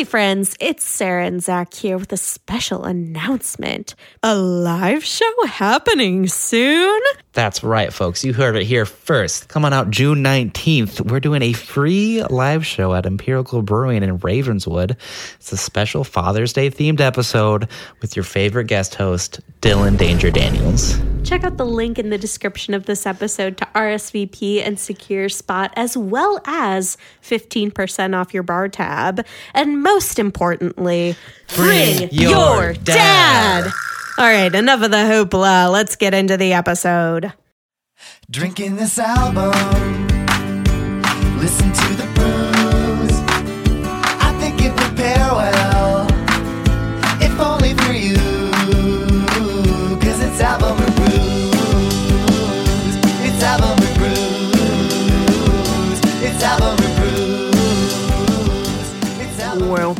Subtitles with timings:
[0.00, 3.94] Hey, friends, it's Sarah and Zach here with a special announcement.
[4.22, 7.02] A live show happening soon.
[7.34, 8.24] That's right, folks.
[8.24, 9.50] You heard it here first.
[9.50, 11.02] Come on out June 19th.
[11.02, 14.96] We're doing a free live show at Empirical Brewing in Ravenswood.
[15.34, 17.68] It's a special Father's Day themed episode
[18.00, 20.96] with your favorite guest host, Dylan Danger Daniels.
[21.22, 25.72] Check out the link in the description of this episode to RSVP and secure spot,
[25.76, 29.24] as well as 15% off your bar tab.
[29.54, 31.16] And most importantly,
[31.54, 33.64] bring, your, your dad.
[33.64, 33.72] dad.
[34.18, 35.70] All right, enough of the hoopla.
[35.70, 37.32] Let's get into the episode.
[38.30, 39.52] Drinking this album,
[41.38, 41.79] listen to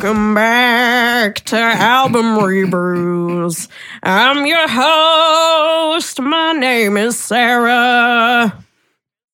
[0.03, 3.69] Welcome back to Album Rebrews.
[4.03, 6.19] I'm your host.
[6.23, 8.65] My name is Sarah.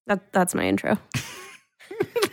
[0.09, 0.99] That, that's my intro.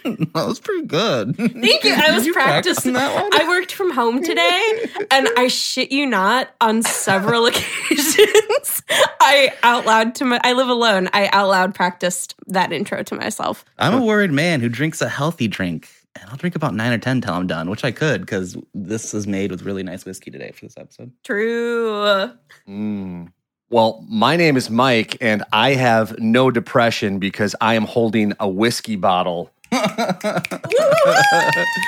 [0.03, 1.38] That was pretty good.
[1.38, 1.94] Thank you.
[1.95, 2.95] I was practicing.
[2.98, 8.84] I worked from home today, and I shit you not, on several occasions,
[9.22, 10.42] I out loud to my.
[10.44, 11.08] I live alone.
[11.14, 13.64] I out loud practiced that intro to myself.
[13.78, 15.88] I'm a worried man who drinks a healthy drink.
[16.19, 19.14] And I'll drink about nine or 10 till I'm done, which I could because this
[19.14, 21.11] is made with really nice whiskey today for this episode.
[21.23, 22.31] True.
[22.67, 23.31] Mm.
[23.69, 28.47] Well, my name is Mike, and I have no depression because I am holding a
[28.47, 29.50] whiskey bottle.
[29.72, 30.59] Look at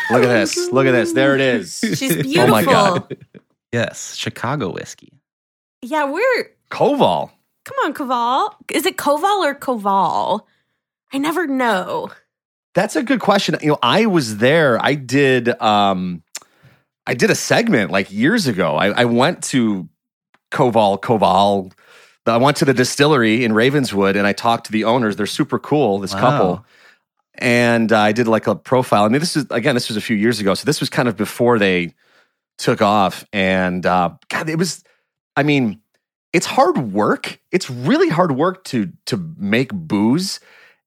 [0.09, 0.71] this.
[0.71, 1.13] Look at this.
[1.13, 1.77] There it is.
[1.79, 2.41] She's beautiful.
[2.41, 3.15] Oh my God.
[3.71, 5.13] Yes, Chicago whiskey.
[5.83, 7.29] Yeah, we're Koval.
[7.65, 8.55] Come on, Koval.
[8.71, 10.41] Is it Koval or Koval?
[11.13, 12.09] I never know.
[12.75, 13.55] That's a good question.
[13.61, 14.77] You know, I was there.
[14.83, 16.21] I did um
[17.07, 18.75] I did a segment like years ago.
[18.75, 19.89] I, I went to
[20.51, 21.71] Koval, Koval.
[22.27, 25.15] I went to the distillery in Ravenswood and I talked to the owners.
[25.15, 26.19] They're super cool, this Wow.
[26.19, 26.65] couple.
[27.35, 29.03] And uh, I did like a profile.
[29.03, 30.53] I mean, this is again, this was a few years ago.
[30.53, 31.93] So this was kind of before they
[32.57, 33.25] took off.
[33.31, 34.83] And uh, God, it was,
[35.35, 35.81] I mean,
[36.33, 37.39] it's hard work.
[37.51, 40.39] It's really hard work to to make booze.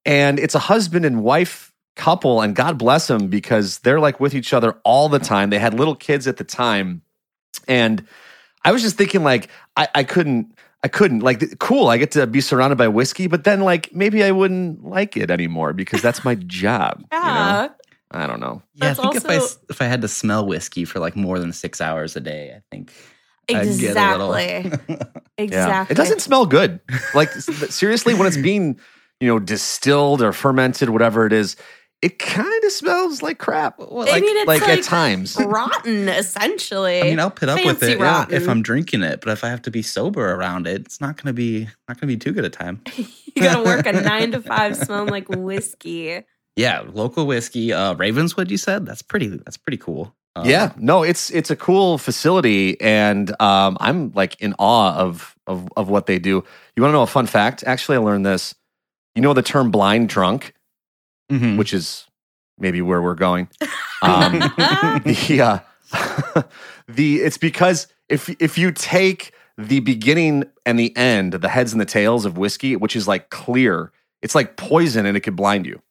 [0.04, 4.34] And it's a husband and wife couple, and God bless them because they're like with
[4.34, 5.50] each other all the time.
[5.50, 7.03] They had little kids at the time.
[7.66, 8.06] And
[8.64, 12.26] I was just thinking, like, I, I couldn't, I couldn't, like, cool, I get to
[12.26, 16.25] be surrounded by whiskey, but then, like, maybe I wouldn't like it anymore because that's
[16.25, 17.00] my job.
[17.12, 17.25] you know?
[17.26, 17.69] Yeah.
[18.10, 18.62] I don't know.
[18.76, 21.15] Yeah, That's I think if I also- if I had to smell whiskey for like
[21.15, 22.91] more than six hours a day, I think
[23.50, 24.97] I'd get a little- Exactly.
[25.38, 25.44] Yeah.
[25.44, 25.94] Exactly.
[25.94, 26.80] It doesn't smell good.
[27.15, 28.80] Like, seriously, when it's being,
[29.20, 31.54] you know, distilled or fermented, whatever it is,
[32.00, 33.81] it kind of smells like crap.
[33.81, 35.36] I like, mean, it's like, like at times.
[35.36, 37.00] rotten, essentially.
[37.00, 39.48] I mean, I'll put up with it yeah, if I'm drinking it, but if I
[39.48, 42.16] have to be sober around it, it's not going to be not going to be
[42.16, 42.81] too good a time.
[42.97, 46.22] you gotta work a nine to five smelling like whiskey.
[46.54, 48.50] Yeah, local whiskey, uh, Ravenswood.
[48.50, 49.28] You said that's pretty.
[49.28, 50.15] That's pretty cool.
[50.36, 55.36] Um, yeah, no, it's it's a cool facility, and um, I'm like in awe of
[55.48, 56.44] of of what they do.
[56.76, 57.65] You want to know a fun fact?
[57.66, 58.54] Actually, I learned this.
[59.16, 60.53] You know the term blind drunk,
[61.31, 61.56] mhm.
[61.56, 62.06] which is
[62.59, 63.49] maybe where we're going.
[64.00, 64.34] Um,
[65.27, 65.61] yeah,
[66.89, 71.81] the it's because if if you take the beginning and the end, the heads and
[71.81, 73.91] the tails of whiskey, which is like clear,
[74.22, 75.83] it's like poison, and it could blind you.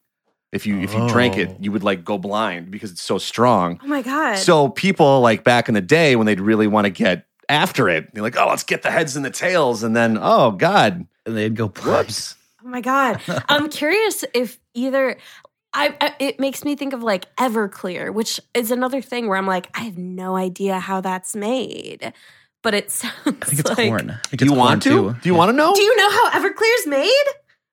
[0.53, 1.57] If you if you drank it, Oh.
[1.59, 3.77] you would like go blind because it's so strong.
[3.83, 4.37] Oh my god.
[4.37, 8.13] So people like back in the day when they'd really want to get after it,
[8.13, 11.35] they're like, "Oh, let's get the heads and the tails," and then, "Oh God, And
[11.35, 13.21] they'd go whoops." Oh my god.
[13.49, 15.17] I'm curious if either
[15.73, 19.47] I, I it makes me think of like Everclear, which is another thing where I'm
[19.47, 22.13] like, I have no idea how that's made.
[22.63, 24.11] But it sounds I think it's like corn.
[24.11, 24.89] I think Do you it's want to?
[24.89, 25.15] too.
[25.21, 25.73] Do you want to know?
[25.73, 27.25] Do you know how Everclear's made?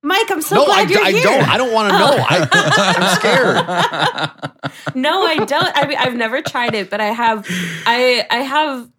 [0.02, 1.22] Mike, I'm so no, I, glad you're I here.
[1.22, 1.48] don't.
[1.48, 1.98] I don't want to oh.
[1.98, 2.26] know.
[2.28, 2.48] I,
[2.92, 4.94] I'm scared.
[4.94, 5.72] no, I don't.
[5.74, 7.46] I mean, I've never tried it, but I have.
[7.86, 8.90] I I have.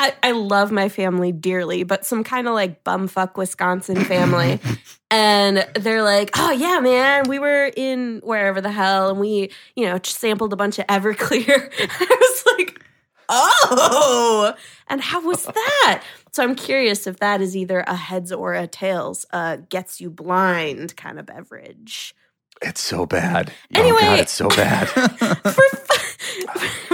[0.00, 4.58] I, I love my family dearly, but some kind of like bumfuck Wisconsin family,
[5.10, 9.84] and they're like, "Oh yeah, man, we were in wherever the hell, and we, you
[9.84, 11.70] know, sampled a bunch of Everclear."
[12.00, 12.82] I was like,
[13.28, 14.54] "Oh,
[14.88, 18.66] and how was that?" So I'm curious if that is either a heads or a
[18.66, 22.14] tails, uh, gets you blind kind of beverage.
[22.62, 23.52] It's so bad.
[23.74, 23.98] Anyway.
[24.00, 24.88] oh God, it's so bad.
[24.88, 25.00] for,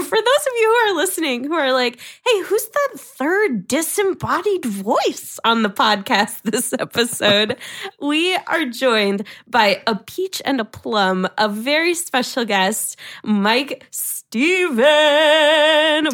[0.07, 4.65] for those of you who are listening who are like, hey, who's that third disembodied
[4.65, 7.57] voice on the podcast this episode?
[8.01, 14.85] we are joined by a peach and a plum, a very special guest, Mike Steven.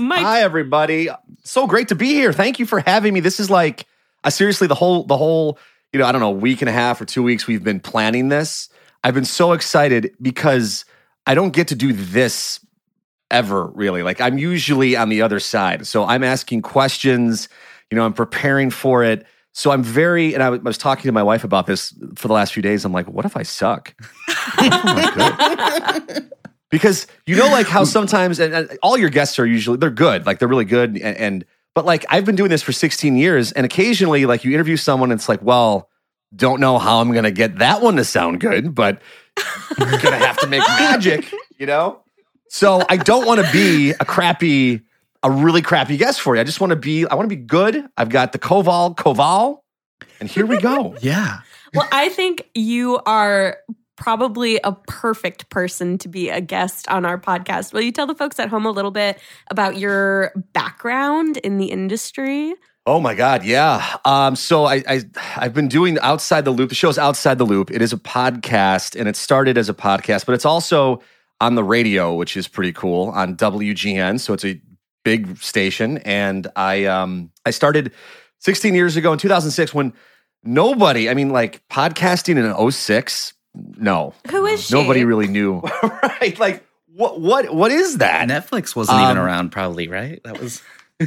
[0.01, 1.11] Mike, Hi, everybody.
[1.45, 2.33] So great to be here.
[2.33, 3.21] Thank you for having me.
[3.21, 3.87] This is like,
[4.25, 5.59] I seriously, the whole, the whole,
[5.93, 8.31] you know, I don't know, week and a half or two weeks we've been planning
[8.31, 8.71] this.
[9.05, 10.85] I've been so excited because
[11.27, 12.65] I don't get to do this
[13.31, 14.03] ever really.
[14.03, 15.87] Like I'm usually on the other side.
[15.87, 17.49] So I'm asking questions,
[17.91, 19.27] you know, I'm preparing for it.
[19.55, 22.53] So I'm very, and I was- talking to my wife about this for the last
[22.55, 22.85] few days.
[22.85, 23.95] I'm like, what if I suck?
[24.55, 26.19] Oh
[26.71, 30.25] because you know, like how sometimes, and, and all your guests are usually they're good,
[30.27, 31.45] like they're really good, and, and
[31.75, 35.13] but like I've been doing this for 16 years, and occasionally, like you interview someone,
[35.13, 35.91] and it's like, well,
[36.35, 39.01] don't know how I'm gonna get that one to sound good, but
[39.79, 42.01] you're gonna have to make magic, you know.
[42.49, 44.83] So I don't want to be a crappy,
[45.23, 46.41] a really crappy guest for you.
[46.41, 47.87] I just want to be, I want to be good.
[47.97, 49.61] I've got the Koval, Koval,
[50.21, 50.95] and here we go.
[51.03, 51.41] Yeah.
[51.73, 53.57] well, I think you are
[53.97, 57.73] probably a perfect person to be a guest on our podcast.
[57.73, 59.19] Will you tell the folks at home a little bit
[59.51, 62.53] about your background in the industry?
[62.85, 63.97] Oh my God, yeah.
[64.05, 65.03] Um, so I, I
[65.37, 66.69] I've been doing outside the loop.
[66.71, 67.71] The show's outside the loop.
[67.71, 71.01] It is a podcast, and it started as a podcast, but it's also
[71.41, 74.19] on the radio, which is pretty cool on WGN.
[74.19, 74.61] So it's a
[75.05, 77.93] big station, and I um I started
[78.41, 79.93] 16 years ago in 2006 when
[80.43, 84.75] nobody, I mean, like podcasting in 06, no, Who is she?
[84.75, 85.61] nobody really knew.
[86.03, 86.37] right?
[86.41, 88.29] Like what what what is that?
[88.29, 90.21] Netflix wasn't even Um, around, probably, right?
[90.25, 90.61] That was.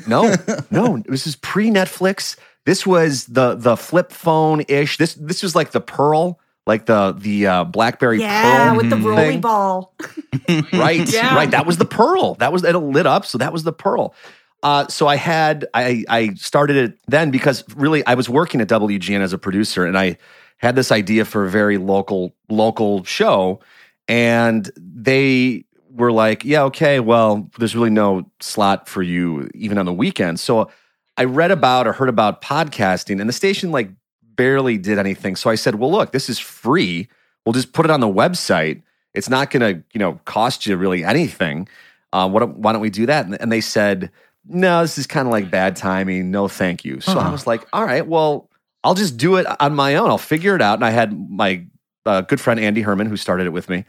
[0.07, 0.33] No,
[0.71, 0.97] no.
[1.07, 2.38] This is pre Netflix.
[2.65, 4.97] This was the the flip phone ish.
[4.97, 8.77] This this was like the Pearl, like the the uh, BlackBerry yeah, Pearl.
[8.77, 9.42] with the rolly thing.
[9.42, 9.94] ball.
[10.74, 11.36] right, Yeah.
[11.36, 11.51] right.
[11.51, 12.36] That was the Pearl.
[12.36, 13.25] That was it lit up.
[13.25, 14.15] So that was the Pearl.
[14.63, 18.68] Uh, so I had I I started it then because really I was working at
[18.68, 20.18] WGN as a producer and I
[20.57, 23.59] had this idea for a very local local show
[24.07, 25.65] and they
[25.95, 30.39] were like, yeah, okay, well, there's really no slot for you even on the weekend.
[30.39, 30.69] So
[31.18, 33.89] I read about or heard about podcasting and the station like
[34.21, 35.36] barely did anything.
[35.36, 37.07] So I said, well, look, this is free.
[37.45, 38.81] We'll just put it on the website.
[39.13, 41.69] It's not going to, you know, cost you really anything.
[42.12, 43.25] Uh, what, why don't we do that?
[43.25, 44.12] And, and they said,
[44.47, 46.31] no, this is kind of like bad timing.
[46.31, 47.00] No, thank you.
[47.00, 47.31] So I Huh.
[47.31, 48.50] was like, all right, well,
[48.83, 50.09] I'll just do it on my own.
[50.09, 50.75] I'll figure it out.
[50.75, 51.65] And I had my
[52.06, 53.86] uh, good friend Andy Herman who started it with me,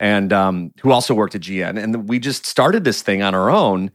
[0.00, 3.50] and um, who also worked at GN, and we just started this thing on our
[3.50, 3.90] own.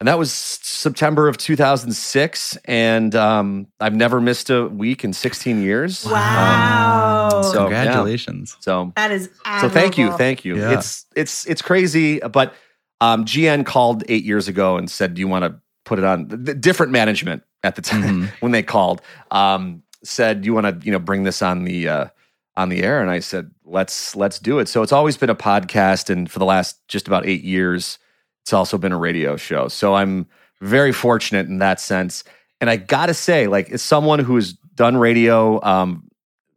[0.00, 5.62] And that was September of 2006, and um, I've never missed a week in 16
[5.62, 6.04] years.
[6.04, 7.28] Wow.
[7.32, 7.84] Um, so yeah.
[7.84, 8.56] Congratulations.
[8.58, 9.30] So that is
[9.60, 10.56] so thank you, thank you.
[10.56, 10.72] Yeah.
[10.72, 12.52] It's it's it's crazy, but
[13.00, 15.54] um, GN called eight years ago and said, "Do you want to
[15.84, 18.28] put it on?" The different management at the time Mhm.
[18.40, 21.88] when they called um, said, "Do you want to you know bring this on the
[21.88, 22.06] uh,
[22.56, 25.34] on the air?" And I said, "Let's let's do it." So it's always been a
[25.34, 27.98] podcast, and for the last just about eight years,
[28.42, 29.68] it's also been a radio show.
[29.68, 30.26] So I'm
[30.60, 32.24] very fortunate in that sense.
[32.60, 36.08] And I gotta say, like, as someone who has done radio um,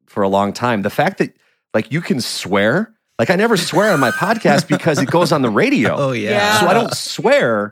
[0.05, 1.35] for a long time, the fact that
[1.73, 5.41] like you can swear, like I never swear on my podcast because it goes on
[5.41, 5.95] the radio.
[6.05, 6.31] Oh, yeah.
[6.31, 6.59] Yeah.
[6.59, 7.71] So I don't swear,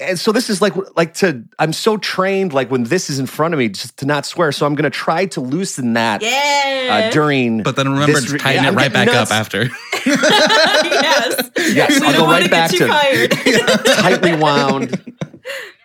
[0.00, 3.26] and so this is like like to I'm so trained like when this is in
[3.26, 4.52] front of me just to not swear.
[4.52, 7.08] So I'm gonna try to loosen that Yeah.
[7.08, 7.62] uh, during.
[7.62, 9.64] But then remember this to tighten yeah, it right getting back up after.
[10.06, 11.50] yes.
[11.72, 13.84] Yes, we I'll don't go want right to back get you to- fired.
[13.98, 15.14] tightly wound.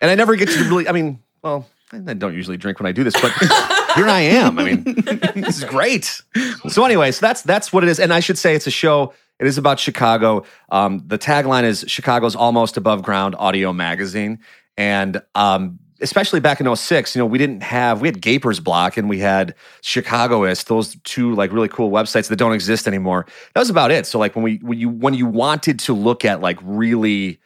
[0.01, 2.92] And I never get to really, I mean, well, I don't usually drink when I
[2.92, 3.32] do this, but
[3.96, 4.58] here I am.
[4.58, 4.84] I mean,
[5.36, 6.22] this is great.
[6.68, 8.00] So anyway, so that's that's what it is.
[8.00, 9.14] And I should say it's a show.
[9.40, 10.46] It is about Chicago.
[10.70, 14.40] Um, the tagline is Chicago's almost above ground audio magazine.
[14.78, 18.98] And um, especially back in 06, you know, we didn't have, we had Gapers Block
[18.98, 23.26] and we had Chicagoist, those two like really cool websites that don't exist anymore.
[23.54, 24.06] That was about it.
[24.06, 27.40] So like when we, when you, when you wanted to look at like really,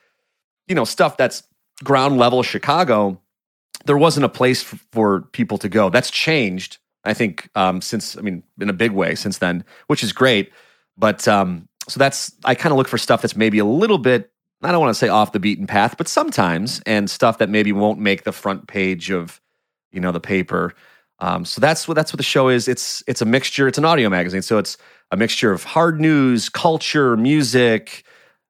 [0.68, 1.44] you know, stuff that's
[1.84, 3.22] ground level Chicago,
[3.86, 5.90] there wasn't a place f- for people to go.
[5.90, 10.04] That's changed, I think, um, since I mean, in a big way since then, which
[10.04, 10.52] is great.
[10.98, 14.32] But um, so that's I kind of look for stuff that's maybe a little bit.
[14.64, 17.72] I don't want to say off the beaten path, but sometimes, and stuff that maybe
[17.72, 19.40] won't make the front page of,
[19.92, 20.74] you know, the paper.
[21.20, 22.68] Um, so that's what that's what the show is.
[22.68, 23.68] It's it's a mixture.
[23.68, 24.78] It's an audio magazine, so it's
[25.12, 28.04] a mixture of hard news, culture, music,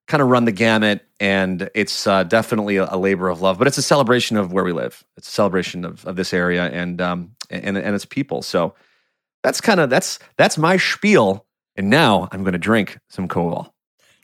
[0.07, 1.06] kind of run the gamut.
[1.19, 4.63] And it's uh, definitely a, a labor of love, but it's a celebration of where
[4.63, 5.03] we live.
[5.17, 8.41] It's a celebration of, of this area and um and and its people.
[8.43, 8.75] So
[9.43, 11.45] that's kind of that's that's my spiel
[11.75, 13.71] And now I'm going to drink some Koval.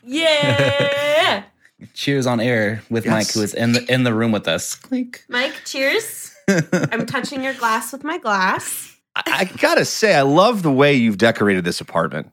[0.03, 1.43] Yeah.
[1.93, 3.12] Cheers on air with Yes.
[3.12, 4.75] Mike, who is in the in the room with us.
[4.75, 5.25] Clink.
[5.29, 6.33] Mike, cheers.
[6.91, 8.95] I'm touching your glass with my glass.
[9.15, 12.31] I, I gotta say, I love the way you've decorated this apartment.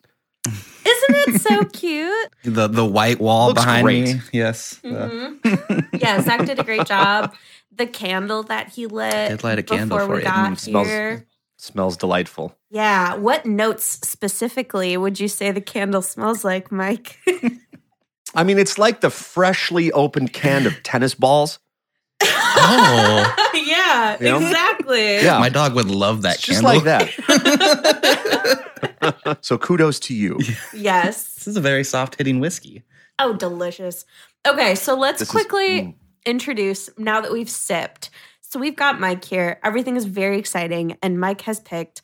[0.86, 2.30] Isn't it so cute?
[2.44, 4.04] The the white wall Looks behind great.
[4.16, 4.20] me.
[4.32, 4.80] Yes.
[4.84, 5.88] Mhm.
[6.00, 7.34] yeah, Zach did a great job.
[7.76, 10.24] The candle that he lit I Did light a candle before for we you.
[10.26, 11.26] got Mm, smells- here.
[11.58, 12.56] Smells delightful.
[12.70, 13.16] Yeah.
[13.16, 17.18] What notes specifically would you say the candle smells like, Mike?
[18.34, 21.58] I mean, it's like the freshly opened can of tennis balls.
[22.22, 24.36] Oh, yeah, You know?
[24.46, 25.16] exactly.
[25.16, 25.38] Yeah.
[25.38, 26.84] my dog would love that It's just candle.
[26.84, 27.10] like that.
[29.40, 30.38] so kudos to you.
[30.74, 31.34] Yes.
[31.34, 32.82] This is a very soft hitting whiskey.
[33.18, 34.04] Oh, delicious.
[34.46, 35.94] Okay, so let's This is- quickly mm.
[36.26, 38.10] introduce now that we've sipped.
[38.42, 39.60] So we've got Mike here.
[39.62, 42.02] Everything is very exciting, and Mike has picked.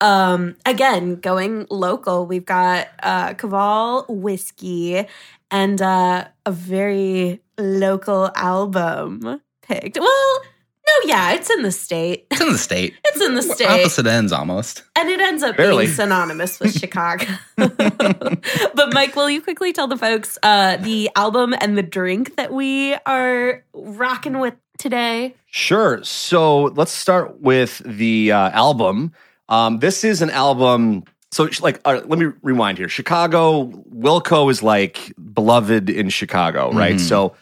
[0.00, 5.04] Um, again, going local, we've got uh Koval whiskey
[5.50, 9.98] and uh a very local album picked.
[9.98, 10.40] Well,
[10.86, 12.26] no, yeah, it's in the state.
[12.30, 12.94] It's in the state.
[13.04, 13.66] It's in the state.
[13.68, 14.84] Opposite ends almost.
[14.96, 15.84] And it ends up Barely.
[15.86, 17.26] being synonymous with Chicago.
[17.56, 22.52] but Mike, will you quickly tell the folks uh, the album and the drink that
[22.52, 25.34] we are rocking with today?
[25.46, 26.02] Sure.
[26.04, 29.12] So let's start with the uh, album.
[29.48, 31.04] Um, this is an album.
[31.32, 32.88] So, like, all right, let me rewind here.
[32.88, 36.96] Chicago, Wilco is like beloved in Chicago, right?
[36.96, 37.00] Mhm.
[37.00, 37.34] So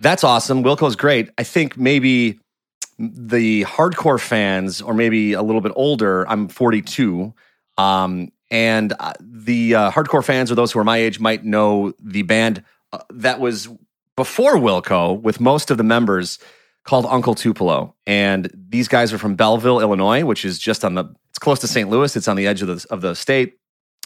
[0.00, 0.64] that's awesome.
[0.64, 1.30] Wilco's great.
[1.38, 2.40] I think maybe
[2.98, 7.32] the hardcore fans, or maybe a little bit older, I'm 42.
[7.78, 11.92] Um, and uh, the uh, hardcore fans, or those who are my age, might know
[12.02, 13.68] the band uh, that was
[14.16, 16.38] before Wilco with most of the members
[16.84, 17.94] called Uncle Tupelo.
[18.06, 21.68] And these guys are from Belleville, Illinois, which is just on the it's close to
[21.68, 21.88] St.
[21.88, 22.16] Louis.
[22.16, 23.58] It's on the edge of the of the state.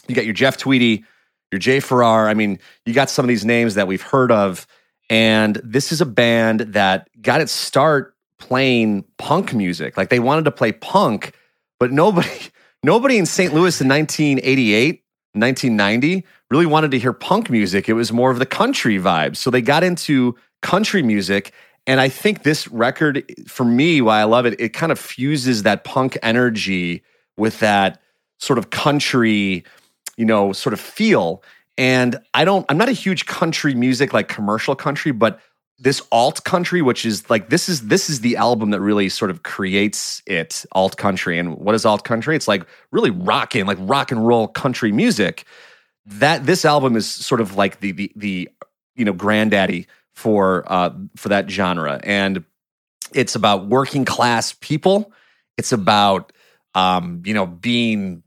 [0.07, 1.03] You got your Jeff Tweedy,
[1.51, 2.29] your Jay Farrar.
[2.29, 4.67] I mean, you got some of these names that we've heard of.
[5.09, 9.97] And this is a band that got its start playing punk music.
[9.97, 11.35] Like they wanted to play punk,
[11.79, 12.29] but nobody
[12.83, 13.53] nobody in St.
[13.53, 17.89] Louis in 1988, 1990 really wanted to hear punk music.
[17.89, 19.37] It was more of the country vibes.
[19.37, 21.53] So they got into country music
[21.87, 25.63] and I think this record, for me, why I love it, it kind of fuses
[25.63, 27.03] that punk energy
[27.37, 28.01] with that
[28.39, 29.63] sort of country,
[30.17, 31.43] you know, sort of feel.
[31.77, 35.39] And I don't, I'm not a huge country music, like commercial country, but
[35.77, 39.29] this alt country, which is like this is this is the album that really sort
[39.29, 41.37] of creates it, alt country.
[41.37, 42.35] And what is alt country?
[42.35, 45.45] It's like really rocking, like rock and roll country music.
[46.05, 48.49] That this album is sort of like the the the
[48.95, 52.43] you know granddaddy for uh for that genre and
[53.13, 55.11] it's about working class people
[55.57, 56.31] it's about
[56.73, 58.23] um you know being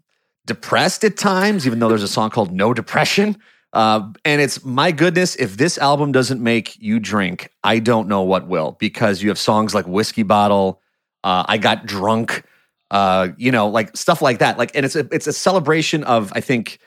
[0.49, 3.37] depressed at times even though there's a song called no depression.
[3.73, 8.23] Uh and it's my goodness if this album doesn't make you drink i don't know
[8.23, 10.81] what will because you have songs like whiskey bottle
[11.23, 12.45] uh i got drunk
[12.91, 14.57] uh you know like stuff like that.
[14.57, 16.79] Like and it's a it's a celebration of i think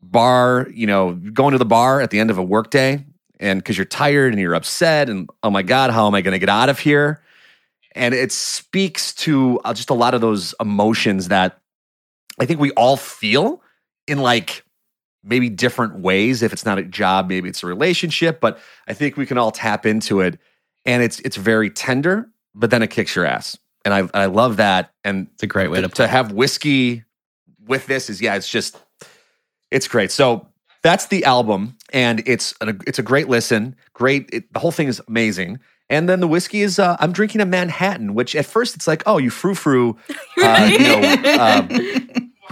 [0.00, 3.04] bar you know going to the bar at the end of a workday
[3.38, 6.32] and because you're tired and you're upset and oh my god how am i going
[6.32, 7.22] to get out of here?
[7.94, 11.59] And it speaks to uh, just a lot of those emotions that
[12.40, 13.62] i think we all feel
[14.06, 14.64] in like
[15.22, 16.42] maybe different ways.
[16.42, 19.50] If it's not a job maybe it's a relationship but i think we can all
[19.50, 20.38] tap into it
[20.86, 23.56] and it's it's very tender but then it kicks your ass.
[23.84, 24.92] And i i love that.
[25.04, 27.04] And It's a great way to, to to have whiskey
[27.66, 28.78] with this is yeah it's just
[29.70, 30.10] it's great.
[30.10, 30.48] So
[30.82, 33.76] that's the album and it's a, it's a great listen.
[33.92, 35.60] Great it, the whole thing is amazing.
[35.90, 39.02] And then the whiskey is uh, i'm drinking a manhattan which at first it's like
[39.06, 39.96] oh you frou frou
[40.42, 41.00] uh, you know
[41.44, 41.66] uh,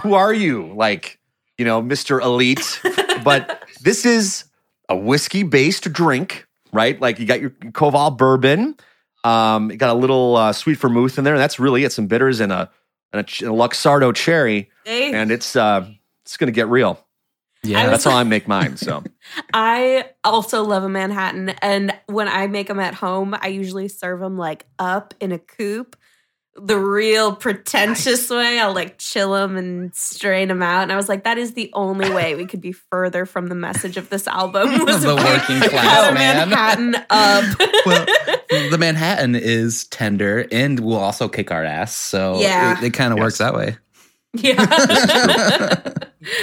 [0.01, 1.19] who are you like
[1.57, 2.79] you know mr elite
[3.23, 4.45] but this is
[4.89, 8.75] a whiskey based drink right like you got your koval bourbon
[9.23, 12.07] um you got a little uh, sweet vermouth in there and that's really it some
[12.07, 12.69] bitters and a
[13.11, 15.85] and a, ch- a luxardo cherry Hey, and it's uh
[16.23, 17.05] it's gonna get real
[17.63, 17.79] yeah.
[17.79, 19.03] I was- that's how i make mine so
[19.53, 21.49] I also love a Manhattan.
[21.61, 25.37] And when I make them at home, I usually serve them like up in a
[25.37, 25.95] coupe.
[26.61, 28.59] The real pretentious way.
[28.59, 30.83] I'll like chill them and strain them out.
[30.83, 33.55] And I was like, that is the only way we could be further from the
[33.55, 34.69] message of this album.
[34.85, 36.49] Was The working class a man.
[36.49, 37.59] Manhattan up.
[37.85, 38.05] well,
[38.69, 41.95] the Manhattan is tender and will also kick our ass.
[41.95, 42.77] So Yeah.
[42.79, 43.23] it, it kind of Yes.
[43.23, 43.77] works that way.
[44.33, 45.93] yeah.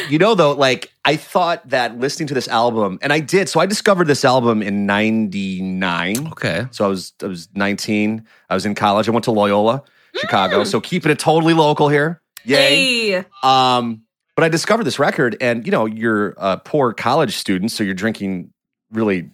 [0.09, 3.61] you know though like i thought that listening to this album and i did so
[3.61, 6.67] i discovered this album in 99 Okay.
[6.73, 9.85] so i was i was 19 i was in college i went to loyola
[10.19, 13.25] chicago so keeping it totally local here yay hey.
[13.43, 14.03] um
[14.37, 17.95] But I discovered this record, and you know, you're a poor college student, so you're
[17.95, 18.53] drinking
[18.93, 19.31] really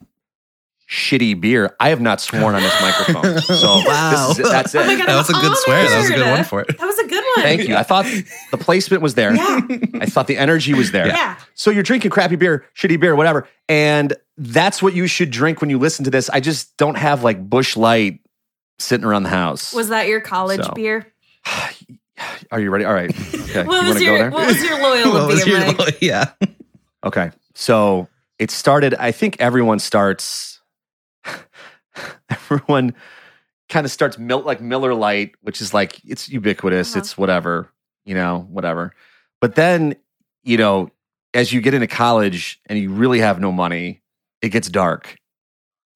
[0.88, 1.74] shitty beer.
[1.80, 4.28] I have not sworn on this microphone, so Wow.
[4.28, 4.50] this is it.
[4.52, 4.78] that's it.
[4.78, 5.88] Oh my God, That was a I'm good swear.
[5.88, 6.68] That was a good one for it.
[6.78, 7.42] That was a good one.
[7.44, 7.74] Thank you.
[7.76, 8.04] I thought
[8.50, 9.34] the placement was there.
[9.34, 9.60] Yeah.
[10.00, 11.06] I thought the energy was there.
[11.08, 11.36] Yeah.
[11.54, 15.70] So you're drinking crappy beer, shitty beer, whatever, and that's what you should drink when
[15.70, 16.28] you listen to this.
[16.30, 18.20] I just don't have like Busch Light
[18.78, 19.72] sitting around the house.
[19.72, 20.72] Was that your college So.
[20.72, 21.06] beer?
[22.50, 22.84] Are you ready?
[22.84, 23.14] All right.
[23.52, 23.64] Okay.
[23.64, 24.30] What you was want go your there?
[24.30, 25.98] What was your Loyola What was beer, your- Mike?
[26.00, 26.30] yeah.
[27.04, 27.32] Okay.
[27.54, 30.60] So it started, I think everyone starts,
[32.30, 32.94] everyone
[33.68, 36.92] kind of starts mil- like Miller Lite, which is like, it's ubiquitous.
[36.92, 37.00] Uh-huh.
[37.00, 37.68] It's whatever,
[38.04, 38.94] you know, whatever.
[39.40, 39.96] But then,
[40.44, 40.90] you know,
[41.34, 44.02] as you get into college and you really have no money,
[44.40, 45.16] it gets dark.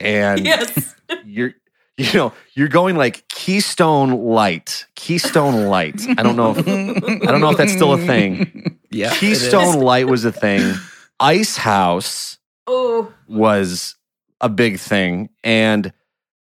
[0.01, 0.95] And Yes.
[1.25, 1.53] you're,
[2.13, 6.01] you know, you're going like Keystone Light, Keystone Light.
[6.19, 8.79] I don't know if, I don't know if that's still a thing.
[8.89, 9.13] Yeah.
[9.15, 10.75] Keystone Light was a thing.
[11.21, 13.97] Ice House Oh, was
[14.41, 15.29] a big thing.
[15.45, 15.93] And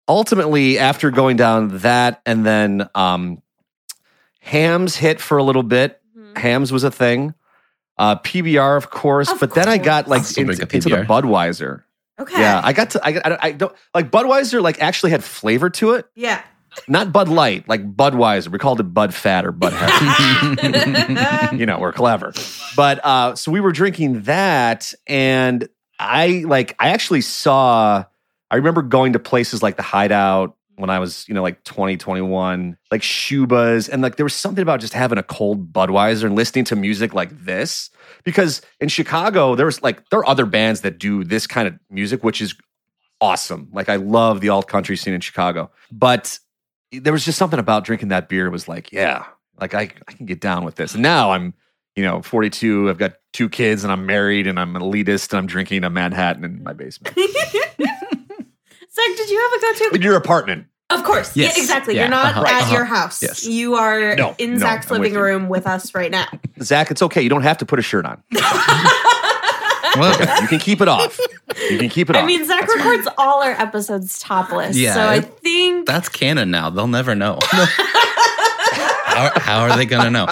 [0.07, 3.41] ultimately, after going down that, and then um,
[4.41, 5.99] Hamm's hit for a little bit.
[6.15, 6.37] Mhm.
[6.37, 7.33] Hamm's was a thing.
[7.97, 9.31] Uh, PBR, of course.
[9.31, 11.83] Of but then I got like into, into the Budweiser.
[12.19, 12.39] Okay.
[12.39, 13.05] Yeah, I got to.
[13.05, 14.61] I, I, I don't like Budweiser.
[14.61, 16.05] Like actually had flavor to it.
[16.15, 16.41] yeah.
[16.89, 18.49] Not Bud Light, like Budweiser.
[18.49, 21.57] We called it Bud Fat or Bud Heavy.
[21.57, 22.33] you know, we're clever.
[22.75, 25.69] But uh so we were drinking that and
[25.99, 28.03] I like I actually saw
[28.51, 31.97] I remember going to places like the Hideout when I was, you know, like 20,
[31.97, 36.35] 21, like Schubas and like there was something about just having a cold Budweiser and
[36.35, 37.89] listening to music like this
[38.23, 41.75] because in Chicago there was like there are other bands that do this kind of
[41.89, 42.55] music which is
[43.21, 43.69] awesome.
[43.71, 45.71] Like I love the alt country scene in Chicago.
[45.91, 46.39] But
[46.91, 49.25] there was just something about drinking that beer was like, yeah,
[49.59, 50.93] like I, I can get down with this.
[50.93, 51.53] And now I'm,
[51.95, 55.39] you know, 42, I've got two kids and I'm married and I'm an elitist and
[55.39, 57.17] I'm drinking a Manhattan in my basement.
[58.95, 59.95] Zach, did you have a go-to?
[59.95, 60.65] in your apartment.
[60.89, 61.35] Of course.
[61.35, 61.55] Yes.
[61.57, 61.95] Yeah, exactly.
[61.95, 62.01] Yeah.
[62.01, 62.45] You're not Uh-huh.
[62.45, 62.73] at Uh-huh.
[62.73, 63.21] your house.
[63.21, 63.45] Yes.
[63.45, 65.21] You are No, in no, Zach's I'm living you.
[65.21, 66.27] room with us right now.
[66.61, 67.21] Zach, it's okay.
[67.21, 68.21] You don't have to put a shirt on.
[69.97, 70.11] Well,
[70.41, 71.17] You can keep it off.
[71.69, 72.23] You can keep it I off.
[72.25, 74.75] I mean, Zach records all our episodes topless.
[74.75, 76.69] Yeah, so I think that's canon now.
[76.69, 77.39] They'll never know.
[77.51, 80.27] how, how are they gonna know?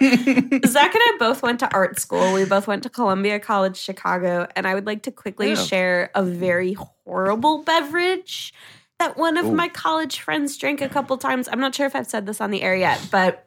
[0.00, 2.32] Zach and I both went to art school.
[2.32, 4.46] We both went to Columbia College Chicago.
[4.54, 8.52] And I would like to quickly share a very horrible beverage
[8.98, 9.52] that one of Ooh.
[9.52, 11.48] my college friends drank a couple times.
[11.50, 13.46] I'm not sure if I've said this on the air yet, but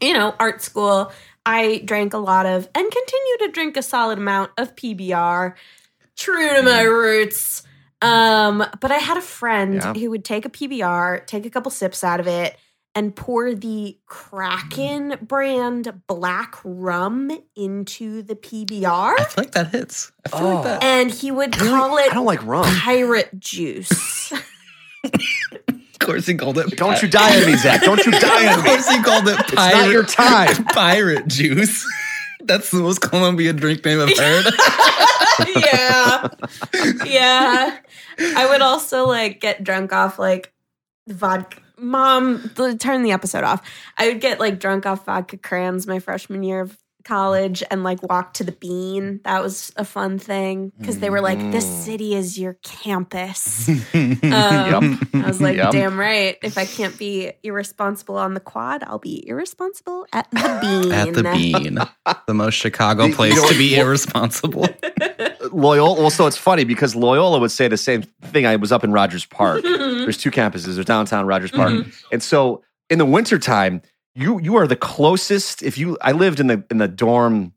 [0.00, 1.10] you know, art school,
[1.44, 5.54] I drank a lot of and continue to drink a solid amount of PBR,
[6.16, 7.62] true to my roots.
[8.02, 9.94] Um, but I had a friend Yeah.
[9.94, 12.56] who would take a PBR, take a couple sips out of it,
[12.96, 15.20] and pour the Kraken mm.
[15.28, 19.14] brand black rum into the PBR.
[19.20, 20.10] I feel like that hits.
[20.24, 20.54] I feel Oh.
[20.54, 20.82] like that.
[20.82, 20.86] Oh.
[20.86, 21.70] And he would Really?
[21.70, 22.64] call I it don't like rum.
[22.64, 24.32] pirate juice.
[25.98, 26.76] Of course, he called it.
[26.76, 27.80] Don't you die on me, Zach.
[27.82, 30.64] Don't you die on Of course, he called it It's not your pirate, time.
[30.66, 31.84] pirate juice.
[32.44, 34.44] That's the most Colombian drink name I've heard.
[35.56, 36.28] yeah.
[37.04, 37.76] Yeah.
[38.36, 40.52] I would also like get drunk off like
[41.08, 41.60] vodka.
[41.78, 43.62] Mom, turn the episode off.
[43.98, 48.02] I would get like drunk off vodka crayons my freshman year of college and like
[48.02, 49.20] walk to the bean.
[49.22, 51.82] That was a fun thing because they were like, this Mm.
[51.84, 53.68] city is your campus.
[53.94, 55.70] Um, I was like, Yep.
[55.70, 56.36] damn right.
[56.42, 60.92] If I can't be irresponsible on the quad, I'll be irresponsible at the bean.
[60.92, 61.78] At the bean,
[62.26, 64.66] the most Chicago You- you place to be irresponsible.
[65.56, 66.00] Loyola.
[66.00, 68.46] Well, so it's funny because Loyola would say the same thing.
[68.46, 69.62] I was up in Rogers Park.
[69.62, 70.74] There's two campuses.
[70.74, 73.82] There's downtown Rogers Park, and so in the wintertime,
[74.14, 75.62] you you are the closest.
[75.62, 77.52] If you, I lived in the in the dorm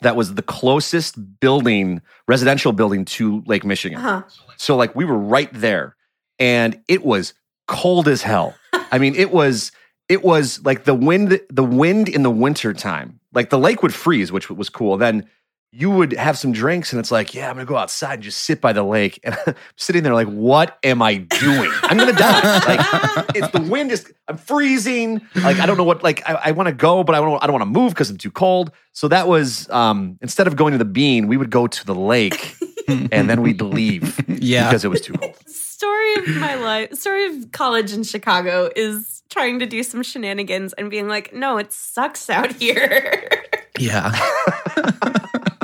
[0.00, 3.98] that was the closest building, residential building to Lake Michigan.
[3.98, 4.22] Uh-huh.
[4.56, 5.96] So like we were right there,
[6.38, 7.34] and it was
[7.68, 8.54] cold as hell.
[8.72, 9.70] I mean, it was
[10.08, 13.20] it was like the wind the wind in the wintertime.
[13.32, 14.96] Like the lake would freeze, which was cool.
[14.96, 15.28] Then
[15.76, 18.42] you would have some drinks and it's like, yeah, I'm gonna go outside and just
[18.44, 19.18] sit by the lake.
[19.24, 21.70] And I'm sitting there like, what am I doing?
[21.82, 22.58] I'm gonna die.
[22.66, 25.20] like it's the wind is I'm freezing.
[25.34, 27.46] Like I don't know what like I, I want to go, but I don't I
[27.46, 28.70] don't want to move because I'm too cold.
[28.92, 31.94] So that was um instead of going to the bean, we would go to the
[31.94, 32.54] lake
[32.88, 34.68] and then we'd leave Yeah.
[34.68, 35.34] because it was too cold.
[35.48, 40.72] story of my life story of college in chicago is trying to do some shenanigans
[40.74, 43.28] and being like no it sucks out here
[43.76, 44.12] Yeah.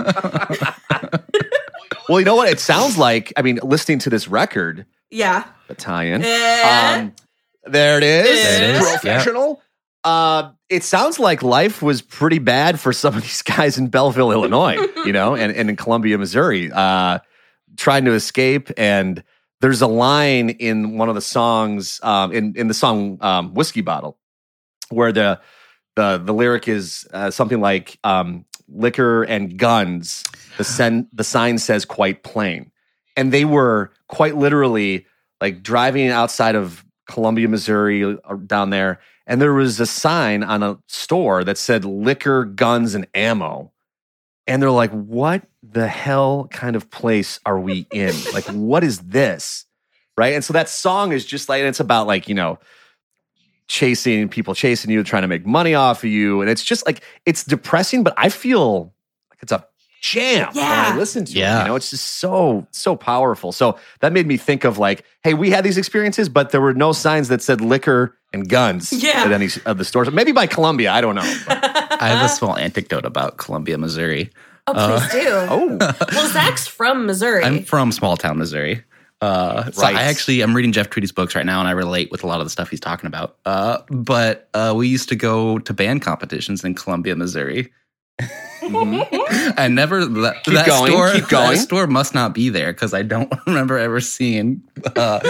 [2.08, 2.48] Well, you know what?
[2.50, 6.22] It sounds like, I mean, listening to this record, yeah Italian.
[6.24, 6.96] Eh.
[6.98, 7.12] Um,
[7.64, 8.26] there it is.
[8.26, 8.80] There it is.
[8.82, 8.90] Yeah.
[9.22, 9.62] Professional.
[10.02, 14.32] uh, it sounds like life was pretty bad for some of these guys in Belleville,
[14.32, 17.20] Illinois, you know, and, and in Columbia, Missouri, uh,
[17.76, 18.70] trying to escape.
[18.76, 19.22] And
[19.60, 23.82] there's a line in one of the songs, um, in, in the song um, Whiskey
[23.82, 24.18] Bottle,
[24.88, 25.40] where the,
[25.94, 30.24] the, the lyric is uh, something like um, liquor and guns.
[30.59, 32.70] The, sen- the sign says quite plain.
[33.16, 35.06] And they were quite literally
[35.40, 40.62] like driving outside of Columbia, Missouri, uh, down there, and there was a sign on
[40.62, 43.70] a store that said liquor, guns, and ammo.
[44.46, 48.14] And they're like, what the hell kind of place are we in?
[48.33, 49.66] like, what is this?
[50.16, 50.35] Right.
[50.35, 52.59] And so that song is just like, it's about like, you know,
[53.70, 56.40] chasing people chasing you, trying to make money off of you.
[56.40, 58.92] And it's just like, it's depressing, but I feel
[59.30, 59.64] like it's a
[60.02, 61.37] jam when I listen to it.
[61.37, 61.62] Yeah.
[61.62, 63.52] You know, it's just so, so powerful.
[63.52, 66.74] So that made me think of like, hey, we had these experiences, but there were
[66.74, 69.22] no signs that said liquor and guns Yeah.
[69.24, 70.11] at any of the stores.
[70.11, 71.22] Maybe by Columbia, I don't know.
[71.48, 74.30] I have a small anecdote about Columbia, Missouri.
[74.66, 75.28] Oh, please uh, do.
[75.80, 77.44] oh, Well, Zach's from Missouri.
[77.44, 78.83] I'm from small town Missouri.
[79.20, 82.24] Uh, so I actually I'm reading Jeff Tweedy's books right now, and I relate with
[82.24, 83.37] a lot of the stuff he's talking about.
[83.44, 87.70] Uh, but uh, we used to go to band competitions in Columbia, Missouri.
[88.62, 91.12] I never that, Keep that going, store.
[91.12, 91.50] keep going.
[91.54, 94.62] That store must not be there because I don't remember ever seeing
[94.96, 95.20] uh,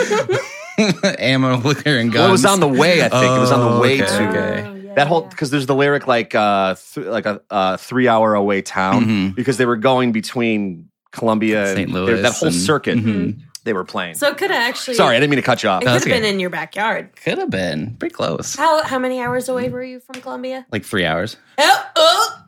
[1.18, 2.14] ammo, liquor, and guns.
[2.20, 3.02] well, it was on the way.
[3.04, 4.62] I think it was on the Oh, way okay, to okay.
[4.68, 8.08] Oh, yeah, that whole because there's the lyric like uh th- like a uh, three
[8.08, 9.34] hour away town Mhm.
[9.36, 11.90] because they were going between Columbia and St.
[11.90, 12.22] Louis.
[12.22, 13.40] that whole and- circuit Mhm.
[13.64, 14.14] They were playing.
[14.14, 14.94] So it could have actually.
[14.94, 15.82] Sorry, I didn't mean to cut you off.
[15.82, 16.32] It No, could that's have been okay.
[16.34, 17.10] in your backyard.
[17.22, 20.66] Could have been pretty close, How how many hours away were you from Columbia?
[20.72, 21.36] like three hours.
[21.58, 22.42] Oh, oh,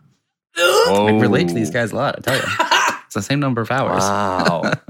[0.58, 1.06] oh.
[1.08, 2.16] I relate to these guys a lot.
[2.18, 2.42] I tell you,
[3.06, 4.02] it's the same number of hours.
[4.02, 4.72] Wow.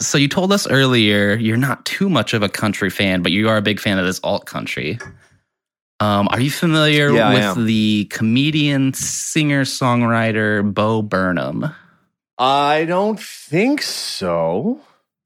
[0.00, 3.50] So you told us earlier you're not too much of a country fan, but you
[3.50, 4.98] are a big fan of this alt country.
[6.00, 7.66] Um, are you familiar Yeah, I with am.
[7.66, 11.74] the comedian, singer, songwriter Bo Burnham?
[12.38, 14.80] I don't think so.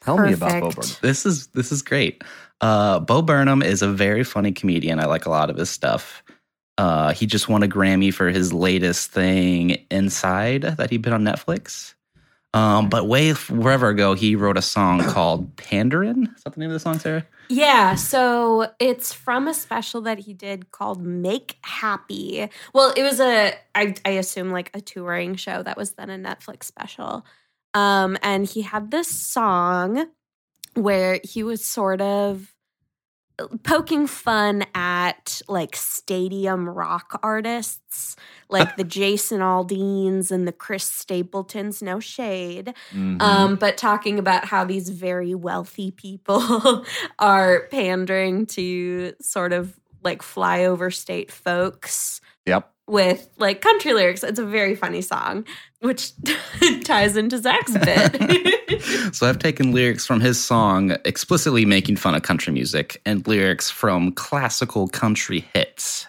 [0.04, 0.96] Tell me about Bo Burnham.
[1.00, 2.22] This is this is great.
[2.60, 5.00] Uh, Bo Burnham is a very funny comedian.
[5.00, 6.22] I like a lot of his stuff.
[6.76, 11.22] Uh, he just won a Grammy for his latest thing, Inside, that he did on
[11.22, 11.94] Netflix.
[12.52, 16.28] Um, but way forever ago, he wrote a song called Pandering.
[16.36, 17.26] Is that the name of the song, Sarah?
[17.48, 22.48] Yeah, so it's from a special that he did called Make Happy.
[22.72, 26.16] Well, it was a I I assume like a touring show that was then a
[26.16, 27.26] Netflix special.
[27.74, 30.06] Um and he had this song
[30.74, 32.54] where he was sort of
[33.64, 38.14] poking fun at like stadium rock artists
[38.48, 42.74] like the Jason Aldeans and the Chris Stapletons, no shade.
[42.92, 43.20] Mhm.
[43.20, 46.84] Um, but talking about how these very wealthy people
[47.18, 52.73] are pandering to sort of like flyover state folks yep.
[52.86, 54.22] With like country lyrics.
[54.22, 55.44] It's a very funny song,
[55.80, 56.12] which
[56.84, 58.50] ties into Zach's bit.
[59.12, 63.70] So I've taken lyrics from his song explicitly making fun of country music and lyrics
[63.70, 66.06] from classical country hits.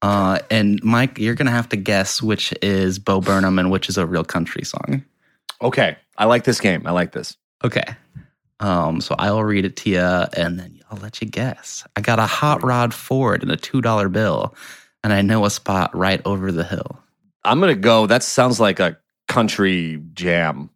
[0.00, 3.98] Uh, and Mike, you're gonna have to guess which is Bo Burnham and which is
[3.98, 5.04] a real country song.
[5.60, 5.96] Okay.
[6.16, 6.86] I like this game.
[6.86, 7.36] I like this.
[7.62, 7.84] Okay.
[8.60, 11.84] Um, so I'll read it to you and then I'll let you guess.
[11.96, 14.54] I got a hot rod Ford and a two dollar bill,
[15.02, 17.00] and I know a spot right over the hill.
[17.44, 18.06] I'm gonna go.
[18.06, 20.70] That sounds like a country jam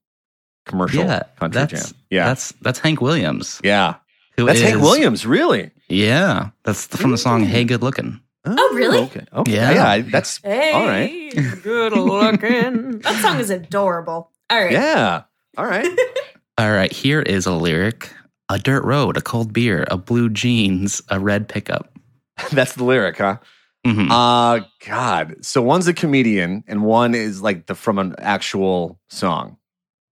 [0.66, 1.04] commercial.
[1.04, 2.00] Yeah, country that's jam.
[2.10, 2.26] Yeah.
[2.26, 3.60] that's that's Hank Williams.
[3.62, 3.96] yeah.
[4.36, 5.70] who That's Hank Williams, really.
[5.88, 9.00] Yeah, that's from the song "Hey Good Looking." Oh, oh, really?
[9.00, 9.24] Okay.
[9.32, 9.52] Okay.
[9.52, 9.72] Yeah.
[9.72, 9.88] Yeah.
[9.88, 11.62] I- that's hey, all right.
[11.62, 12.98] good looking.
[13.00, 14.30] that song is adorable.
[14.50, 14.72] All right.
[14.72, 15.22] Yeah.
[15.56, 15.88] All right.
[16.56, 18.12] All right, here is a lyric:
[18.48, 21.98] a dirt road, a cold beer, a blue jeans, a red pickup.
[22.52, 23.38] that's the lyric, huh?
[23.84, 24.08] Mhm.
[24.10, 25.36] Uh God.
[25.44, 29.56] So one's a comedian and one is like the from an actual song.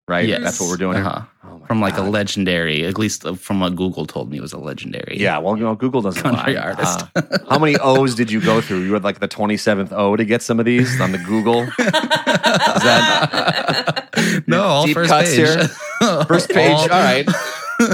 [0.08, 0.26] Right?
[0.28, 0.42] Yes.
[0.42, 0.98] That's what we're doing.
[0.98, 1.22] Uh-huh.
[1.44, 5.16] Oh From like a legendary, at least from what Google told me was a legendary.
[5.18, 6.60] Yeah, well, you know, Google doesn't Country lie.
[6.60, 7.04] artist.
[7.16, 8.80] Uh, how many O's did you go through?
[8.80, 11.62] You had like the 27th O to get some of these on the Google.
[14.46, 15.38] no, all Deep first cuts page.
[15.38, 15.68] here.
[16.26, 16.72] First page.
[16.72, 17.26] All- All right.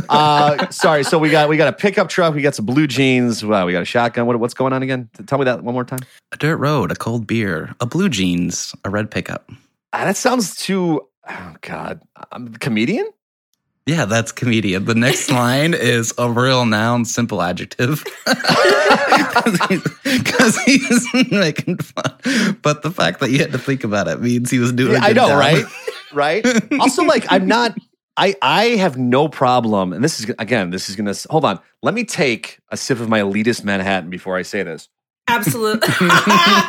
[0.09, 1.05] Uh, sorry.
[1.05, 2.35] So we got we got a pickup truck.
[2.35, 3.45] We got some blue jeans.
[3.45, 4.27] Wow, we got a shotgun.
[4.27, 5.09] What, what's going on again?
[5.27, 6.01] Tell me that one more time.
[6.33, 9.51] A dirt road, a cold beer, a blue jeans, a red pickup.
[9.93, 11.07] Ah, that sounds too.
[11.29, 12.01] Oh God,
[12.33, 13.09] I'm a comedian.
[13.87, 14.85] Yeah, that's comedian.
[14.85, 18.05] The next line is a real noun, simple adjective.
[20.05, 22.59] Because he's making fun.
[22.62, 25.01] But the fact that you had to think about it means he was doing Yeah,
[25.03, 25.64] I know, right?
[26.12, 26.45] Right.
[26.81, 27.77] also, like, I'm not.
[28.19, 31.61] I I have no problem, and this is again, this is gonna hold on.
[31.83, 34.89] Let me take a sip of my elitist Manhattan before I say this.
[35.29, 35.89] Absolutely.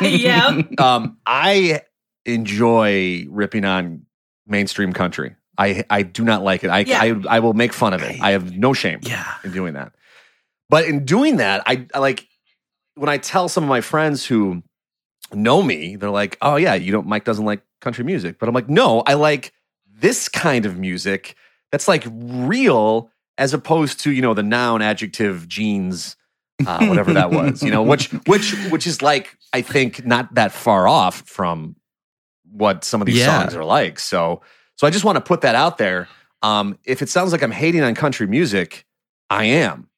[0.18, 0.62] yeah.
[0.78, 1.82] um, I
[2.24, 4.06] enjoy ripping on
[4.46, 5.34] mainstream country.
[5.58, 6.68] I I do not like it.
[6.70, 7.00] I Yeah.
[7.02, 8.20] I, I will make fun of it.
[8.20, 9.26] I have no shame Yeah.
[9.44, 9.92] in doing that.
[10.68, 12.26] But in doing that, I, I like
[12.94, 14.62] when I tell some of my friends who
[15.32, 18.54] know me, they're like, "Oh yeah, you don't Mike doesn't like country music." But I'm
[18.54, 19.52] like, "No, I like
[19.92, 21.34] this kind of music
[21.72, 26.16] that's like real as opposed to, you know, the noun adjective genes
[26.66, 30.52] uh, whatever that was, you know, which which which is like I think not that
[30.52, 31.74] far off from
[32.52, 33.40] what some of these Yeah.
[33.40, 33.98] songs are like.
[33.98, 34.42] So
[34.76, 36.08] so I just want to put that out there.
[36.42, 38.84] Um, if it sounds like I'm hating on country music,
[39.30, 39.88] I am.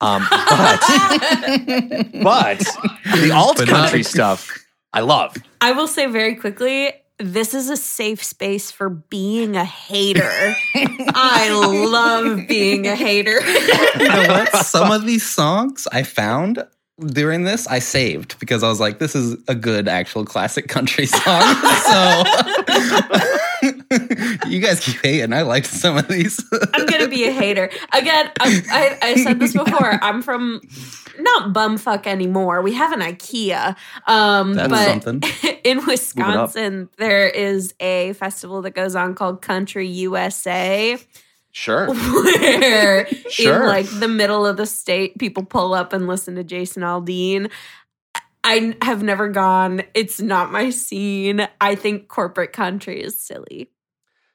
[0.00, 0.80] Um, but
[2.22, 2.58] but
[3.20, 5.36] the alt country stuff I love.
[5.60, 10.54] I will say very quickly this is a safe space for being a hater.
[10.74, 13.40] I love being a hater.
[13.40, 14.56] you know what?
[14.64, 16.64] Some of these songs I found
[16.98, 21.06] during this I saved because I was like, this is a good actual classic country
[21.06, 21.22] song.
[21.22, 22.24] so
[24.52, 25.32] you guys keep hating.
[25.32, 26.42] I liked some of these.
[26.74, 28.30] I'm gonna be a hater again.
[28.40, 29.98] I, I, I said this before.
[30.02, 30.60] I'm from
[31.18, 32.62] not bumfuck anymore.
[32.62, 35.22] We have an IKEA, um, but something.
[35.64, 40.96] in Wisconsin there is a festival that goes on called Country USA,
[41.50, 41.86] Sure.
[41.92, 43.62] where Sure.
[43.62, 47.50] in like the middle of the state, people pull up and listen to Jason Aldean.
[48.44, 49.82] I have never gone.
[49.94, 51.46] It's not my scene.
[51.60, 53.70] I think corporate country is silly.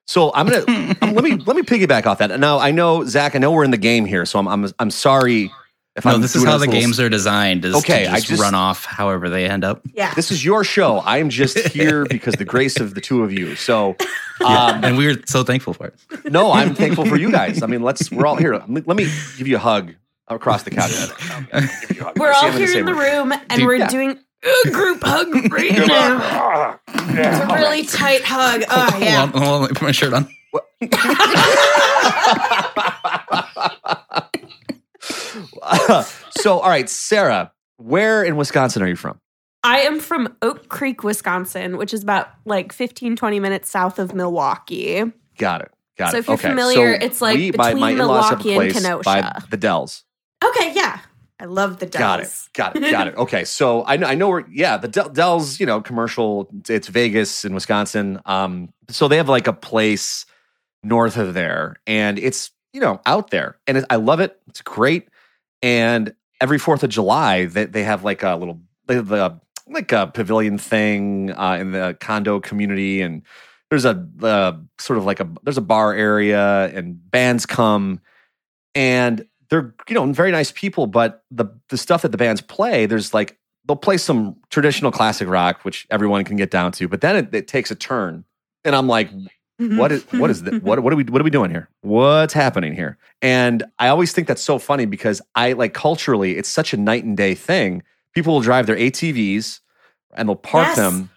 [0.08, 0.64] So I'm gonna
[1.02, 2.40] um, let me let me piggyback off that.
[2.40, 3.36] Now I know Zach.
[3.36, 5.52] I know we're in the game here, so I'm I'm I'm sorry
[5.96, 7.64] if no, I'm this is how the little- games are designed.
[7.66, 9.82] Is Okay, to I just, just- run off however they end up.
[9.94, 10.14] Yeah.
[10.16, 10.98] This is your show.
[10.98, 13.56] I am just here because the grace of the two of you.
[13.56, 13.96] So,
[14.46, 16.32] um, and we're so thankful for it.
[16.32, 17.62] no, I'm thankful for you guys.
[17.62, 18.56] I mean, let's we're all here.
[18.68, 19.04] Let me,
[19.38, 19.94] give you a hug
[20.28, 20.92] across the couch.
[21.88, 22.18] Give you a hug.
[22.20, 23.30] We're all here in the room.
[23.30, 23.88] room and Dude, we're yeah.
[23.88, 26.80] doing a group hug right now.
[26.88, 28.64] It's a really tight hug.
[28.70, 29.26] Oh yeah.
[29.28, 30.28] Hold on, hold on, let me put my shirt on.
[36.32, 39.20] so, all right, Sarah, where in Wisconsin are you from?
[39.64, 44.14] I am from Oak Creek, Wisconsin, which is about like 15, 20 minutes south of
[44.14, 45.04] Milwaukee.
[45.38, 45.72] Got it.
[45.98, 46.26] Got So it.
[46.26, 46.50] So if you're okay.
[46.50, 49.04] familiar, it's like my- my between in-laws Milwaukee and Kenosha.
[49.04, 50.04] by the Dells.
[50.44, 51.00] Okay, yeah.
[51.44, 52.00] I love the Dells.
[52.00, 52.50] Got it.
[52.54, 52.92] Got it.
[52.92, 53.16] Got it.
[53.18, 53.44] Okay.
[53.44, 57.44] So I know, I know where, yeah, the Del- Dells, you know, commercial, it's Vegas
[57.44, 58.22] in Wisconsin.
[58.26, 60.26] Um, so they have like a place
[60.84, 64.40] north of there and it's, you know, out there and it, I love it.
[64.48, 65.10] It's great.
[65.62, 69.92] And every 4th of July, they, they have like a little, they have a, like
[69.92, 73.02] a pavilion thing uh, in the condo community.
[73.02, 73.22] And
[73.70, 78.00] there's a uh, sort of like a, there's a bar area and bands come
[78.76, 82.86] and they're you know very nice people but the the stuff that the bands play
[82.86, 87.02] there's like they'll play some traditional classic rock which everyone can get down to but
[87.02, 88.24] then it, it takes a turn
[88.64, 89.78] and i'm like mm-hmm.
[89.78, 91.70] what is what is what, what are we what are we doing here?
[91.82, 92.98] What's happening here?
[93.22, 97.04] And i always think that's so funny because i like culturally it's such a night
[97.04, 97.84] and day thing.
[98.14, 99.60] People will drive their atvs
[100.16, 100.78] and they'll park Yes.
[100.78, 101.10] them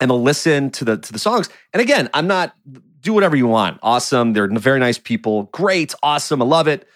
[0.00, 1.48] and they'll listen to the to the songs.
[1.72, 2.54] And again i'm not
[3.00, 3.80] do whatever you want.
[3.82, 4.32] Awesome.
[4.32, 5.44] They're very nice people.
[5.52, 5.92] Great.
[6.04, 6.40] Awesome.
[6.40, 6.86] I love it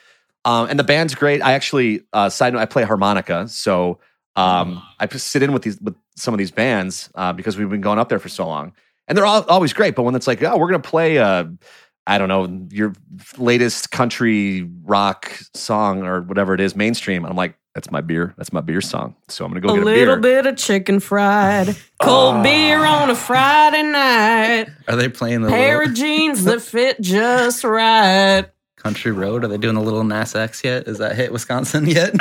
[0.46, 1.42] um, and the band's great.
[1.42, 3.98] I actually, uh, side note, I play harmonica, so
[4.36, 7.68] um, I just sit in with these with some of these bands uh, because we've
[7.68, 8.72] been going up there for so long,
[9.08, 9.96] and they're all, always great.
[9.96, 11.46] But when it's like, oh, we're gonna play, uh,
[12.06, 12.92] I don't know, your
[13.36, 18.52] latest country rock song or whatever it is, mainstream, I'm like, that's my beer, that's
[18.52, 19.16] my beer song.
[19.26, 20.42] So I'm gonna go a get a little beer.
[20.42, 25.78] bit of chicken fried, cold beer on a Friday night, Are they playing the pair
[25.78, 28.46] little of jeans that fit just right.
[28.86, 29.42] Country road?
[29.42, 30.86] Are they doing a little Nas X yet?
[30.86, 32.12] Is that hit Wisconsin yet?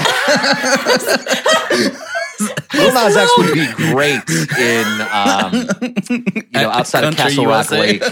[2.74, 5.70] Lil Nas X would be great in, um,
[6.10, 7.80] you know, outside of Country Castle Rock USA.
[7.80, 8.04] Lake.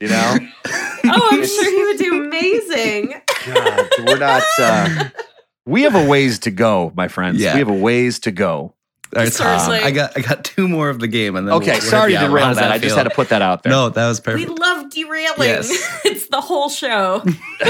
[0.00, 0.38] You know.
[1.04, 3.20] Oh, I'm sure he would do amazing.
[3.46, 4.42] God, we're not.
[4.58, 5.10] Uh,
[5.66, 7.38] we have a ways to go, my friends.
[7.38, 7.52] Yeah.
[7.52, 8.74] We have a ways to go.
[9.16, 9.78] All right, Tom, Seriously.
[9.86, 12.12] I got I got two more of the game, and then Okay, we'll- we'll sorry
[12.12, 12.28] to the hour.
[12.28, 12.72] How derail does that.
[12.72, 13.70] I just had to put that out there.
[13.70, 14.48] No, that was perfect.
[14.50, 15.48] We love derailing.
[15.48, 15.70] Yes.
[16.04, 17.22] it's the whole show.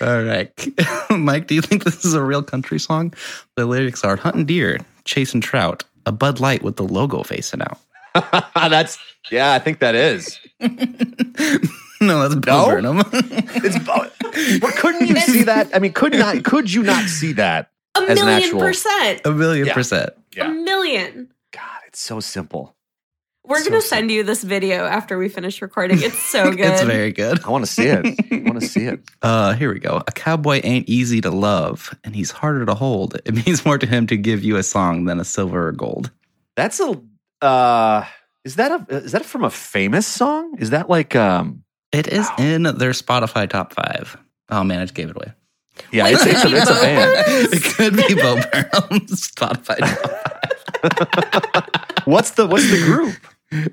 [0.00, 0.50] All right,
[1.10, 3.12] Mike, do you think this is a real country song?
[3.56, 7.78] The lyrics are hunting deer, chasing trout, a Bud Light with the logo facing out.
[8.54, 8.98] That's
[9.30, 9.52] yeah.
[9.52, 10.38] I think that is.
[12.00, 12.94] no, that's Bo No?
[12.94, 13.02] Burnham.
[13.12, 14.60] It's.
[14.62, 15.68] Well, couldn't you see that?
[15.74, 16.42] I mean, could not?
[16.44, 17.70] Could you not see that?
[17.96, 19.20] A As an million actual- percent.
[19.24, 19.74] a million Yeah.
[19.74, 20.10] percent.
[20.40, 21.28] A million.
[21.52, 22.74] God, it's so simple.
[23.46, 23.88] We're So gonna sick.
[23.90, 26.02] send you this video after we finish recording.
[26.02, 26.60] It's so good.
[26.60, 27.44] It's very good.
[27.44, 28.04] I want to see it.
[28.32, 29.00] I want to see it.
[29.22, 30.02] Uh, here we go.
[30.08, 33.18] A cowboy ain't easy to love, and he's harder to hold.
[33.24, 36.10] It means more to him to give you a song than a silver or gold.
[36.56, 37.00] That's a.
[37.42, 38.04] Uh,
[38.44, 38.94] is that a?
[38.96, 40.56] Is that from a famous song?
[40.58, 41.14] Is that like?
[41.14, 42.36] um It is Wow.
[42.38, 44.16] in their Spotify top five.
[44.50, 45.32] Oh man, I just gave it away.
[45.92, 47.52] Yeah, Wait, it's, it's, a, it's a be band.
[47.52, 49.78] it could be Bo Burnham's Spotify.
[50.82, 53.14] top What's the What's the group?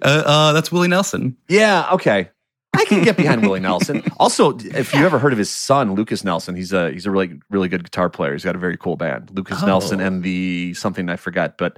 [0.01, 1.37] Uh, uh, that's Willie Nelson.
[1.47, 2.29] Yeah, okay.
[2.73, 4.01] I can get behind Willie Nelson.
[4.17, 7.39] Also, if you ever heard of his son, Lucas Nelson, he's a he's a really
[7.49, 8.31] really good guitar player.
[8.33, 9.65] He's got a very cool band, Lucas Oh.
[9.65, 11.77] Nelson and the something I forgot, but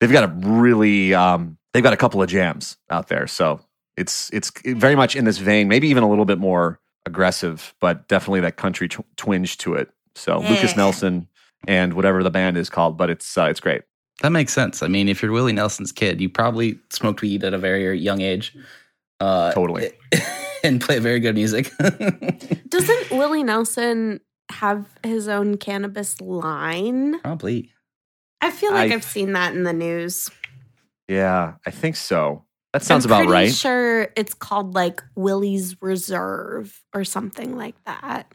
[0.00, 3.26] they've got a really um, they've got a couple of jams out there.
[3.26, 3.60] So
[3.96, 8.08] it's it's very much in this vein, maybe even a little bit more aggressive, but
[8.08, 9.90] definitely that country tw- twinge to it.
[10.14, 11.28] So Lucas Nelson
[11.66, 13.82] and whatever the band is called, but it's uh, it's great.
[14.22, 14.82] That makes sense.
[14.82, 18.20] I mean, if you're Willie Nelson's kid, you probably smoked weed at a very young
[18.20, 18.54] age.
[19.18, 19.92] Uh, Totally.
[20.64, 21.70] and play very good music.
[22.68, 27.18] Doesn't Willie Nelson have his own cannabis line?
[27.20, 27.70] probably.
[28.42, 30.30] I feel like I- I've seen that in the news.
[31.08, 32.44] Yeah, I think so.
[32.72, 33.22] That sounds about right.
[33.22, 33.52] I'm about right.
[33.52, 38.32] Sure, it's called like Willie's Reserve or something like that,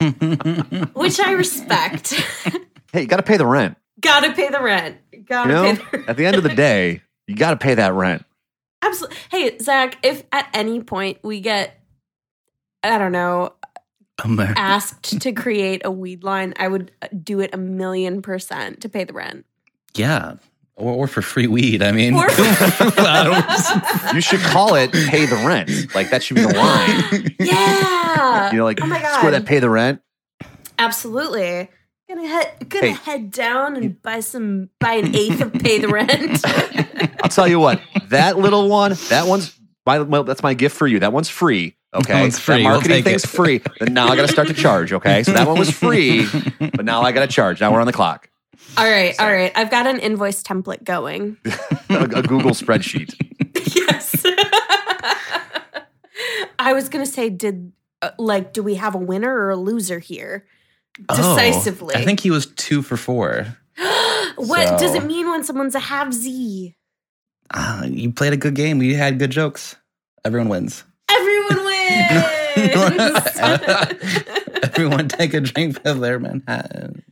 [0.94, 2.14] which I respect.
[2.92, 3.78] Hey, you got to pay the rent.
[4.02, 4.98] Gotta pay the rent.
[5.24, 6.08] Gotta You know, pay the rent.
[6.10, 8.26] at the end of the day, you got to pay that rent.
[8.82, 9.16] Absolutely.
[9.30, 11.80] Hey, Zach, if at any point we get,
[12.82, 13.54] I don't know,
[14.22, 18.82] Amer- asked to create a weed line, I would uh, do it a million percent
[18.82, 19.46] to pay the rent.
[19.94, 20.34] yeah.
[20.82, 21.80] Or, or for free weed.
[21.82, 26.42] I mean, Or- I You should call it "pay the rent." Like that should be
[26.42, 27.36] the line.
[27.38, 28.50] yeah.
[28.50, 29.18] You know, like Oh my God.
[29.18, 30.00] score that "pay the rent."
[30.78, 31.68] Absolutely.
[32.08, 32.92] Gonna head gonna Hey.
[33.10, 36.40] head down and buy some buy an eighth of pay the rent.
[37.22, 37.80] I'll tell you what.
[38.08, 40.98] That little one, that one's my, my that's my gift for you.
[41.00, 41.76] That one's free.
[41.94, 42.56] Okay, That one's free.
[42.56, 43.28] That We'll marketing thing's it.
[43.28, 43.58] free.
[43.78, 44.92] But now I got to start to charge.
[44.92, 46.26] Okay, so that one was free,
[46.58, 47.60] but now I got to charge.
[47.60, 48.28] Now we're on the clock.
[48.76, 49.52] All right, all right.
[49.54, 51.36] I've got an invoice template going.
[51.90, 53.14] A, a Google spreadsheet.
[53.76, 54.24] yes.
[56.58, 59.98] I was gonna say, did uh, like do we have a winner or a loser
[59.98, 60.46] here?
[61.08, 61.94] Oh, Decisively.
[61.94, 63.46] I think he was two for four.
[64.36, 66.74] what does it mean when someone's a half Z?
[67.52, 68.80] Ah, you played a good game.
[68.80, 69.76] You had good jokes.
[70.24, 70.84] Everyone wins.
[71.10, 72.24] Everyone wins.
[74.62, 77.02] Everyone take a drink of their Manhattan.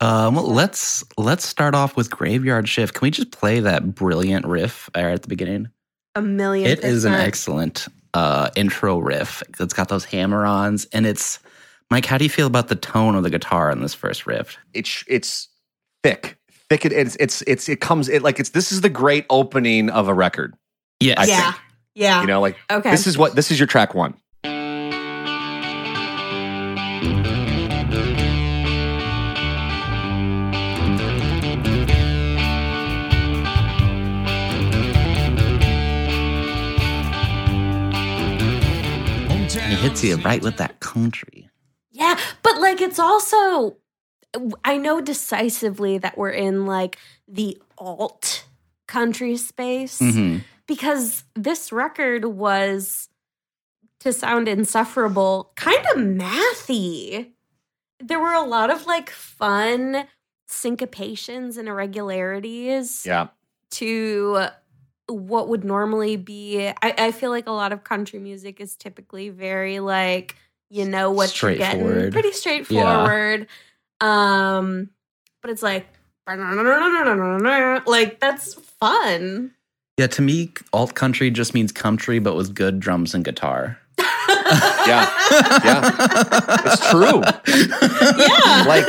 [0.00, 2.94] Um, well, let's let's start off with Graveyard Shift.
[2.94, 5.68] Can we just play that brilliant riff there at the beginning?
[6.14, 6.66] a million.
[6.70, 9.42] It is an excellent uh, intro riff.
[9.60, 11.38] It's got those hammer-ons, and it's
[11.90, 12.06] Mike.
[12.06, 14.56] How do you feel about the tone of the guitar in this first riff?
[14.72, 15.48] It's it's
[16.02, 16.38] thick,
[16.70, 16.84] thick.
[16.86, 20.08] It, it's it's it's it comes it like it's this is the great opening of
[20.08, 20.54] a record.
[21.00, 21.18] Yes.
[21.18, 21.52] I Yeah.
[21.52, 21.62] think.
[21.94, 22.20] Yeah.
[22.22, 22.90] You know, like okay.
[22.90, 24.14] this is what this is your track one.
[39.88, 41.48] Hits you right with that country.
[41.92, 43.76] Yeah, but like it's also
[44.64, 48.44] I know decisively that we're in like the alt
[48.86, 50.42] country space Mhm.
[50.66, 53.08] because this record was
[54.00, 57.32] to sound insufferable, kind of mathy.
[58.00, 60.06] There were a lot of like fun
[60.48, 63.28] syncopations and irregularities Yeah,
[63.72, 64.48] to
[65.08, 69.28] what would normally be I, I feel like a lot of country music is typically
[69.28, 70.34] very like
[70.70, 72.12] you know what you're getting Straightforward.
[72.12, 73.46] pretty straightforward
[74.00, 74.90] um
[75.42, 75.86] but it's like
[77.86, 79.52] like that's fun
[79.96, 83.78] Yeah, to me, alt country just means country, but with good drums and guitar.
[83.98, 85.08] yeah,
[85.64, 85.90] yeah.
[86.66, 87.22] It's true.
[88.18, 88.86] yeah Like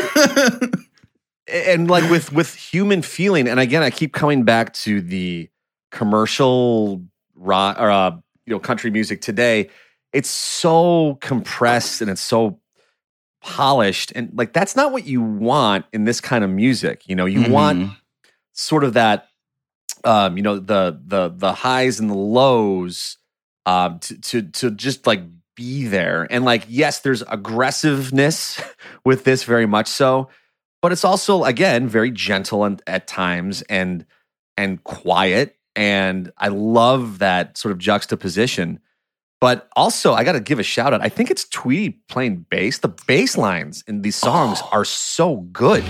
[1.47, 5.47] and like with with human feeling and again i keep coming back to the
[5.91, 7.01] commercial
[7.35, 8.11] rock or uh,
[8.45, 9.69] you know country music today
[10.13, 12.59] it's so compressed and it's so
[13.41, 17.25] polished and like that's not what you want in this kind of music you know
[17.25, 17.95] you want Mhm.
[18.53, 19.27] sort of that
[20.03, 23.17] um you know the the the highs and the lows
[23.65, 25.21] um to to to just like
[25.55, 28.59] be there and like yes there's aggressiveness
[29.05, 30.29] with this very much so
[30.81, 34.05] but it's also again very gentle and at times and
[34.55, 38.79] and quiet and i love that sort of juxtaposition.
[39.39, 42.79] But also i got to give a shout out i think it's Tweedy playing bass.
[42.79, 44.69] The bass lines in these songs oh.
[44.71, 45.83] are so good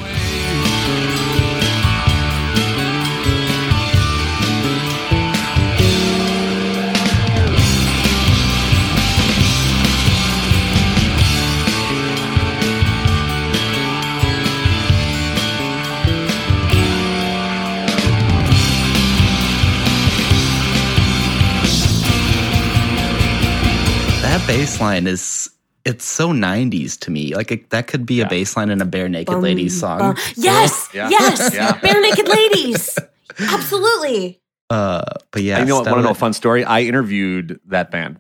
[24.47, 25.49] bass line is
[25.85, 27.33] it's so 90s to me.
[27.35, 28.29] Like it, that could be a Yeah.
[28.29, 29.99] bass line in a bare naked Bum, ladies song.
[29.99, 30.15] bum.
[30.35, 31.09] Yes, Yeah.
[31.09, 31.73] yes, Yeah.
[31.79, 32.97] bare naked ladies.
[33.39, 34.41] Absolutely.
[34.69, 36.65] Uh, but yeah, you know, want to know a fun story?
[36.65, 38.19] I interviewed that band.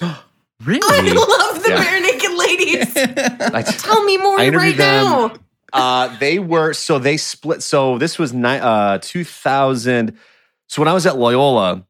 [0.64, 0.80] really?
[0.82, 1.84] I love the Yeah.
[1.84, 2.96] bare naked ladies.
[3.52, 5.04] I, Tell me more I right interviewed them.
[5.04, 5.32] now.
[5.74, 7.62] uh, they were so they split.
[7.62, 10.16] So this was ni- uh, 2000.
[10.70, 11.84] So when I was at Loyola,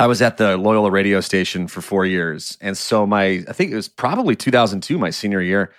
[0.00, 3.70] I was at the Loyola radio station for four years, and so my I think
[3.70, 5.72] it was probably 2002, my senior year.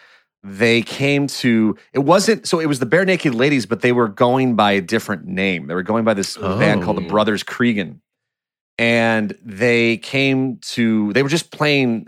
[0.43, 4.55] They came to it wasn't so it was the Barenaked Ladies, but they were going
[4.55, 5.67] by a different name.
[5.67, 7.09] They were going by this band called the Oh.
[7.09, 7.99] Brothers Creeggan,
[8.78, 12.05] and they came to they were just playing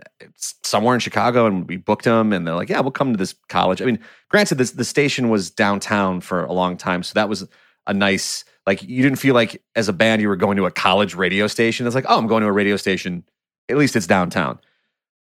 [0.64, 3.34] somewhere in Chicago, and we booked them, and they're like, "Yeah, we'll come to this
[3.50, 4.00] college." I mean,
[4.30, 7.48] granted, this the station was downtown for a long time, so that was
[7.88, 10.72] a nice like you didn't feel like as a band you were going to a
[10.72, 11.86] college radio station.
[11.86, 13.24] It's like, oh, I'm going to a radio station.
[13.70, 14.60] At least it's downtown.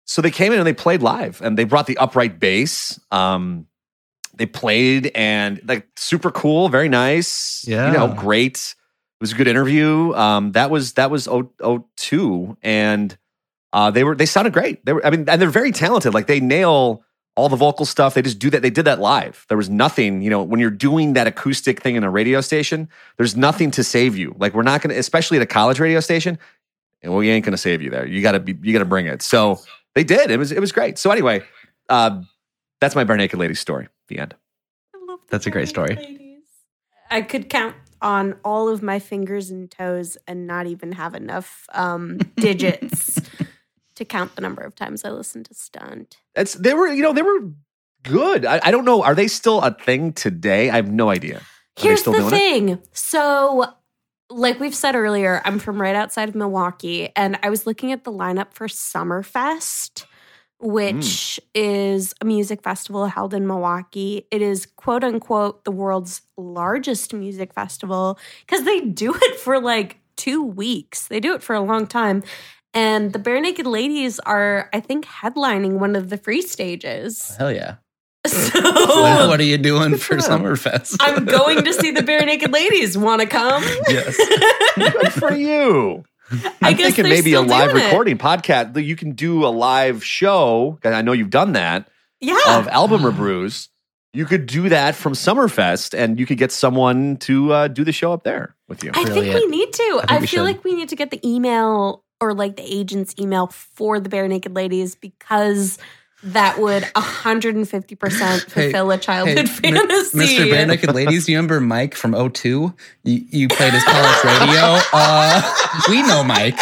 [0.05, 2.99] So they came in and they played live, and they brought the upright bass.
[3.11, 3.67] Um,
[4.35, 7.65] they played and like super cool, very nice.
[7.67, 7.87] Yeah.
[7.87, 8.57] you know, great.
[8.57, 10.13] It was a good interview.
[10.15, 13.17] Um, that was that was 0- 02 and
[13.73, 14.85] uh, they were they sounded great.
[14.85, 16.15] They were, I mean, and they're very talented.
[16.15, 17.05] Like they nail
[17.35, 18.15] all the vocal stuff.
[18.15, 18.63] They just do that.
[18.63, 19.47] They did that live.
[19.49, 22.89] There was nothing, you know, when you're doing that acoustic thing in a radio station,
[23.17, 24.35] there's nothing to save you.
[24.39, 26.39] Like we're not going to, especially at a college radio station,
[27.03, 28.07] and we ain't going to save you there.
[28.07, 29.23] You got to be, you got to bring it.
[29.23, 29.61] So
[29.95, 30.31] they did.
[30.31, 30.99] It was, it was great.
[30.99, 31.43] So anyway,
[31.89, 32.23] uh,
[32.81, 33.89] that's my bare naked lady story.
[34.09, 34.35] The end.
[34.95, 35.95] I love the That's a great story.
[35.97, 36.43] ladies.
[37.11, 41.67] I could count on all of my fingers and toes and not even have enough
[41.73, 43.21] um, digits
[43.97, 46.19] to count the number of times I listened to Stunt.
[46.35, 47.51] It's they were, you know, they were
[48.03, 48.45] good.
[48.45, 49.03] I, I don't know.
[49.03, 50.71] Are they still a thing today?
[50.71, 51.41] I have no idea.
[51.77, 52.37] they Here's still the doing it?
[52.37, 52.83] thing.
[52.93, 53.67] So,
[54.31, 58.05] like we've said earlier, I'm from right outside of Milwaukee, and I was looking at
[58.05, 60.05] the lineup for Summerfest,
[60.61, 60.71] hmm.
[60.73, 64.27] which is a music festival held in Milwaukee.
[64.31, 69.99] It is quote unquote the world's largest music festival because they do it for like
[70.17, 71.09] two weeks.
[71.09, 72.23] They do it for a long time.
[72.75, 77.37] And the Barenaked Ladies are, I think, headlining one of the free stages.
[77.39, 77.77] Hell yeah.
[78.27, 80.97] So What, what are you doing for Summerfest?
[81.01, 82.97] I'm going to see the Barenaked Ladies.
[82.97, 83.63] Want to come?
[83.89, 84.17] yes.
[84.77, 86.05] Good for you.
[86.31, 87.87] I I'm guess thinking they're maybe a live doing it.
[87.89, 88.83] recording podcast.
[88.83, 90.79] You can do a live show.
[90.83, 91.89] and I know you've done that
[92.21, 92.37] Yeah.
[92.59, 93.69] of album reviews.
[94.15, 97.93] You could do that from Summerfest, and you could get someone to uh, do the
[97.93, 98.91] show up there with you.
[98.95, 99.83] I think we need to.
[100.01, 100.43] think I, feel should.
[100.43, 104.55] like we need to get the email or like the agent's email for the Barenaked
[104.55, 105.77] Ladies because
[106.23, 110.19] that would 150% fulfill a childhood Mi- fantasy.
[110.19, 110.49] Mr.
[110.49, 112.39] Barenaked Ladies, do you remember Mike from O2?
[112.45, 114.79] You, you played his college radio.
[114.95, 115.43] Uh,
[115.89, 116.59] we know Mike.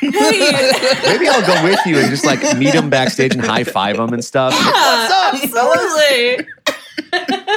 [0.00, 0.72] Hey,
[1.04, 4.12] Maybe I'll go with you and just like meet him backstage and high five him
[4.12, 4.52] and stuff.
[4.52, 6.46] What's up, Absolutely.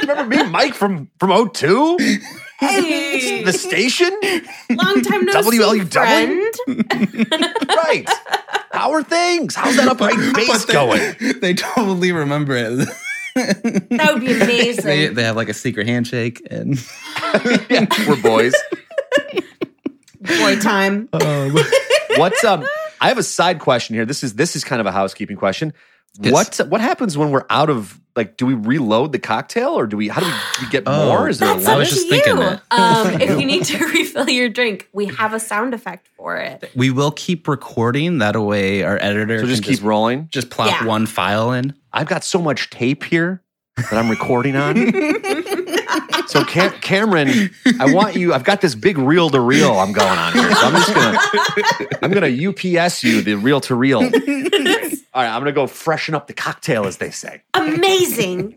[0.02, 2.22] Remember me, Mike from from O2,
[2.60, 4.10] Hey, the station,
[4.70, 5.82] long time no WLUW?
[5.82, 7.54] see, friend.
[7.68, 8.08] right?
[8.72, 9.54] How are things?
[9.54, 11.14] How's that upright bass they- going?
[11.40, 12.88] They totally remember it.
[13.34, 14.84] That would be amazing.
[14.84, 16.76] They, they have like a secret handshake and
[17.70, 18.54] yeah, we're boys.
[20.20, 21.08] Boy time.
[21.12, 21.56] um,
[22.16, 22.66] What's um?
[23.00, 24.04] I have a side question here.
[24.04, 25.72] This is this is kind of a housekeeping question.
[26.20, 26.32] Yes.
[26.32, 28.36] What what happens when we're out of like?
[28.36, 30.08] Do we reload the cocktail or do we?
[30.08, 31.06] How do we, we get Oh.
[31.06, 31.28] more?
[31.28, 32.10] Is there a That's I up was to just you.
[32.12, 32.62] thinking that.
[32.70, 36.70] Um, if you need to refill your drink, we have a sound effect for it.
[36.76, 38.18] we will keep recording.
[38.18, 40.28] That way, our editor So just can keep rolling.
[40.30, 40.86] just plop Yeah.
[40.86, 41.74] one file in.
[41.92, 43.42] I've got so much tape here
[43.76, 44.76] that I'm recording on.
[46.30, 48.32] so Cam- Cameron, I want you.
[48.32, 50.54] I've got this big reel to reel I'm going on here.
[50.54, 51.18] So I'm just gonna
[52.02, 53.98] I'm gonna UPS you the reel to reel.
[55.12, 57.42] All right, I'm gonna go freshen up the cocktail, as they say.
[57.54, 58.56] Amazing.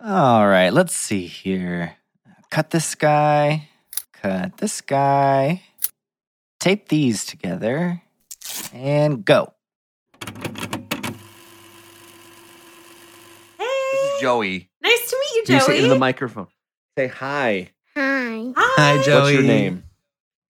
[0.00, 1.94] All right, let's see here.
[2.50, 3.68] Cut this guy,
[4.12, 5.62] cut this guy,
[6.58, 8.02] tape these together,
[8.74, 9.52] and go.
[13.58, 16.46] Hey, Joey, nice to meet do you, you say into the microphone?
[16.96, 17.70] Say hi.
[17.96, 19.02] Hi, Hi, Hi.
[19.02, 19.20] Joey.
[19.20, 19.84] What's your name?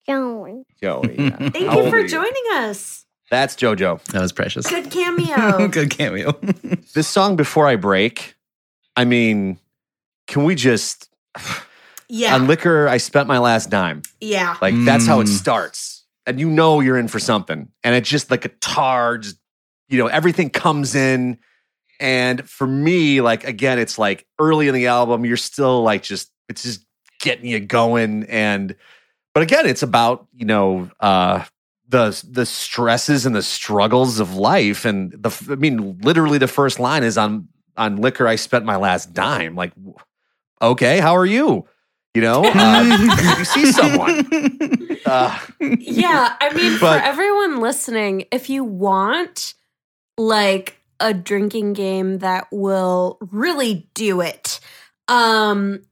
[0.09, 0.63] Joey.
[0.81, 1.17] Joey.
[1.19, 1.37] yeah.
[1.51, 2.09] Thank How you for you?
[2.09, 3.05] joining us.
[3.31, 4.03] That's JoJo.
[4.13, 4.67] That was precious.
[4.69, 5.67] Good cameo.
[5.69, 6.33] Good cameo.
[6.95, 8.37] This song, Before I Break,
[8.95, 9.59] I mean,
[10.29, 11.11] can we just.
[12.09, 12.37] Yeah.
[12.37, 14.03] On liquor, I spent my last dime.
[14.21, 14.57] yeah.
[14.63, 15.37] Like, that's how it Mm.
[15.37, 16.05] starts.
[16.25, 17.69] And you know you're in for something.
[17.83, 19.37] And it's just like a tar, just,
[19.89, 21.39] you know, everything comes in.
[22.01, 26.31] And for me, like, again, it's like early in the album, you're still like just,
[26.49, 26.85] it's just
[27.21, 28.25] getting you going.
[28.25, 28.75] And,
[29.35, 31.45] but again, it's about you know uh,
[31.89, 36.81] the the stresses and the struggles of life, and the I mean, literally, the first
[36.81, 38.27] line is on on liquor.
[38.27, 39.55] I spent my last dime.
[39.55, 39.73] Like,
[40.63, 41.67] okay, how are you?
[42.15, 44.27] You know, uh, you see someone.
[45.07, 49.55] Uh, yeah, I mean, But- for everyone listening, if you want
[50.19, 54.61] like a drinking game that will really do it,
[55.09, 55.83] um,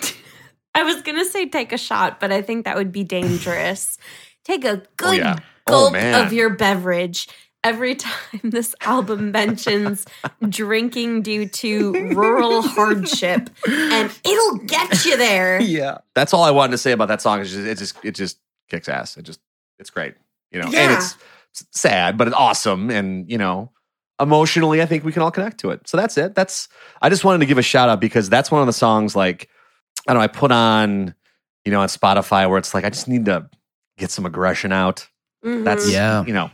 [0.74, 3.98] I was gonna say take a shot, but I think that would be dangerous.
[4.44, 5.36] Take a good yeah.
[5.66, 6.26] Oh, gulp man.
[6.26, 7.28] of your beverage.
[7.64, 10.04] Every time this album mentions
[10.48, 15.60] drinking due to rural hardship, and it'll get you there.
[15.60, 15.98] yeah.
[16.14, 17.38] that's all I wanted to say about that song.
[17.40, 19.16] Is just, it just it just kicks ass.
[19.16, 19.38] It just
[19.78, 20.14] it's great,
[20.50, 20.66] you know.
[20.66, 20.96] And Yeah.
[20.96, 21.16] it's
[21.70, 23.70] sad, but it's awesome, and you know,
[24.20, 25.86] emotionally, I think we can all connect to it.
[25.88, 26.34] So that's it.
[26.34, 26.68] That's
[27.00, 29.48] I just wanted to give a shout out because that's one of the songs like
[30.06, 30.24] I don't know.
[30.24, 31.14] I put on
[31.64, 33.48] you know on Spotify where it's like I just need to
[33.98, 35.08] get some aggression out.
[35.44, 35.64] Mhm.
[35.64, 36.24] That's Yeah.
[36.24, 36.50] you know.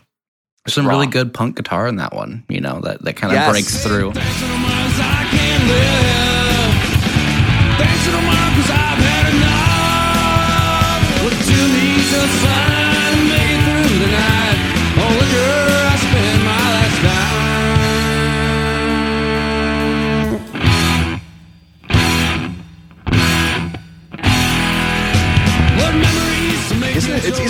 [0.65, 3.39] There's some really good punk guitar in that one, you know, that, that kind of
[3.39, 3.51] Yes.
[3.51, 4.13] breaks through.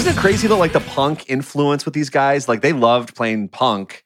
[0.09, 0.59] Isn't it, it's, isn't it crazy though?
[0.59, 4.05] Like the punk influence with these guys, like they loved playing punk,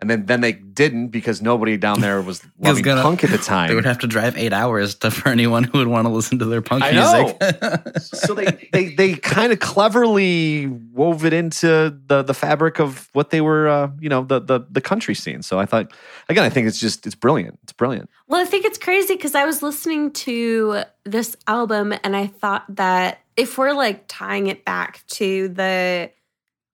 [0.00, 3.38] and then then they didn't because nobody down there was loving gonna- punk at the
[3.38, 3.68] time.
[3.68, 6.38] They would have to drive eight hours to, for anyone who would want to listen
[6.40, 7.98] to their punk I music.
[8.02, 13.30] so they they they kind of cleverly wove it into the the fabric of what
[13.30, 15.42] they were, uh, you know, the the the country scene.
[15.42, 15.92] So I thought,
[16.28, 17.58] again, I think it's just it's brilliant.
[17.62, 18.10] It's brilliant.
[18.26, 22.64] Well, I think it's crazy because I was listening to this album and I thought
[22.76, 26.10] that if we're like tying it back to the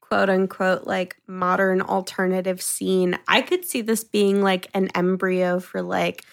[0.01, 5.83] quote unquote like modern alternative scene, I could see this being like an embryo for
[5.83, 6.25] like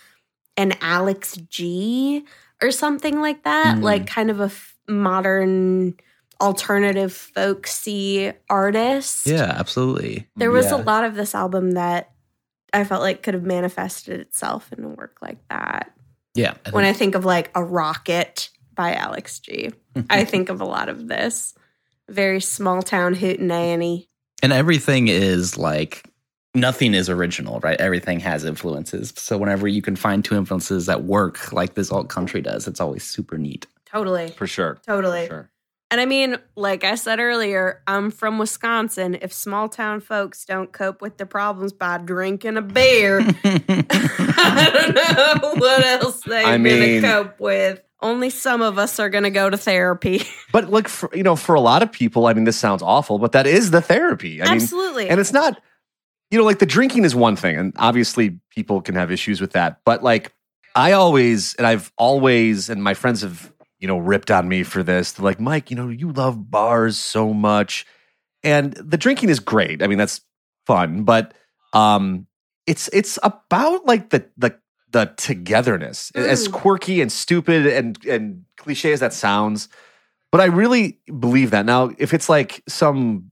[0.58, 2.26] an Alex G
[2.62, 3.84] or something like that, Mm.
[3.84, 5.96] like kind of a f- modern
[6.42, 9.26] alternative folksy artist.
[9.26, 10.28] yeah, absolutely.
[10.36, 10.76] There was Yeah.
[10.76, 12.12] a lot of this album that
[12.74, 15.92] I felt like could have manifested itself in a work like that.
[16.34, 16.56] Yeah.
[16.66, 19.72] I When I think of like a rocket by Alex G,
[20.10, 21.54] I think of a lot of this
[22.10, 24.08] very small town hootenanny.
[24.44, 26.04] and everything is like
[26.54, 27.80] nothing is original, right?
[27.82, 29.14] Everything has influences.
[29.18, 32.80] So whenever you can find two influences that work like this alt country does, it's
[32.80, 33.66] always super neat.
[33.86, 34.78] Totally, For sure.
[34.86, 35.28] totally.
[35.28, 35.52] For sure.
[35.92, 39.18] And I mean, like I said earlier, I'm from Wisconsin.
[39.22, 44.96] If small town folks don't cope with their problems by drinking a beer, I don't
[44.96, 47.82] know what else they're I mean- gonna cope with.
[48.02, 50.24] Only some of us are gonna go to therapy.
[50.52, 53.20] But like for you know, for a lot of people, I mean, this sounds awful,
[53.20, 54.42] but that is the therapy.
[54.42, 55.10] I mean, Absolutely.
[55.10, 55.60] and it's not
[56.32, 59.52] you know like the drinking is one thing and obviously people can have issues with
[59.54, 60.34] that but like
[60.76, 64.84] i always and i've always and my friends have you know ripped on me for
[64.84, 67.86] this They're like mike you know you love bars so much
[68.44, 70.22] and the drinking is great i mean that's
[70.66, 71.34] fun but
[71.74, 72.28] um
[72.66, 74.58] it's it's about like the the
[74.96, 76.54] the togetherness as Mm.
[76.54, 79.68] quirky and stupid and and cliche as that sounds
[80.32, 83.32] but i really believe that now if it's like some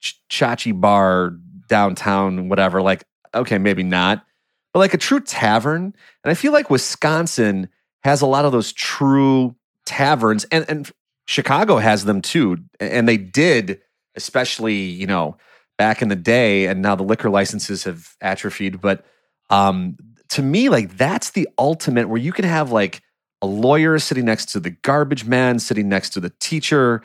[0.00, 1.32] ch- chachi bar
[1.68, 3.02] downtown, whatever, like,
[3.34, 4.26] okay, maybe not.
[4.74, 5.94] But like a true tavern.
[6.22, 7.68] And I feel like Wisconsin
[8.02, 9.56] has a lot of those true
[9.86, 10.90] taverns and, and
[11.26, 12.58] Chicago has them too.
[12.78, 13.80] And they did,
[14.16, 15.38] especially, you know,
[15.78, 18.82] back in the day, and now the liquor licenses have atrophied.
[18.82, 19.06] But
[19.48, 19.96] um,
[20.32, 23.02] to me, like that's the ultimate where you can have like
[23.42, 27.02] a lawyer sitting next to the garbage man, sitting next to the teacher,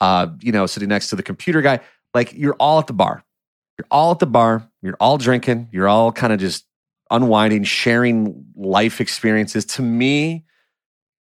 [0.00, 1.80] uh, you know, sitting next to the computer guy.
[2.14, 3.22] Like you're all at the bar.
[3.76, 4.66] You're all at the bar.
[4.80, 5.68] You're all drinking.
[5.72, 6.64] You're all kind of just
[7.10, 9.66] unwinding, sharing life experiences.
[9.66, 10.46] To me,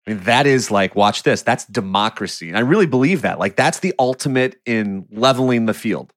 [0.07, 1.43] I mean, that is like, watch this.
[1.43, 2.47] That's democracy.
[2.49, 3.37] And I really believe that.
[3.37, 6.13] Like, that's the ultimate in leveling the field,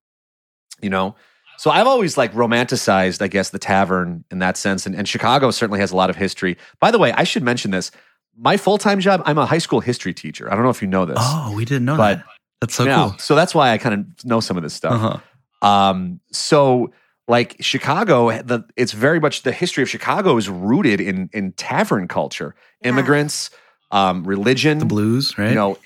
[0.81, 1.15] you know?
[1.59, 4.87] So I've always like romanticized, I guess, the tavern in that sense.
[4.87, 6.57] And, and Chicago certainly has a lot of history.
[6.81, 7.91] By the way, I should mention this.
[8.39, 10.51] My full time job, I'm a high school history teacher.
[10.51, 11.17] I don't know if you know this.
[11.21, 12.25] Oh, we didn't know But- that.
[12.61, 12.97] That's so Yeah.
[13.11, 13.19] cool.
[13.19, 14.93] So that's why I kind of know some of this stuff.
[14.93, 15.67] Uh-huh.
[15.69, 16.91] Um, so
[17.29, 22.09] like Chicago, the it's very much the history of Chicago is rooted in in tavern
[22.09, 22.91] culture, Yeah.
[22.91, 23.51] immigrants,
[23.91, 25.51] um, religion, The blues, right?
[25.51, 25.77] you know,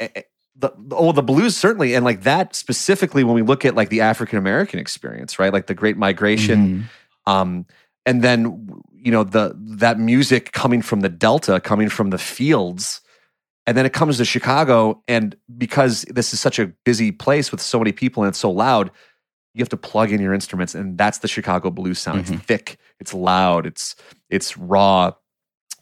[0.61, 4.01] the oh the blues certainly, and like that specifically when we look at like the
[4.01, 5.53] African American experience, right?
[5.53, 6.89] Like the Great Migration,
[7.27, 7.33] Mhm.
[7.33, 7.67] um,
[8.07, 13.01] and then you know the that music coming from the Delta, coming from the fields.
[13.67, 17.61] And then it comes to Chicago, and because this is such a busy place with
[17.61, 18.91] so many people and it's so loud,
[19.55, 22.25] you have to plug in your instruments, and that's the Chicago blues sound.
[22.25, 22.35] Mhm.
[22.35, 23.95] It's thick, it's loud, it's
[24.29, 25.13] it's raw,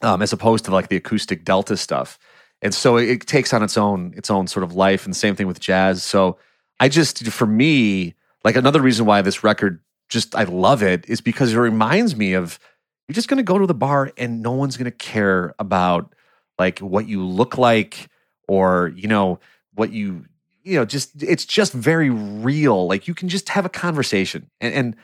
[0.01, 2.19] um, as opposed to like the acoustic Delta stuff.
[2.61, 5.47] And so it, takes on its own its own sort of life, and same thing
[5.47, 6.03] with jazz.
[6.03, 6.37] So
[6.79, 11.21] I just, for me, like another reason why this record just I love it is
[11.21, 12.59] because it reminds me of
[13.07, 16.13] you're just going to go to the bar and no one's going to care about
[16.57, 18.09] like what you look like
[18.47, 19.39] or you know
[19.75, 20.25] what you
[20.63, 22.87] you know just it's just very real.
[22.87, 24.49] Like you can just have a conversation.
[24.59, 24.95] And, and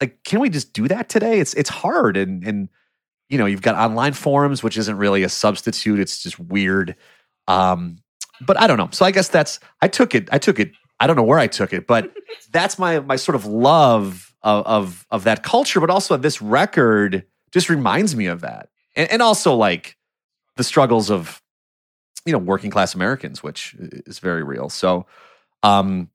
[0.00, 1.40] like can we just do that today?
[1.40, 2.16] It's it's hard.
[2.16, 2.68] And and
[3.32, 6.94] you know you've got online forums which isn't really a substitute it's just weird.
[7.48, 7.96] Um
[8.42, 8.90] but i don't know.
[8.92, 11.46] So i guess that's i took it i took it i don't know where i
[11.46, 12.12] took it but
[12.52, 17.24] that's my my sort of love of of, of that culture but also this record
[17.52, 18.68] just reminds me of that.
[18.96, 19.96] And, and also like
[20.56, 21.40] the struggles of
[22.26, 23.74] you know working class americans which
[24.06, 24.68] is very real.
[24.68, 25.06] So
[25.62, 26.10] um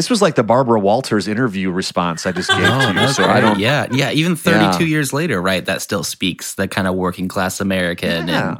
[0.00, 3.16] this was like the barbara walters interview response i just gave Oh, to you that's
[3.16, 4.10] so i don't Yeah, yeah.
[4.12, 4.88] Even 32 Yeah.
[4.88, 5.62] years later, right?
[5.62, 8.48] That still speaks the kind of working class American, Yeah.
[8.48, 8.58] and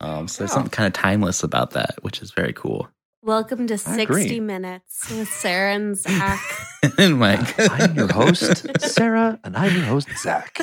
[0.00, 2.88] um, so there's something kind of timeless about that, which is very cool.
[3.22, 4.22] Welcome to I agree.
[4.24, 6.42] 60 Minutes with Sarah and Zach.
[6.98, 10.58] and Mike, i'm your host sarah and i'm your host zach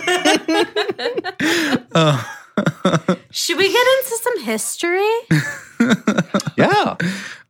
[1.95, 2.37] Oh.
[3.31, 5.11] Should we get into some history?
[6.57, 6.95] yeah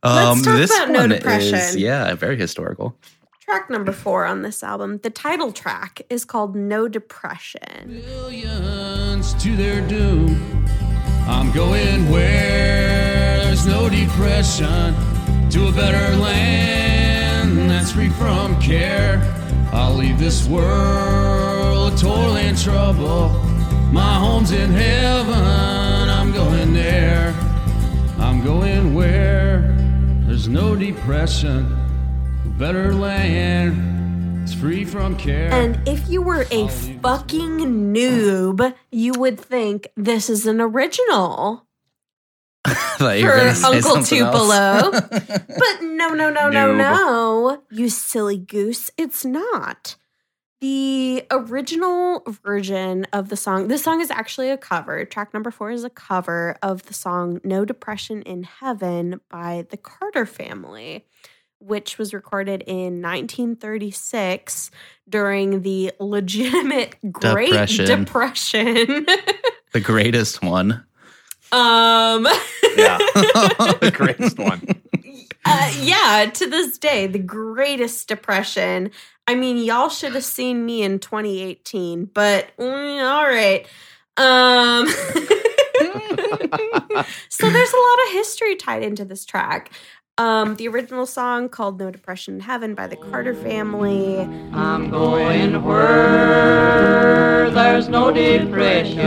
[0.04, 1.54] Let's um, talk this about No Depression.
[1.54, 2.96] is yeah, very historical.
[3.40, 8.02] Track number four on this album, the title track, is called No Depression.
[8.06, 10.66] Millions to their doom.
[11.28, 14.94] I'm going where there's no depression
[15.50, 19.20] to a better land that's free from care.
[19.72, 23.28] I'll leave this world of toil and trouble.
[23.92, 25.34] My home's in heaven.
[25.34, 27.34] I'm going there.
[28.18, 29.60] I'm going where
[30.26, 31.78] there's no depression.
[32.58, 35.52] Better land that's free from care.
[35.52, 41.66] And if you were a fucking noob, you would think this is an original
[42.66, 44.02] Thought you were for Uncle.
[44.04, 44.90] Tupelo.
[45.00, 46.78] but no, no, no, no, Noob.
[46.78, 47.62] no.
[47.70, 48.90] You silly goose.
[48.96, 49.96] It's not.
[50.62, 55.04] The original version of the song, this song is actually a cover.
[55.04, 59.76] Track number four is a cover of the song No Depression in Heaven by the
[59.76, 61.04] Carter family,
[61.58, 64.70] which was recorded in 1936
[65.08, 68.04] during the legitimate Great Depression.
[68.04, 68.86] Depression.
[69.72, 70.84] the greatest one.
[71.50, 72.24] um,
[72.76, 72.98] yeah
[73.80, 74.62] the greatest one
[75.44, 78.90] uh, yeah, to this day, the greatest depression.
[79.26, 83.66] I mean, y'all should have seen me in 2018, but mm, all right.
[84.16, 84.88] Um,
[87.28, 89.70] so there's a lot of history tied into this track.
[90.18, 94.20] Um, the original song called No Depression in Heaven by the Carter family.
[94.52, 98.98] I'm going where there's no depression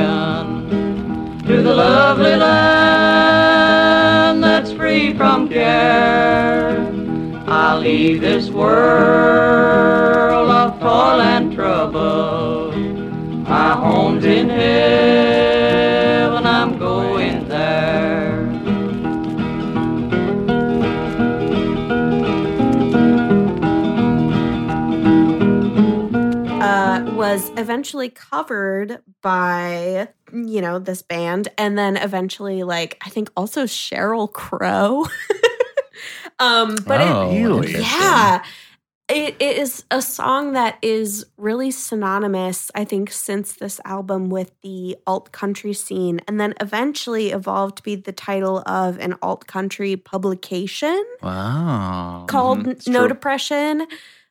[1.46, 7.05] to the lovely land that's free from care.
[7.48, 12.72] I'll leave this world of toil and trouble.
[13.48, 18.46] My home's in heaven, I'm going there.
[26.62, 33.30] uh, was eventually covered by you know this band and then eventually like i think
[33.38, 35.06] also Sheryl Crow
[36.40, 37.72] um but oh, it, Really?
[37.80, 38.44] yeah
[39.08, 44.52] it, it is a song that is really synonymous i think since this album with
[44.62, 49.46] the alt country scene and then eventually evolved to be the title of an alt
[49.48, 52.26] country publication Wow.
[52.28, 53.10] called Mhm, No true.
[53.10, 53.86] Depression,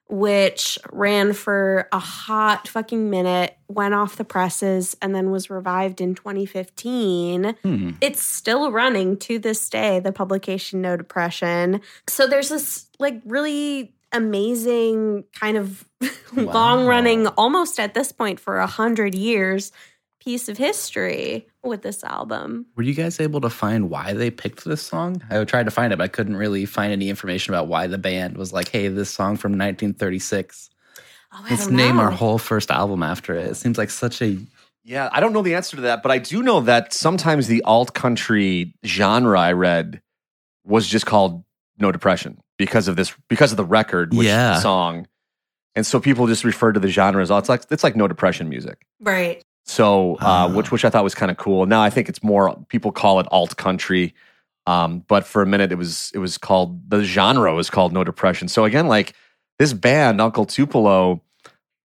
[0.09, 6.01] which ran for a hot fucking minute, went off the presses, and then was revived
[6.01, 7.57] in 2015.
[7.63, 7.91] Hmm.
[8.01, 11.81] It's still running to this day, the publication No Depression.
[12.09, 15.85] So there's this like really amazing kind of
[16.37, 19.73] long running, almost at this point for a hundred years,
[20.25, 22.67] piece of history with this album.
[22.77, 25.23] Were you guys able to find why they picked this song?
[25.31, 27.99] I tried to find it, but I couldn't really find any information about why the
[27.99, 30.71] band was like, "Hey, this song from 1936.
[31.33, 34.39] Oh, Let's don't name our whole first album after it." It seems like such a
[34.87, 37.63] Yeah, I don't know the answer to that, but I do know that sometimes the
[37.63, 40.03] alt country genre I read
[40.65, 41.43] was just called
[41.79, 44.61] No Depression because of this because of the record, which Yeah.
[44.61, 45.07] song.
[45.75, 48.07] And so people just refer to the genre as oh, it's like it's like no
[48.09, 48.87] depression music.
[49.01, 49.43] right.
[49.65, 50.49] So uh, Ah.
[50.49, 51.67] which which I thought was kind of cool.
[51.67, 54.15] Now I think it's more people call it alt country.
[54.67, 58.05] Um, but for a minute, it was it was called the genre was called No
[58.05, 58.49] Depression.
[58.49, 59.15] So again, like
[59.59, 61.23] this band, Uncle Tupelo,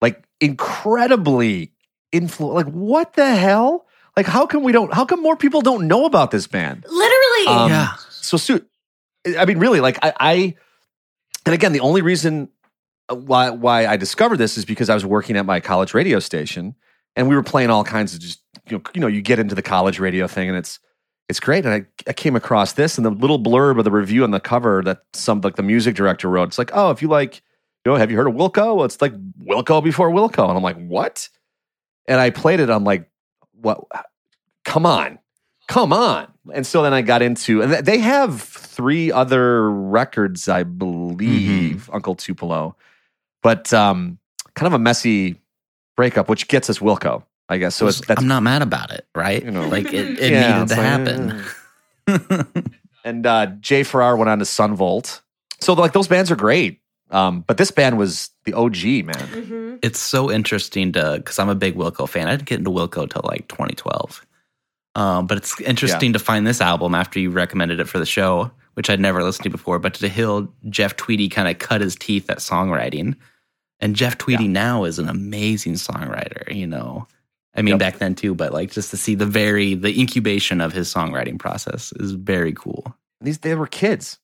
[0.01, 1.71] like incredibly
[2.13, 2.53] influ.
[2.53, 3.85] Like what the hell?
[4.17, 4.93] Like how come we don't?
[4.93, 6.85] How come more people don't know about this band?
[6.89, 7.47] Literally.
[7.47, 7.93] Um, Yeah.
[8.11, 8.63] So, Stu,
[9.37, 10.55] I mean, really, like I, I,
[11.45, 12.49] and again, the only reason
[13.09, 16.75] why why I discovered this is because I was working at my college radio station,
[17.19, 19.53] and we were playing all kinds of just you know, you know, you get into
[19.53, 20.79] the college radio thing, and it's
[21.27, 21.65] it's great.
[21.65, 24.39] And I, I came across this, and the little blurb of the review on the
[24.39, 26.47] cover that some like the music director wrote.
[26.47, 27.35] It's like, oh, if you like,
[27.83, 28.77] you know, have you heard of Wilco?
[28.77, 31.27] Well, it's like Wilco before Wilco, and I'm like, what?
[32.07, 32.69] And I played it.
[32.69, 33.09] I'm like,
[33.51, 33.83] what?
[34.63, 35.19] Come on,
[35.67, 36.31] come on.
[36.53, 42.15] And so then I got into, and they have three other records, I believe, Uncle
[42.15, 42.77] Tupelo,
[43.43, 44.19] but um,
[44.55, 45.41] kind of a messy
[45.99, 47.75] breakup, which gets us Wilco, I guess.
[47.75, 49.43] So it's, that's I'm not mad about it, right?
[49.43, 49.67] You know.
[49.67, 51.43] like it, it Yeah, needed to like,
[52.07, 52.73] happen.
[53.03, 55.21] and uh, Jay Farrar went on to Son Volt.
[55.59, 56.79] So like those bands are great,
[57.11, 59.27] um, but this band was the OG man.
[59.27, 62.27] hmm it's so interesting to because I'm a big Wilco fan.
[62.27, 64.25] I didn't get into Wilco till like 2012.
[64.95, 68.51] Um, but it's interesting to find this album after you recommended it for the show,
[68.73, 69.79] which I'd never listened to before.
[69.79, 73.15] But to hear Jeff Tweedy kind of cut his teeth at songwriting,
[73.79, 76.53] and Jeff Tweedy now is an amazing songwriter.
[76.53, 77.07] You know,
[77.55, 77.79] I mean Yep.
[77.79, 81.39] back then too, but like just to see the very the incubation of his songwriting
[81.39, 82.95] process is very cool.
[83.21, 84.17] These they were kids,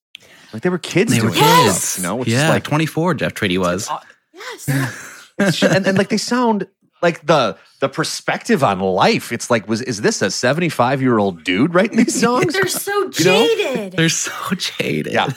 [0.54, 1.12] like they were kids.
[1.14, 3.14] They were kids, stuff, you know, which yeah, is like 24.
[3.16, 3.90] Jeff Tweedy was.
[4.34, 5.12] Yes.
[5.38, 6.66] It's sh- and, and like they sound
[7.02, 9.34] like the the perspective on life.
[9.34, 12.54] It's like, was is this a seventy five year old dude writing these songs?
[12.54, 13.48] They're so You know?
[13.58, 13.94] jaded.
[13.98, 15.12] They're so jaded.
[15.12, 15.28] yeah,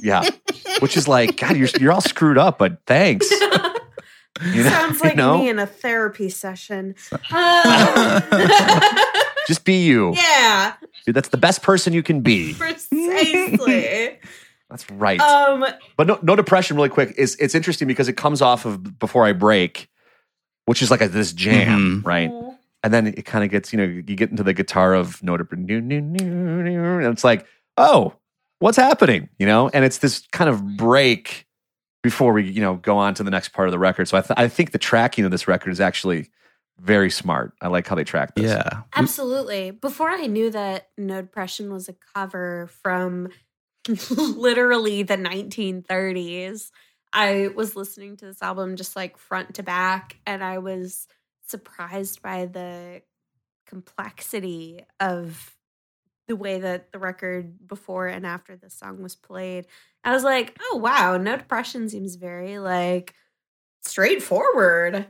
[0.00, 0.28] yeah.
[0.80, 3.30] Which is like, God, you're you're all screwed up, but thanks.
[4.52, 5.38] You know- Sounds you like know?
[5.38, 6.96] me in a therapy session.
[7.30, 8.20] Uh,
[9.46, 10.12] Just be you.
[10.16, 10.72] yeah,
[11.06, 12.52] Dude, that's the best person you can be.
[12.58, 14.18] precisely.
[14.70, 15.20] That's right.
[15.20, 15.64] um,
[15.96, 16.74] but no, no depression.
[16.76, 19.88] Really quick, is it's interesting because it comes off of before I break,
[20.64, 22.06] which is like a, this jam, Mhm.
[22.06, 22.32] right?
[22.82, 25.36] And then it kind of gets, you know, you get into the guitar of no
[25.36, 28.14] depression, and it's like, oh,
[28.58, 29.68] what's happening, you know?
[29.68, 31.46] And it's this kind of break
[32.02, 34.08] before we, you know, go on to the next part of the record.
[34.08, 36.30] So I, th- I think the tracking of this record is actually
[36.78, 37.52] very smart.
[37.60, 38.46] I like how they track this.
[38.46, 38.82] Yeah.
[38.94, 39.70] absolutely.
[39.70, 43.28] Before I knew that No Depression was a cover from
[44.10, 46.70] literally the 1930s,
[47.12, 51.06] I was listening to this album just like front to back, and I was
[51.46, 53.02] surprised by the
[53.66, 55.54] complexity of
[56.28, 59.66] the way that the record before and after the song was played.
[60.02, 63.14] I was like, oh wow, No Depression seems very like
[63.82, 65.06] straightforward.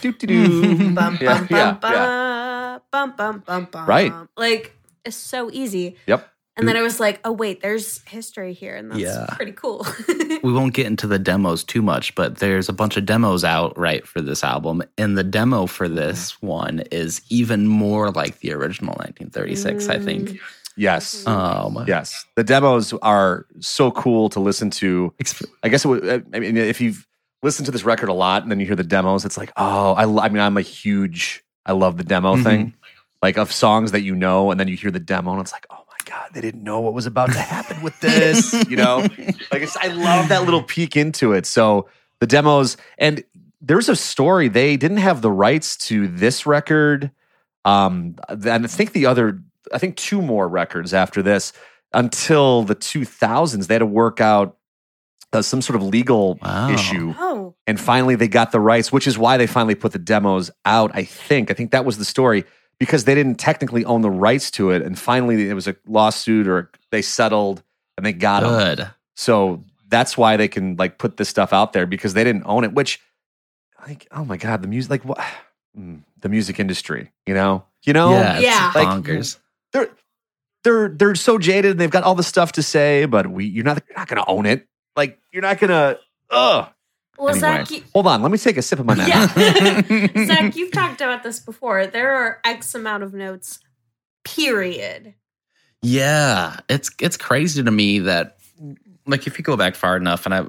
[0.00, 0.90] Doo-doo-doo.
[0.94, 3.86] bum, Yeah, bum, bum, bum, bum, bum, bum.
[3.86, 4.12] Right.
[4.36, 5.96] Like it's so easy.
[6.06, 6.28] Yep.
[6.56, 9.26] And then I was like, oh wait, there's history here, and that's Yeah.
[9.32, 9.84] pretty cool.
[10.44, 13.76] we won't get into the demos too much, but there's a bunch of demos out
[13.76, 18.52] right for this album, and the demo for this one is even more like the
[18.52, 19.88] original 1936.
[19.88, 20.38] I think.
[20.76, 21.26] Yes.
[21.26, 22.24] Um, Yes.
[22.36, 25.12] The demos are so cool to listen to.
[25.62, 27.06] I guess it would, I mean, if you've
[27.42, 29.92] listened to this record a lot and then you hear the demos, it's like, oh,
[29.94, 32.42] I, I mean, I'm a huge, I love the demo Mhm.
[32.42, 32.74] thing,
[33.22, 35.66] like of songs that you know, and then you hear the demo and it's like,
[35.70, 35.83] oh my
[36.24, 39.00] God, they didn't know what was about to happen with this, you know?
[39.52, 41.46] Like, it's, I love that little peek into it.
[41.46, 41.88] So
[42.20, 43.22] the demos, and
[43.60, 47.10] there's a story, they didn't have the rights to this record.
[47.64, 49.40] Um, and I think the other,
[49.72, 51.52] I think two more records after this
[51.92, 53.66] until the 2000s.
[53.66, 54.56] They had to work out
[55.32, 56.70] uh, some sort of legal Wow.
[56.70, 57.14] issue.
[57.18, 60.50] oh, And finally, they got the rights, which is why they finally put the demos
[60.64, 60.90] out.
[60.94, 61.50] I think.
[61.50, 62.44] I think that was the story
[62.78, 64.82] because they didn't technically own the rights to it.
[64.82, 67.62] And finally, it was a lawsuit or they settled
[67.96, 68.50] and they got them.
[68.76, 68.90] good.
[69.16, 72.64] So that's why they can like put this stuff out there because they didn't own
[72.64, 72.72] it.
[72.72, 73.00] Which,
[73.86, 75.18] like, oh my god, the music, like what,
[75.76, 78.72] Mm, the music industry, you know, you know, yeah, it's Yeah.
[78.76, 79.38] Like- bonkers.
[79.72, 79.88] they're
[80.62, 83.64] they're they're so jaded and they've got all the stuff to say, but we you're
[83.64, 84.68] not you're not gonna own it.
[84.96, 85.98] Like you're not gonna.
[86.30, 86.68] Ugh.
[87.18, 88.22] Well, Anyway, Zach, you, hold on.
[88.22, 89.26] Let me take a sip of my yeah.
[90.26, 91.86] Zach, you've talked about this before.
[91.86, 93.60] There are X amount of notes.
[94.24, 95.14] Period.
[95.82, 98.38] Yeah, it's it's crazy to me that
[99.06, 100.46] like if you go back far enough, and I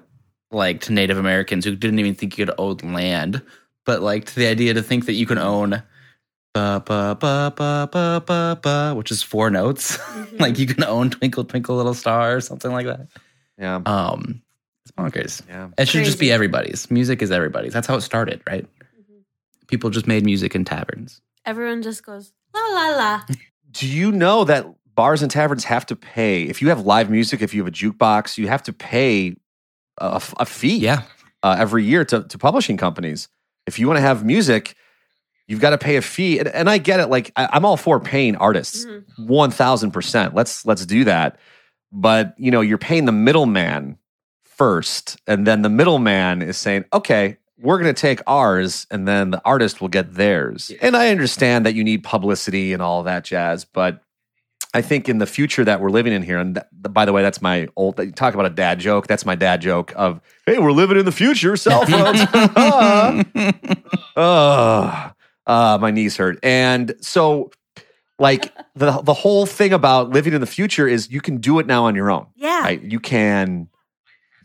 [0.51, 3.41] like to Native Americans who didn't even think you could own land,
[3.85, 5.83] but like to the idea to think that you can own
[6.53, 9.99] ba ba ba ba ba ba ba, which is four notes.
[10.39, 13.07] like you can own Twinkle Twinkle Little Star or something like that.
[13.59, 14.44] yeah, Um, it's
[14.97, 15.41] bonkers.
[15.47, 15.69] yeah.
[15.77, 16.89] It should just be everybody's.
[16.91, 17.73] Music is everybody's.
[17.73, 18.65] That's how it started, right?
[19.67, 21.21] People just made music in taverns.
[21.45, 23.21] Everyone just goes la la la.
[23.71, 24.65] Do you know that
[24.95, 27.41] bars and taverns have to pay if you have live music.
[27.41, 29.35] If you have a jukebox, you have to pay
[29.97, 30.77] a, a fee.
[30.77, 31.03] Yeah.
[31.43, 33.27] uh, every year to, to publishing companies.
[33.67, 34.75] If you want to have music,
[35.47, 36.39] you've got to pay a fee.
[36.39, 37.07] And, and I get it.
[37.07, 38.85] Like I, I'm all for paying artists,
[39.17, 40.33] one thousand percent.
[40.33, 41.37] Let's let's do that.
[41.91, 43.97] But you know, you're paying the middleman
[44.57, 49.31] first, and then the middleman is saying, "Okay, we're going to take ours, and then
[49.31, 53.23] the artist will get theirs." And I understand that you need publicity and all that
[53.23, 54.01] jazz, but
[54.73, 57.21] I think in the future that we're living in here, and th- by the way,
[57.21, 59.07] that's my old talk about a dad joke.
[59.07, 63.23] That's my dad joke of, "Hey, we're living in the future, cell phones." Ah.
[64.17, 65.13] Ah.
[65.47, 67.51] Ah, my knees hurt, and so
[68.17, 71.67] like the the whole thing about living in the future is you can do it
[71.67, 72.25] now on your own.
[72.35, 72.61] Yeah.
[72.61, 72.81] Right?
[72.81, 73.69] You can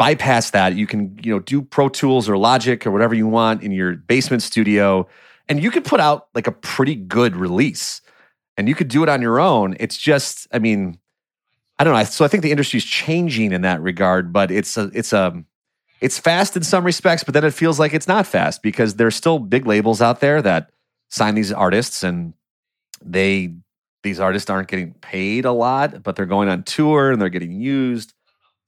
[0.01, 0.75] bypass that.
[0.77, 3.97] You can you know do Pro Tools or Logic or whatever you want in your
[3.97, 5.07] basement studio,
[5.47, 8.01] and you could put out like a pretty good release
[8.57, 9.77] and you could do it on your own.
[9.79, 10.99] It's just, I mean,
[11.79, 12.05] I don't know.
[12.05, 15.45] So I think the industry is changing in that regard, but it's a, it's a,
[16.01, 19.17] it's fast in some respects, but then it feels like it's not fast because there's
[19.17, 20.71] still big labels out there that
[21.09, 22.35] sign these artists and
[23.03, 23.55] they,
[24.03, 27.53] these artists aren't getting paid a lot, but they're going on tour and they're getting
[27.53, 28.15] used.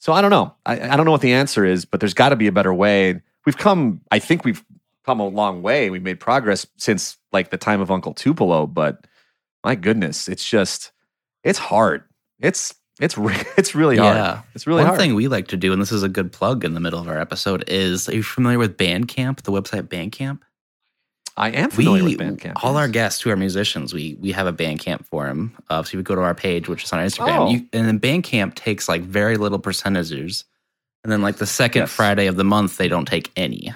[0.03, 0.53] So I don't know.
[0.67, 2.75] I, I don't know what the answer is, but there's got to be a better
[2.75, 3.23] way.
[3.47, 4.65] We've come, I think we've
[5.07, 5.91] come a long way.
[5.91, 9.07] We've made progress since like the time of Uncle Tupelo, but
[9.63, 10.91] my goodness, it's just
[11.45, 12.03] it's hard.
[12.41, 14.17] It's it's re- it's really hard.
[14.17, 14.43] Yeah.
[14.57, 14.91] It's really hard.
[14.91, 15.01] One hard.
[15.01, 17.07] thing we like to do, and this is a good plug in the middle of
[17.07, 20.41] our episode, is are you familiar with Bandcamp, the website Bandcamp?
[21.37, 22.53] I am familiar we, with Bandcamp.
[22.63, 22.81] All yes.
[22.81, 25.57] our guests who are musicians, we we have a Bandcamp forum.
[25.71, 27.51] Uh, so you would go to our page, which is on Instagram, Oh.
[27.51, 30.45] you, and then Bandcamp takes like very little percentages,
[31.05, 31.93] and then like the second Yes.
[31.93, 33.73] Friday of the month, they don't take any.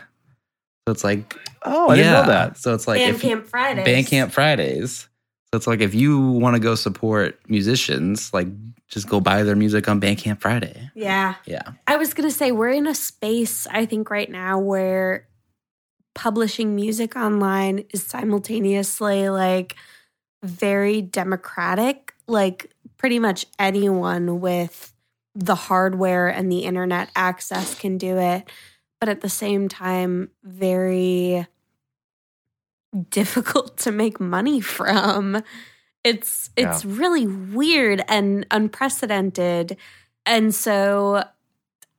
[0.86, 1.34] So it's like
[1.64, 2.58] Oh, I didn't know that.
[2.58, 3.86] So it's like if you- Bandcamp Fridays.
[3.86, 5.08] Bandcamp Fridays.
[5.52, 8.48] So it's like if you want to go support musicians, like
[8.88, 10.90] just go buy their music on Bandcamp Friday.
[10.94, 11.34] Yeah.
[11.46, 11.62] Yeah.
[11.86, 15.26] I was going to say, we're in a space, I think, right now where
[16.16, 19.76] publishing music online is simultaneously like
[20.42, 22.14] very democratic.
[22.26, 24.92] Like, pretty much anyone with
[25.34, 28.50] the hardware and the internet access can do it.
[28.98, 31.46] But at the same time, very
[33.10, 35.42] difficult to make money from.
[36.04, 39.76] It's it's really weird and unprecedented.
[40.24, 41.24] And so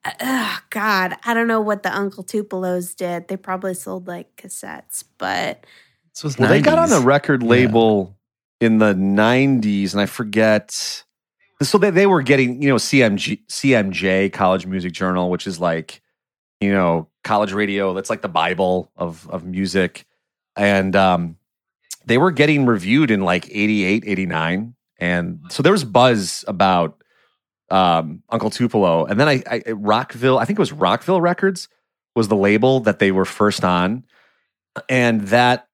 [0.06, 3.28] uh, God, I don't know what the Uncle Tupelos did.
[3.28, 5.66] They probably sold like cassettes, but
[6.14, 7.02] This was Well, they got on 90s.
[7.02, 8.16] a record label
[8.60, 11.04] in the '90s, and I forget.
[11.62, 16.02] So they, they were getting, you know, CMG, CMJ, College Music Journal, which is like,
[16.62, 17.94] you know, college radio.
[17.94, 20.06] That's like the Bible of of music,
[20.56, 21.38] and um,
[22.06, 24.76] they were getting reviewed in like 88, 89.
[25.00, 27.04] and so there was buzz about
[27.70, 30.38] um, Uncle Tupelo, and then I, I Rockville.
[30.40, 31.68] I think it was Rockville Records
[32.16, 34.04] was the label that they were first on,
[34.90, 35.68] and that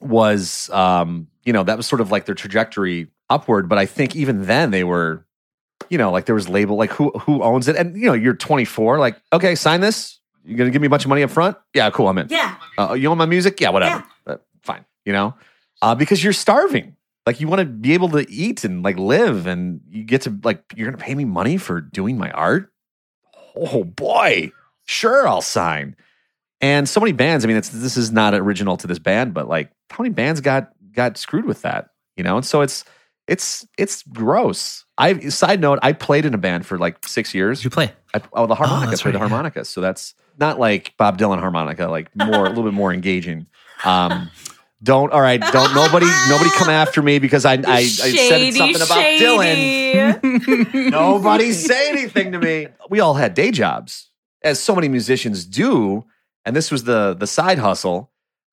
[0.00, 3.68] was um, you know that was sort of like their trajectory upward.
[3.68, 5.26] But I think even then they were,
[5.88, 8.34] you know, like there was label like who who owns it, and you know you're
[8.34, 10.20] 24, like okay, sign this.
[10.44, 11.56] You're gonna give me a bunch of money up front?
[11.74, 12.28] Yeah, cool, I'm in.
[12.30, 12.56] yeah.
[12.78, 13.60] Uh, you own my music?
[13.60, 14.04] Yeah, whatever.
[14.26, 14.84] Uh, fine.
[15.04, 15.34] You know,
[15.82, 16.96] uh, because you're starving.
[17.28, 20.34] Like you want to be able to eat and like live, and you get to
[20.44, 22.72] like you're gonna pay me money for doing my art.
[23.54, 24.50] Oh boy,
[24.86, 25.94] sure, I'll sign.
[26.62, 27.44] And so many bands.
[27.44, 30.40] I mean, it's this is not original to this band, but like how many bands
[30.40, 31.90] got got screwed with that?
[32.16, 32.86] You know, and so it's
[33.26, 34.86] it's it's gross.
[34.96, 37.62] I side note, I played in a band for like six years.
[37.62, 37.92] You play?
[38.14, 38.88] I, oh, the harmonica.
[38.88, 39.28] that's played the right, yeah.
[39.28, 39.66] harmonica.
[39.66, 43.48] So that's not like Bob Dylan harmonica, like more a little bit more engaging.
[43.84, 44.30] Um,
[44.82, 45.40] don't all right.
[45.40, 50.20] Don't nobody nobody come after me because I I, I said something about Dylan.
[50.20, 50.90] Dylan.
[50.90, 52.68] Nobody say anything to me.
[52.88, 54.10] We all had day jobs,
[54.42, 56.04] as so many musicians do,
[56.44, 58.10] and this was the the side hustle.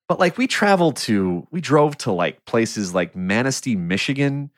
[0.08, 4.50] But like we traveled to, we drove to like places like Manistee, Michigan.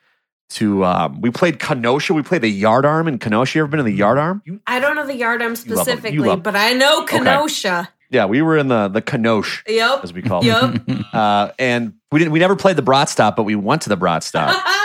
[0.53, 2.15] To um, we played Kenosha.
[2.15, 3.59] We played the Yardarm in Kenosha.
[3.59, 4.41] You ever been in the Yardarm?
[4.45, 5.97] You, I don't know the yard arm You love 'em.
[5.97, 7.89] You specifically, love- but I know Kenosha.
[8.09, 10.03] Yeah, we were in the the Kenosha, Yep.
[10.03, 10.45] as we call it.
[10.45, 11.05] Yep.
[11.13, 12.31] Uh, and we didn't.
[12.31, 14.55] We never played the Brat Stop, but we went to the Brat Stop.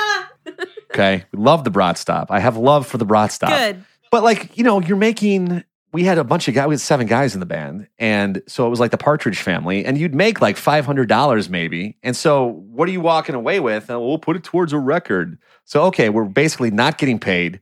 [0.90, 2.30] Okay, we love the Brat Stop.
[2.30, 3.50] I have love for the Brat Stop.
[3.50, 3.84] Good.
[4.12, 7.06] But like, you know, you're making we had a bunch of guys, we had seven
[7.08, 7.88] guys in the band.
[7.98, 11.48] And so it was like the Partridge family, and you'd make like five hundred dollars
[11.50, 11.96] maybe.
[12.04, 13.90] And so what are you walking away with?
[13.90, 15.36] And we'll put it towards a record.
[15.64, 17.58] So okay, we're basically not getting paid.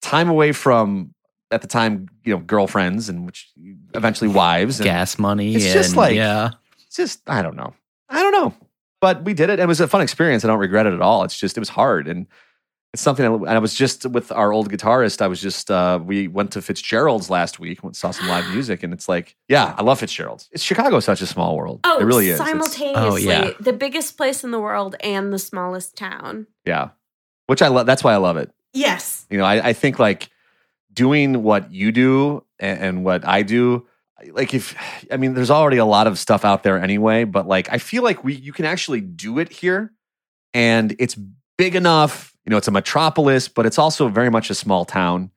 [0.00, 1.12] Time away from
[1.50, 3.50] at the time, you know, girlfriends and which
[3.94, 4.80] eventually wives.
[4.80, 5.54] And Gas money.
[5.54, 6.50] It's just and- like- yeah.
[6.86, 7.74] it's just I don't know.
[8.08, 8.54] I don't know.
[9.00, 9.60] But we did it.
[9.60, 10.44] It was a fun experience.
[10.44, 11.22] I don't regret it at all.
[11.24, 12.26] It's just it was hard and
[12.94, 13.26] it's something.
[13.26, 15.20] I, and I was just with our old guitarist.
[15.20, 17.82] I was just uh, we went to Fitzgerald's last week.
[17.84, 20.48] Went, saw some live music, and it's like, yeah, I love Fitzgerald's.
[20.52, 21.80] It's Chicago's such a small world.
[21.84, 22.40] Oh, it really is.
[22.40, 23.50] It's- Simultaneously, Oh, yeah.
[23.60, 26.46] the biggest place in the world and the smallest town.
[26.64, 26.90] yeah,
[27.48, 27.84] which I love.
[27.86, 28.50] That's why I love it.
[28.72, 29.26] Yes.
[29.30, 30.30] You know, I, I think like
[30.96, 33.86] doing what you do and, and what I do.
[34.32, 34.74] Like if
[35.12, 38.02] I mean, there's already a lot of stuff out there anyway, but like I feel
[38.02, 39.92] like we you can actually do it here,
[40.52, 41.14] and it's
[41.58, 42.34] big enough.
[42.44, 45.30] You know, it's a metropolis, but it's also very much a small town.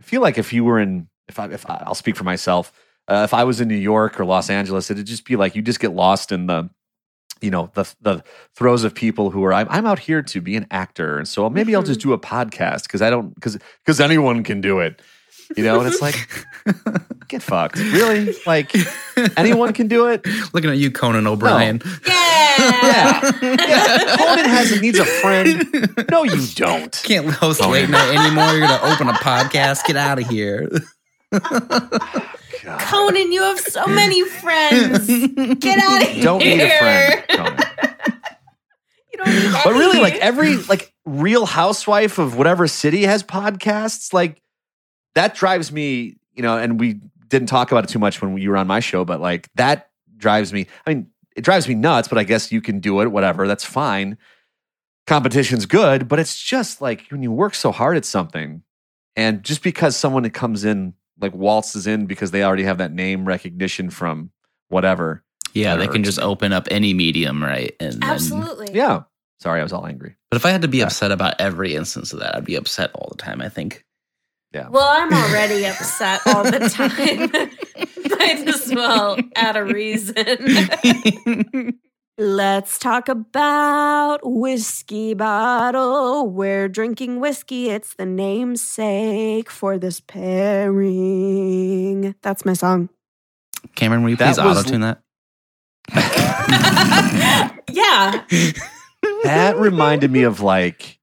[0.00, 2.72] I feel like if you were in, if I, if I, I'll speak for myself,
[3.08, 5.62] uh, if I was in New York or Los Angeles, it'd just be like you
[5.62, 6.68] just get lost in the,
[7.40, 8.22] you know, the the
[8.54, 9.52] throes of people who are.
[9.52, 12.10] I'm, I'm out here to be an actor, and so maybe I'll just mm-hmm.
[12.10, 15.00] do a podcast because I don't because because anyone can do it,
[15.56, 15.80] you know.
[15.80, 16.28] And it's like,
[17.28, 18.34] get fucked, really?
[18.46, 18.74] Like
[19.36, 20.26] anyone can do it.
[20.52, 21.80] Looking at you, Conan O'Brien.
[22.06, 22.14] Yeah.
[22.58, 25.64] Yeah, Conan has it needs a friend.
[26.10, 26.92] No, you don't.
[27.04, 28.50] Can't host late night anymore.
[28.50, 29.84] You're gonna open a podcast.
[29.86, 30.68] Get out of here.
[32.62, 35.06] Conan, you have so many friends.
[35.06, 36.22] Get out of here.
[36.22, 37.24] Don't need a friend.
[37.28, 37.64] Conan.
[39.12, 44.12] You don't need But really, like every like real housewife of whatever city has podcasts,
[44.12, 44.42] like
[45.14, 48.50] that drives me, you know, and we didn't talk about it too much when you
[48.50, 50.66] were on my show, but like that drives me.
[50.86, 53.46] I mean, it drives me nuts, but I guess you can do it, whatever.
[53.46, 54.18] That's fine.
[55.06, 58.62] Competition's good, but it's just like when you work so hard at something,
[59.16, 63.24] and just because someone comes in, like waltzes in because they already have that name
[63.26, 64.30] recognition from
[64.68, 65.22] whatever.
[65.54, 67.74] Yeah, they can just open up any medium, right?
[67.80, 68.68] And then- Absolutely.
[68.72, 69.02] Yeah.
[69.40, 70.16] Sorry, I was all angry.
[70.30, 70.84] but if I had to be Yeah.
[70.86, 73.40] upset about every instance of that, I'd be upset all the time.
[73.40, 73.84] I think.
[74.52, 74.68] Yeah.
[74.68, 77.30] Well, I'm already upset all the time.
[78.18, 80.14] Might as well add a reason.
[82.20, 86.28] Let's talk about Whiskey Bottle.
[86.28, 87.70] We're drinking whiskey.
[87.70, 90.56] It's the namesake for this pairing.
[92.22, 92.88] That's my song.
[93.76, 95.00] Cameron, will you That please was- auto tune that?
[97.70, 98.24] yeah.
[99.22, 100.98] That reminded me of like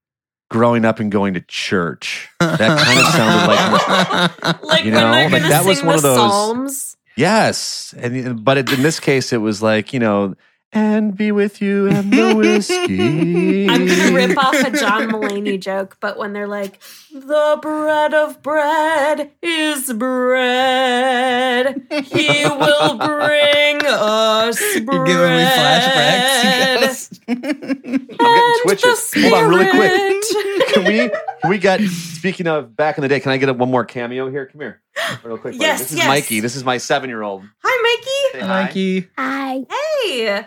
[0.50, 2.28] growing up and going to church.
[2.40, 6.02] That kind of sounded like Like You know, they're like gonna that was one of
[6.02, 6.96] those- Psalms.
[7.16, 10.34] yes, and but it, in this case, it was like you know,
[10.72, 13.68] and be with you and the whiskey.
[13.68, 16.82] I'm gonna rip off a John Mulaney joke, but when they're like,
[17.20, 27.20] "The bread of bread is bread, He will bring us bread." You're giving me flashbacks.
[27.28, 29.12] I'm getting twitches.
[29.16, 30.68] Hold on, really quick.
[30.74, 31.10] Can we?
[31.40, 31.80] Can we get?
[31.88, 34.46] Speaking of back in the day, can I get one more cameo here?
[34.46, 34.82] Come here,
[35.24, 35.54] real quick.
[35.54, 35.58] buddy.
[35.64, 36.08] Yes, this is yes.
[36.08, 36.40] Mikey.
[36.40, 37.44] This is my seven-year-old.
[37.64, 38.32] Hi, Mikey.
[38.32, 38.62] Say hi.
[38.64, 39.08] Mikey.
[39.18, 39.64] Hi.
[40.04, 40.44] Hey,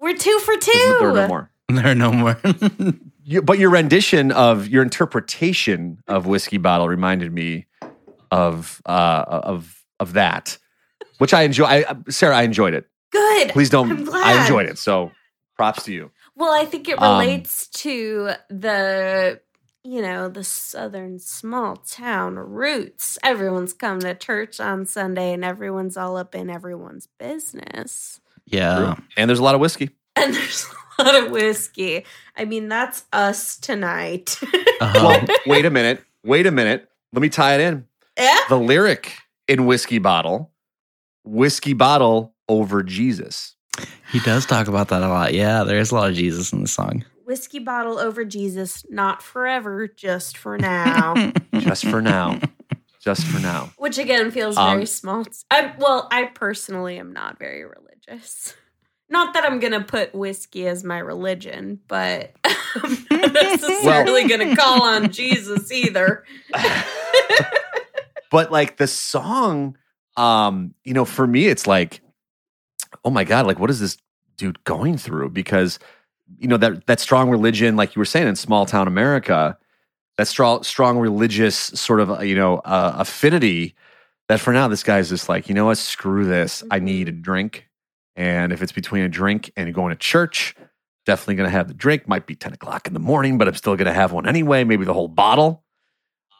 [0.00, 0.72] we're two for two.
[1.00, 1.28] There are no two.
[1.28, 1.50] more.
[1.68, 2.36] There are no more.
[3.24, 7.66] You, but your rendition of your interpretation of whiskey bottle reminded me
[8.30, 10.58] of uh, of of that,
[11.18, 11.64] which I enjoy.
[11.64, 12.86] I, Sarah, I enjoyed it.
[13.10, 13.50] Good.
[13.50, 13.90] Please don't.
[13.90, 14.76] I'm I enjoyed it.
[14.78, 15.12] So
[15.56, 16.10] props to you.
[16.36, 19.40] Well, I think it Um, relates to the,
[19.84, 23.18] you know, the southern small town roots.
[23.22, 28.20] Everyone's come to church on Sunday and everyone's all up in everyone's business.
[28.46, 28.96] yeah.
[29.16, 29.90] And there's a lot of whiskey.
[30.16, 32.04] And there's a lot of whiskey.
[32.36, 34.38] I mean, that's us tonight.
[34.80, 34.92] Uh-huh.
[35.26, 36.02] Well, wait a minute.
[36.24, 36.88] Wait a minute.
[37.12, 37.86] Let me tie it in.
[38.18, 38.38] yeah.
[38.48, 39.14] The lyric
[39.46, 40.50] in whiskey bottle,
[41.24, 43.54] whiskey bottle over Jesus.
[44.10, 45.32] he does talk about that a lot.
[45.32, 47.04] Yeah, there is a lot of Jesus in the song.
[47.24, 51.14] Whiskey bottle over Jesus, not forever, just for now.
[51.54, 52.40] Just for now.
[53.00, 53.70] Just for now.
[53.78, 55.24] Which again feels Um, very small.
[55.52, 58.54] I well, I personally am not very religious.
[59.08, 64.82] Not that I'm gonna put whiskey as my religion, but I'm not necessarily gonna call
[64.82, 66.24] on Jesus either.
[68.30, 69.76] but like the song
[70.16, 72.00] um you know for me it's like
[73.04, 73.96] oh my god like what is this
[74.36, 75.30] dude going through?
[75.30, 75.78] Because
[76.38, 79.58] you know that that strong religion like you were saying in small town america
[80.16, 83.74] that strong strong religious sort of uh, you know uh, affinity
[84.28, 85.78] that for now this guy's just like you know what?
[85.78, 86.62] Screw this.
[86.70, 87.68] I need a drink
[88.16, 90.54] and if it's between a drink and going to church
[91.06, 92.08] definitely gonna have the drink.
[92.08, 94.84] Might be 10 o'clock in the morning but i'm still gonna have one anyway maybe
[94.84, 95.64] the whole bottle.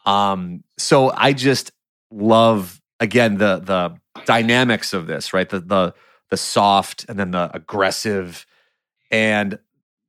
[0.05, 1.71] Um so i just
[2.11, 5.49] love again the the dynamics of this right?
[5.49, 5.93] The the
[6.29, 8.45] the soft and then the aggressive.
[9.11, 9.59] And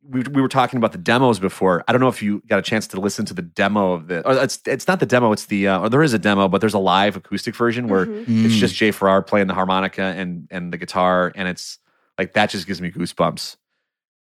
[0.09, 2.63] we, we were talking about the demos before i don't know if you got a
[2.63, 5.47] chance to listen to the demo of the or it's it's not the demo it's
[5.47, 8.45] the uh, or there is a demo but there's a live acoustic version where Mhm.
[8.45, 8.59] it's Mm.
[8.59, 11.79] just jay farrar playing the harmonica and and the guitar and it's
[12.19, 13.57] like that just gives me goosebumps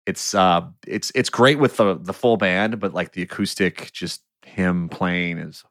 [0.06, 4.22] It's uh, it's it's great with the the full band, but like the acoustic, just
[4.46, 5.64] him playing is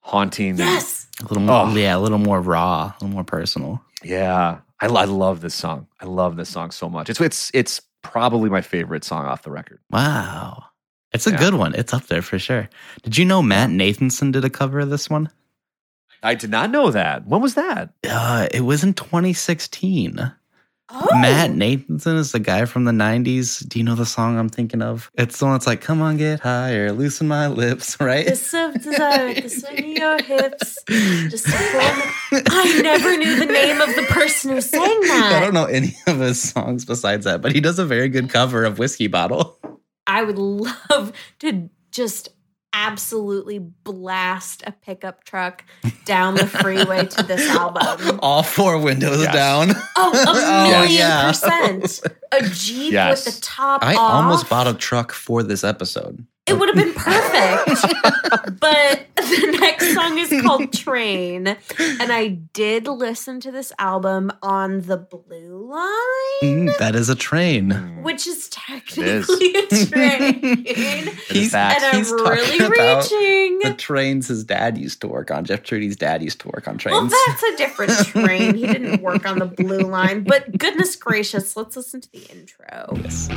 [0.00, 0.56] haunting.
[0.58, 1.08] Yes.
[1.20, 1.74] A little more, Oh.
[1.74, 3.80] yeah, a little more raw, a little more personal.
[4.04, 5.86] Yeah, I, I love this song.
[6.00, 7.10] I love this song so much.
[7.10, 9.80] It's it's it's probably my favorite song off the record.
[9.90, 10.64] Wow.
[11.12, 11.38] It's a Yeah.
[11.38, 11.74] good one.
[11.74, 12.68] It's up there for sure.
[13.02, 15.30] Did you know Matt Nathanson did a cover of this one?
[16.22, 17.26] I did not know that.
[17.26, 17.92] When was that?
[18.08, 20.32] Uh, it was in 2016.
[20.88, 21.08] Oh.
[21.20, 23.66] Matt Nathanson is the guy from the 90s.
[23.66, 25.10] Do you know the song I'm thinking of?
[25.14, 28.26] It's the one that's like, come on, get higher, loosen my lips, right?
[28.26, 30.78] The desire, the swing of your hips.
[31.30, 35.32] Just I never knew the name of the person who sang that.
[35.36, 38.28] I don't know any of his songs besides that, but he does a very good
[38.28, 39.58] cover of Whiskey Bottle.
[40.06, 42.28] I would love to just
[42.72, 45.64] absolutely blast a pickup truck
[46.04, 48.18] down the freeway to this album.
[48.22, 49.34] All four windows Yes.
[49.34, 49.70] down.
[49.96, 50.24] Oh, a
[50.66, 51.28] Oh, million yeah.
[51.28, 52.00] percent.
[52.32, 53.26] A Jeep Yes.
[53.26, 54.24] with the top I off.
[54.24, 56.26] almost bought a truck for this episode.
[56.44, 57.94] It would have been perfect.
[58.60, 61.46] but the next song is called Train.
[61.46, 65.88] And I did listen to this album on the Blue Line,
[66.42, 67.70] Mm, that is a train.
[68.02, 68.48] which is is.
[68.48, 71.06] technically a train.
[71.28, 71.76] He's, fact.
[71.82, 73.58] and I'm he's talking really about reaching.
[73.60, 75.44] the trains his dad used to work on.
[75.44, 77.12] Jeff Tweedy's dad used to work on trains.
[77.12, 78.56] Well, that's a different train.
[78.56, 80.24] He didn't work on the blue line.
[80.24, 82.98] But goodness gracious, let's listen to the intro.
[83.04, 83.28] Yes.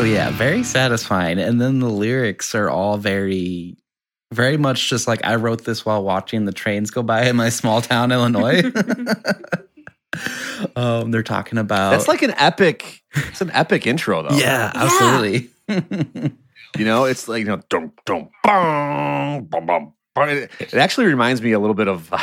[0.00, 1.38] So yeah, very satisfying.
[1.38, 3.76] And then the lyrics are all very,
[4.32, 7.50] very much just like I wrote this while watching the trains go by in my
[7.50, 8.62] small town, Illinois.
[10.76, 13.02] um, they're talking about That's like an epic.
[13.14, 14.36] It's an epic intro, though.
[14.36, 15.50] yeah, absolutely.
[16.78, 19.92] You know, it's like you know, dum dum bum bum bum.
[20.14, 20.28] bum.
[20.28, 22.18] It it actually reminds me a little bit of uh,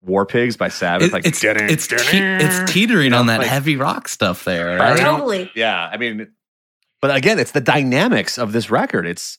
[0.00, 1.08] War Pigs by Sabbath.
[1.08, 2.40] It- like it's it's, te- dun-dun.
[2.46, 4.92] it's teetering on that like- heavy rock stuff there, Right.
[4.92, 4.98] right?
[5.00, 5.50] Totally.
[5.54, 6.28] Yeah, I mean,
[7.00, 9.06] but again, it's the dynamics of this record.
[9.06, 9.38] It's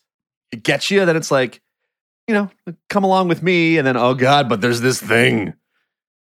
[0.52, 1.62] it gets you that it's like,
[2.28, 2.50] you know,
[2.90, 5.54] come along with me, and then oh god, but there's this thing,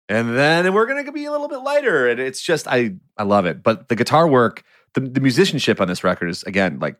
[0.09, 3.45] and then we're gonna be a little bit lighter, and it's just I I love
[3.45, 3.63] it.
[3.63, 4.63] But the guitar work,
[4.93, 6.97] the the musicianship on this record is again like,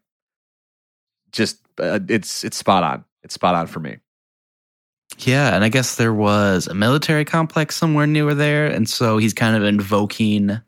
[1.31, 3.05] just uh, it's it's spot on.
[3.23, 3.97] It's spot on for me.
[5.19, 9.33] Yeah, and I guess there was a military complex somewhere near there, and so he's
[9.33, 10.59] kind of invoking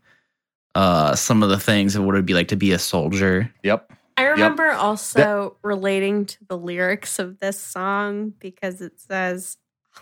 [0.76, 3.52] uh, some of the things of what it would be like to be a soldier.
[3.64, 3.92] Yep.
[4.18, 9.58] I remember also relating to the lyrics of this song because it says,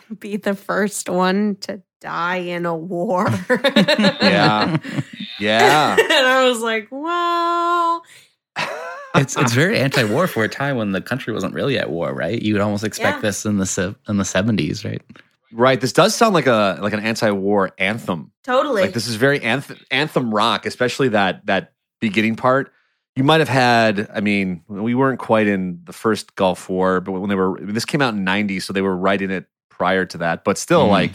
[0.09, 3.27] I'll be the first one to die in a war.
[3.49, 4.77] Yeah.
[5.39, 5.95] Yeah.
[5.99, 8.03] and I was like, well,
[9.15, 12.39] it's it's very anti-war for a time when the country wasn't really at war, right?
[12.41, 13.21] You would almost expect Yeah.
[13.21, 15.01] this in the in the seventies, right?
[15.53, 15.79] Right.
[15.79, 18.31] This does sound like a like an anti-war anthem.
[18.43, 18.81] totally.
[18.81, 22.71] Like this is very anthem, anthem rock, especially that that beginning part.
[23.15, 24.09] You might have had.
[24.13, 27.85] I mean, we weren't quite in the first Gulf War, but when they were, this
[27.85, 30.43] came out in '90, so they were right in it prior to that.
[30.43, 30.89] But still, Mhm.
[30.89, 31.11] like,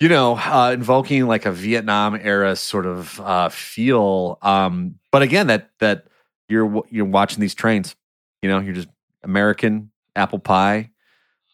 [0.00, 4.38] you know, uh, invoking like a Vietnam era sort of uh, feel.
[4.42, 6.06] Um, but again, that that
[6.48, 7.96] you're you're watching these trains.
[8.40, 8.88] You know, you're just
[9.24, 10.90] American apple pie.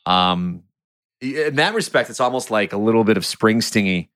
[0.07, 0.65] Um,
[1.21, 4.09] in that respect, it's almost like a little bit of Springsteen-y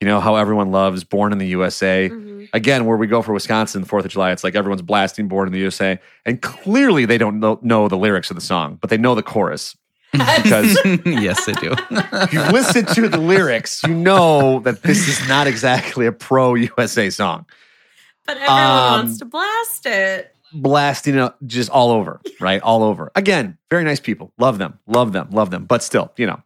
[0.00, 2.48] you know how everyone loves born in the usa Mhm.
[2.52, 5.46] again where we go for wisconsin the 4th of july it's like everyone's blasting born
[5.46, 8.90] in the usa and clearly they don't know, know the lyrics of the song but
[8.90, 9.76] they know the chorus
[10.12, 11.74] because yes, they do.
[12.32, 17.08] you listen to the lyrics you know that this is not exactly a pro usa
[17.08, 17.46] song
[18.26, 20.33] But everyone Um, wants to blast it.
[20.54, 22.62] Blasting it just all over right?
[22.62, 23.10] All over.
[23.14, 24.32] Again very nice people.
[24.38, 24.78] Love them.
[24.86, 25.28] Love them.
[25.30, 25.64] Love them.
[25.64, 26.42] But still you know.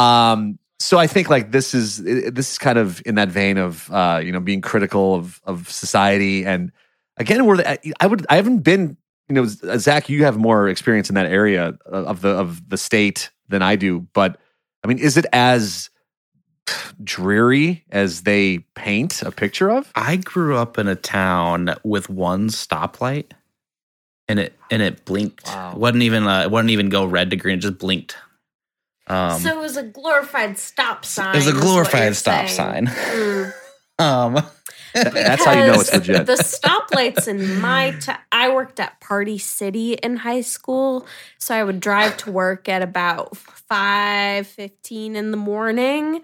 [0.00, 3.90] Um so i think like this is this is kind of in that vein of
[3.90, 6.44] uh you know being critical of of society.
[6.44, 6.72] And
[7.16, 7.62] again we're
[8.00, 8.96] i would i haven't been
[9.28, 13.30] you know zach you have more experience in that area of the of the state
[13.48, 14.06] than i do.
[14.12, 14.38] But
[14.84, 15.90] i mean is it as
[17.02, 22.48] dreary as they paint a picture of I grew up in a town with one
[22.48, 23.32] stoplight,
[24.28, 25.46] and it and it blinked.
[25.46, 25.72] Wow.
[25.72, 27.58] It wasn't even uh, it wouldn't even go red to green.
[27.58, 28.16] It just blinked.
[29.08, 31.34] Um, so it was a glorified stop sign.
[31.34, 32.86] it was a glorified stop saying.
[32.86, 32.94] sign.
[32.96, 33.52] Mm.
[34.00, 34.46] um,
[34.94, 39.38] that's how you know it's legit The stoplights in my t- I worked at Party
[39.38, 41.06] City in high school,
[41.38, 46.22] so I would drive to work at about five fifteen in the morning,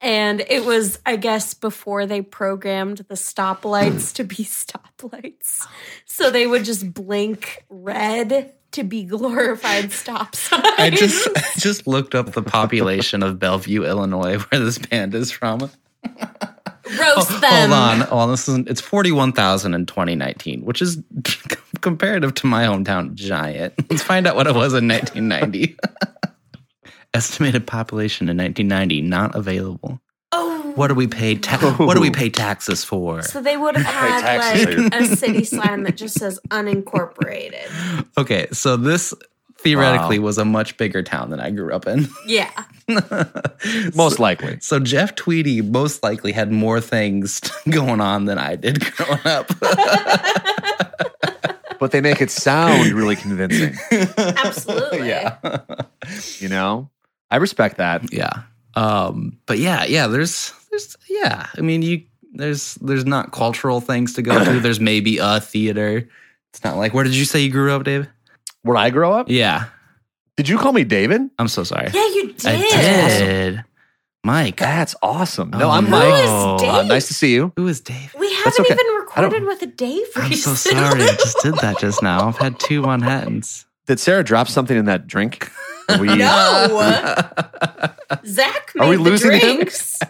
[0.00, 5.66] And it was, I guess, before they programmed the stoplights to be stoplights.
[6.04, 10.64] So they would just blink red to be glorified stop signs.
[10.78, 15.30] I just I just looked up the population of Belleville, Illinois, where this band is
[15.30, 15.70] from.
[16.98, 17.70] roast them.
[17.70, 18.30] Hold on, hold on.
[18.30, 21.02] This is it's forty one thousand in twenty nineteen, which is
[21.80, 23.74] comparative to my hometown giant.
[23.90, 25.76] Let's find out what it was in nineteen ninety.
[27.18, 30.00] Estimated population in nineteen ninety not available.
[30.30, 31.34] Oh, What do we pay?
[31.34, 33.22] Ta- what do we pay taxes for?
[33.22, 38.06] so they would have had like a city sign that just says unincorporated.
[38.18, 39.12] Okay, so this
[39.60, 40.26] theoretically Wow.
[40.26, 42.06] was a much bigger town than I grew up in.
[42.26, 42.50] Yeah.
[43.96, 44.58] Most likely.
[44.60, 49.48] So Jeff Tweedy most likely had more things going on than I did growing up.
[51.80, 53.76] But they make it sound really convincing.
[54.18, 55.08] Absolutely.
[55.08, 55.36] Yeah.
[56.40, 56.90] You know?
[57.30, 58.12] I respect that.
[58.12, 58.42] yeah.
[58.74, 61.46] Um, but yeah, yeah, there's there's yeah.
[61.56, 62.02] I mean you
[62.32, 64.60] there's there's not cultural things to go to.
[64.60, 66.08] There's maybe a theater.
[66.52, 68.06] It's not like where did you say you grew up, Dave?
[68.62, 69.28] Where I grow up?
[69.30, 69.66] Yeah.
[70.36, 71.22] Did you call me David?
[71.38, 71.90] I'm so sorry.
[71.92, 72.46] Yeah, you did.
[72.46, 73.64] I did.
[74.24, 74.58] Mike.
[74.58, 75.50] That's awesome.
[75.50, 76.04] No, Oh, I'm Who Mike.
[76.24, 76.68] is Oh, Dave?
[76.70, 77.52] Uh, nice to see you.
[77.56, 78.14] Who is Dave?
[78.18, 78.74] we haven't okay.
[78.74, 80.78] even I don't- recorded with a Dave I'm so recently.
[80.80, 81.02] sorry.
[81.02, 82.28] I just did that just now.
[82.28, 83.64] I've had two Manhattans.
[83.88, 85.50] Did Sarah drop something in that drink?
[85.88, 87.28] Are we, No.
[88.26, 89.40] Zach made Are we the losing him?
[89.56, 89.98] drinks.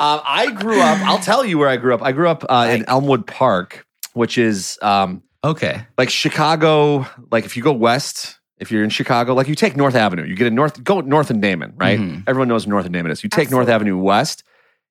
[0.00, 0.96] Um, I grew up.
[1.08, 2.04] I'll tell you where I grew up.
[2.04, 5.84] I grew up uh, in Elmwood Park, which is um, Okay.
[5.98, 7.04] like Chicago.
[7.32, 10.36] Like if you go west, if you're in Chicago, like you take North Avenue, you
[10.36, 10.84] get a north.
[10.84, 11.98] Go north and Damen, right?
[11.98, 12.22] Mhm.
[12.28, 13.24] Everyone knows North and Damen is.
[13.24, 14.44] You take North Avenue west.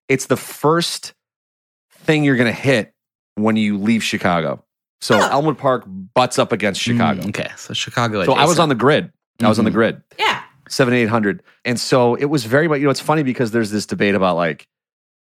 [0.10, 1.14] It's the first
[2.00, 2.94] thing you're going to hit
[3.36, 4.62] when you leave Chicago.
[5.02, 5.30] So Oh.
[5.30, 7.22] Elmwood Park butts up against Chicago.
[7.22, 7.50] Mm, okay.
[7.58, 8.24] So Chicago.
[8.26, 9.12] So I was on the grid.
[9.42, 9.76] I was on the Mhm.
[9.76, 10.02] grid.
[10.18, 10.42] Yeah.
[10.70, 11.44] seven eight hundred.
[11.64, 12.80] And so it was very much.
[12.80, 14.68] You know, it's funny because there's this debate about like,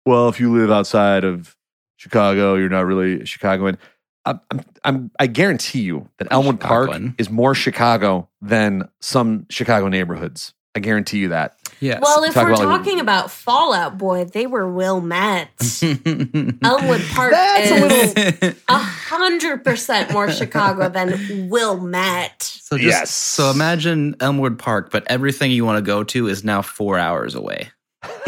[0.04, 1.54] well, if you live outside of
[1.98, 3.78] Chicago, you're not really a Chicagoan.
[4.24, 4.40] I'm,
[4.82, 10.52] I'm, I'm guarantee you that Elmwood Park is more Chicago than some Chicago neighborhoods.
[10.74, 11.56] I guarantee you that.
[11.80, 12.00] Yes.
[12.02, 15.50] Well, if talk we're about, like- talking about Fall Out Boy, they were Wilmette.
[15.82, 22.42] Elmwood Park That's a is a hundred percent more Chicago than Wilmette.
[22.42, 23.10] So just, Yes.
[23.10, 27.34] So imagine Elmwood Park, but everything you want to go to is now four hours
[27.34, 27.70] away.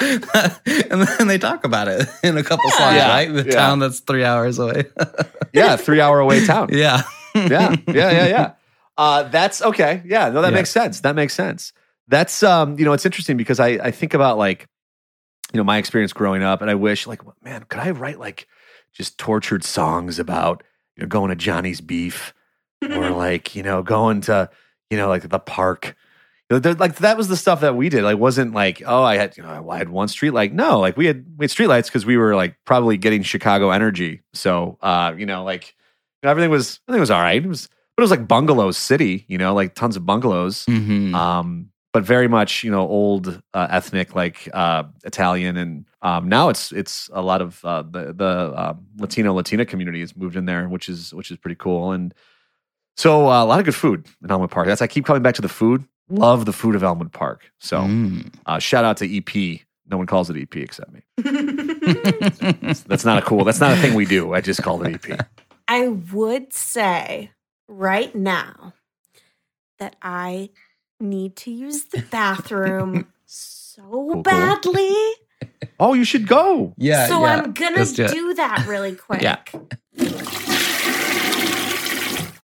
[0.00, 3.08] and then they talk about it in a couple songs, Yeah.
[3.08, 3.32] right?
[3.32, 3.50] The Yeah.
[3.54, 4.84] town that's three hours away.
[5.54, 6.68] Yeah, three hour away town.
[6.72, 7.02] yeah.
[7.34, 8.50] yeah, yeah, yeah, yeah.
[8.98, 10.02] Uh, that's okay.
[10.04, 10.56] Yeah, no, that Yeah.
[10.56, 11.00] makes sense.
[11.00, 11.72] That makes sense.
[12.08, 14.66] That's um, you know, it's interesting because I I think about like,
[15.52, 18.46] you know, my experience growing up, and I wish like, man, could I write like
[18.92, 20.62] just tortured songs about
[20.96, 22.34] you know going to Johnny's Beef
[22.82, 24.50] or like you know going to
[24.90, 25.94] you know like the park.
[26.50, 28.02] You know, there- Like that was the stuff that we did.
[28.02, 30.96] Like wasn't like oh I had you know I had one street like no like
[30.96, 34.22] we had we had streetlights because we were like probably getting Chicago energy.
[34.32, 35.74] So uh you know like
[36.22, 37.44] you know, everything was everything was all right.
[37.44, 37.68] It was
[37.98, 40.64] but it was like bungalow city, you know, like tons of bungalows.
[40.66, 41.12] Mhm.
[41.14, 46.48] Um, but very much, you know, old uh, ethnic like uh, Italian, and um, now
[46.48, 50.44] it's it's a lot of uh, the the uh, Latino Latina community has moved in
[50.44, 51.90] there, which is which is pretty cool.
[51.90, 52.14] And
[52.96, 54.68] so uh, a lot of good food in Elmwood Park.
[54.68, 55.82] That's I keep coming back to the food.
[56.08, 57.50] Love the food of Elmwood Park.
[57.58, 58.32] So Mm.
[58.46, 59.60] uh, shout out to EP.
[59.90, 61.02] No one calls it EP except me.
[62.86, 63.44] That's not a cool.
[63.44, 64.34] That's not a thing we do.
[64.34, 65.26] I just call it EP.
[65.66, 67.30] I would say
[67.68, 68.72] right now
[69.78, 70.50] that I
[70.98, 74.22] need to use the bathroom so cool.
[74.22, 74.94] badly.
[75.78, 76.74] Oh, you should go.
[76.76, 77.06] Yeah.
[77.06, 77.36] so yeah.
[77.36, 79.22] I'm gonna do, do that really quick.
[79.22, 79.38] Yeah.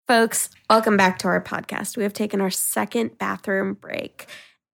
[0.07, 1.97] Folks, welcome back to our podcast.
[1.97, 4.27] We have taken our second bathroom break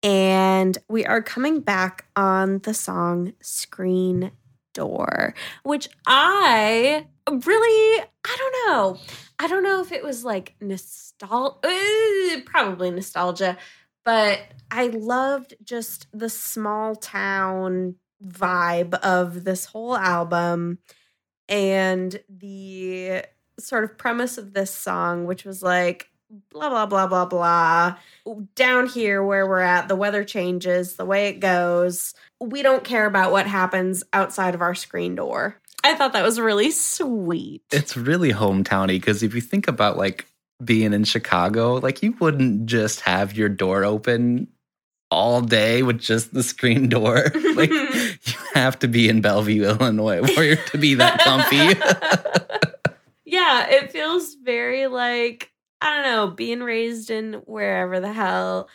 [0.02, 4.32] and we are coming back on the song Screen
[4.74, 5.34] Door,
[5.64, 8.98] which I really, I don't know.
[9.38, 13.56] I don't know if it was like nostalgia, eh, probably nostalgia,
[14.04, 14.40] but
[14.70, 20.78] I loved just the small town vibe of this whole album
[21.48, 23.24] and the
[23.60, 26.10] sort of premise of this song, which was like
[26.50, 27.96] blah blah blah blah blah.
[28.54, 32.14] Down here where we're at, the weather changes, the way it goes.
[32.40, 35.60] We don't care about what happens outside of our screen door.
[35.84, 37.62] I thought that was really sweet.
[37.70, 40.26] It's really hometowny because if you think about like
[40.62, 44.48] being in Chicago, like you wouldn't just have your door open
[45.10, 47.26] all day with just the screen door.
[47.54, 51.56] like you have to be in Belleville, Illinois, for it to be that comfy.
[53.24, 58.68] yeah, it feels very like I don't know, being raised in wherever the hell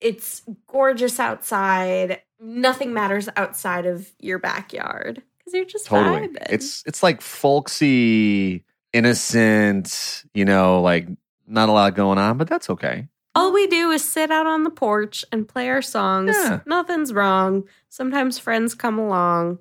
[0.00, 2.22] it's gorgeous outside.
[2.40, 6.28] Nothing matters outside of your backyard because you're just totally.
[6.28, 6.46] vibing.
[6.50, 10.24] It's it's like folksy, innocent.
[10.34, 11.08] You know, like
[11.46, 13.08] not a lot going on, but that's okay.
[13.34, 16.34] all we do is sit out on the porch and play our songs.
[16.34, 16.60] Yeah.
[16.66, 17.64] Nothing's wrong.
[17.88, 19.58] Sometimes friends come along,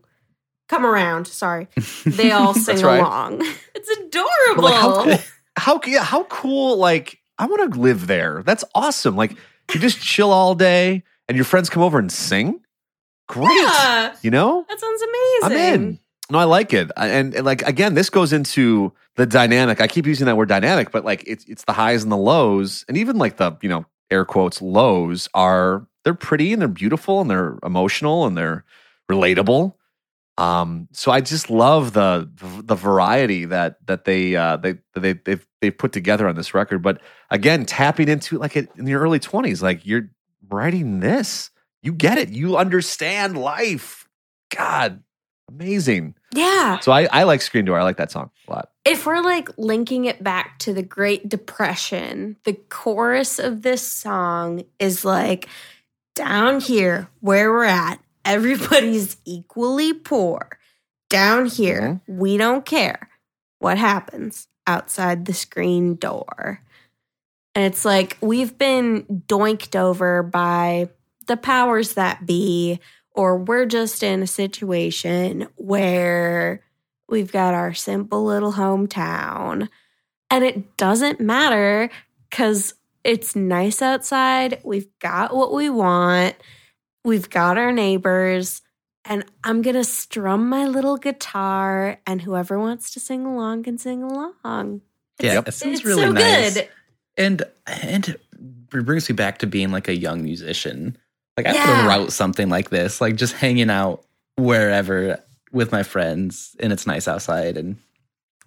[0.68, 1.28] come around.
[1.28, 1.68] Sorry,
[2.06, 3.00] they all sing right.
[3.00, 3.42] along.
[3.76, 4.64] It's adorable.
[4.64, 5.18] Like how cool,
[5.58, 8.42] how yeah, how cool like I want to live there.
[8.44, 9.16] That's awesome.
[9.16, 9.38] Like
[9.74, 12.62] you just chill all day and your friends come over and sing.
[13.28, 13.50] Great.
[13.50, 14.66] Yeah, You know?
[14.70, 15.42] that sounds amazing.
[15.44, 16.00] I'm in.
[16.30, 16.92] No, I like it.
[16.98, 19.80] And, and like again, this goes into the dynamic.
[19.80, 22.84] I keep using that word dynamic, but like it's it's the highs and the lows,
[22.88, 27.22] and even like the you know air quotes lows are they're pretty and they're beautiful
[27.22, 28.64] and they're emotional and they're
[29.10, 29.74] relatable.
[30.38, 32.30] Um, so I just love the
[32.64, 36.82] the variety that that they uh, they they they've they've put together on this record.
[36.82, 40.10] But again, tapping into like it in your early twenties, like you're
[40.50, 41.52] writing this,
[41.86, 44.08] you get it, you understand life.
[44.56, 45.04] God,
[45.50, 46.16] amazing.
[46.34, 46.80] Yeah.
[46.80, 47.80] So I I like Screen Door.
[47.80, 48.72] I like that song a lot.
[48.84, 54.64] If we're like linking it back to the Great Depression, the chorus of this song
[54.80, 55.48] is like,
[56.16, 60.58] down here where we're at, everybody's equally poor.
[61.10, 62.18] Down here, mm-hmm.
[62.18, 63.10] we don't care
[63.60, 66.62] what happens outside the screen door.
[67.54, 70.90] And it's like we've been doinked over by
[71.28, 72.80] the powers that be,
[73.12, 76.62] or we're just in a situation where
[77.08, 79.70] we've got our simple little hometown.
[80.30, 81.90] And it doesn't matter
[82.30, 82.74] because
[83.04, 84.60] it's nice outside.
[84.64, 86.36] We've got what we want.
[87.04, 88.62] We've got our neighbors.
[89.08, 93.78] And I'm going to strum my little guitar, and whoever wants to sing along can
[93.78, 94.82] sing along.
[95.20, 96.56] Yeah, it sounds it's really so nice.
[96.56, 96.70] good.
[97.16, 100.98] And and it brings me back to being like a young musician.
[101.38, 101.66] Like I would Yeah.
[101.66, 104.04] have wrote something like this, like just hanging out
[104.38, 105.20] wherever
[105.52, 107.58] with my friends, and it's nice outside.
[107.58, 107.78] And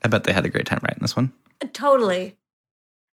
[0.04, 1.32] I bet they had a great time writing this one.
[1.72, 2.36] Totally.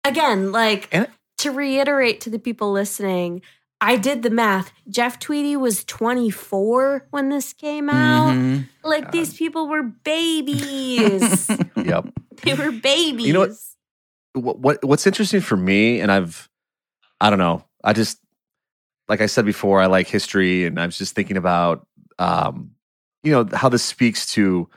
[0.05, 3.43] Again, like And- to reiterate to the people listening,
[3.81, 4.71] I did the math.
[4.89, 8.33] Jeff Tweedy was 24 when this came out.
[8.35, 8.69] Mhm.
[8.83, 11.49] Like these people were babies.
[11.77, 12.07] Yep.
[12.43, 13.27] they were babies.
[13.27, 13.51] You know what?
[14.35, 16.49] what, what what's interesting for me, and I've
[17.21, 18.19] I don't know, I just
[19.09, 21.87] like I said before, I like history, and I was just thinking about
[22.19, 22.71] um,
[23.23, 24.69] you know how this speaks to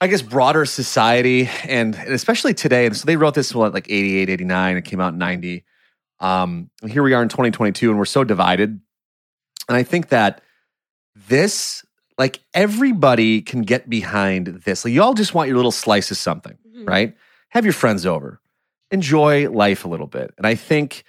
[0.00, 2.86] I guess broader society and, and especially today.
[2.86, 5.64] And so they wrote this what like 88, 89, it came out in 90.
[6.20, 8.80] Um, and here we are in 2022, and we're so divided.
[9.68, 10.40] And I think that
[11.16, 11.84] this,
[12.16, 14.84] like everybody can get behind this.
[14.84, 16.88] Like you all just want your little slice of something Mhm.
[16.88, 17.16] right?
[17.50, 18.40] Have your friends over,
[18.92, 20.32] enjoy life a little bit.
[20.38, 21.02] And I think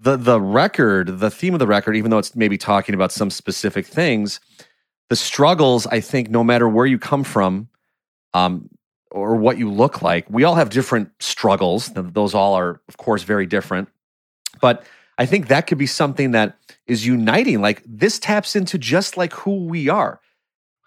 [0.00, 3.30] the the record, the theme of the record, even though it's maybe talking about some
[3.30, 4.40] specific things,
[5.08, 5.86] the struggles.
[5.86, 7.68] I think no matter where you come from,
[8.34, 8.68] um,
[9.10, 11.90] or what you look like, we all have different struggles.
[11.94, 13.88] Those all are, of course, very different.
[14.60, 14.84] But
[15.18, 17.60] I think that could be something that is uniting.
[17.60, 20.20] Like this taps into just like who we are.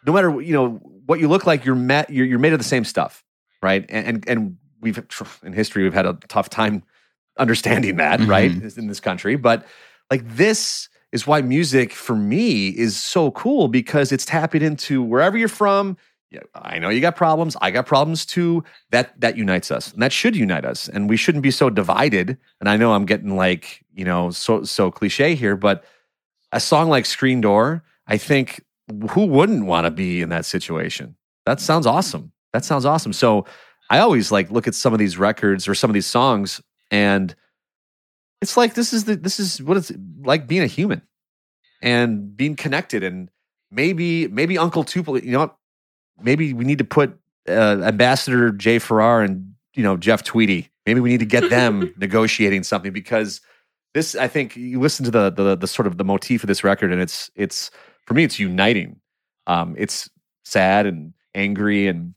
[0.06, 0.69] No matter you know
[1.06, 2.10] what you look like, you're met.
[2.10, 3.23] You're, you're made of the same stuff
[3.61, 3.86] right?
[3.90, 5.03] And and, and we've
[5.44, 6.84] in history we've had a tough time
[7.39, 8.29] understanding that, mm-hmm.
[8.29, 9.35] right, in this country.
[9.35, 9.65] But
[10.11, 15.37] like this is why music for me is so cool because it's tapping into wherever
[15.37, 15.97] you're from.
[16.31, 17.57] Yeah, I know you got problems.
[17.59, 18.63] I got problems too.
[18.91, 20.87] That that unites us, and that should unite us.
[20.87, 22.37] And we shouldn't be so divided.
[22.59, 25.83] And I know I'm getting like you know so so cliche here, but
[26.51, 28.63] a song like Screen Door, I think
[29.11, 31.15] who wouldn't want to be in that situation?
[31.45, 32.31] That sounds awesome.
[32.53, 33.13] That sounds awesome.
[33.13, 33.45] So
[33.89, 36.61] I always like look at some of these records or some of these songs,
[36.91, 37.35] and
[38.41, 39.91] it's like this is the this is what it's
[40.21, 41.01] like being a human
[41.81, 43.03] and being connected.
[43.03, 43.29] And
[43.71, 45.55] maybe maybe Uncle Tupelo, you know, what?
[46.21, 47.17] maybe we need to put
[47.47, 50.69] uh, Ambassador Jay Farrar and you know Jeff Tweedy.
[50.85, 53.41] Maybe we need to get them negotiating something because
[53.93, 54.15] this.
[54.15, 56.91] I think you listen to the the the sort of the motif of this record,
[56.91, 57.71] and it's it's
[58.05, 58.99] for me it's uniting.
[59.47, 60.09] Um, it's
[60.45, 62.13] sad and angry and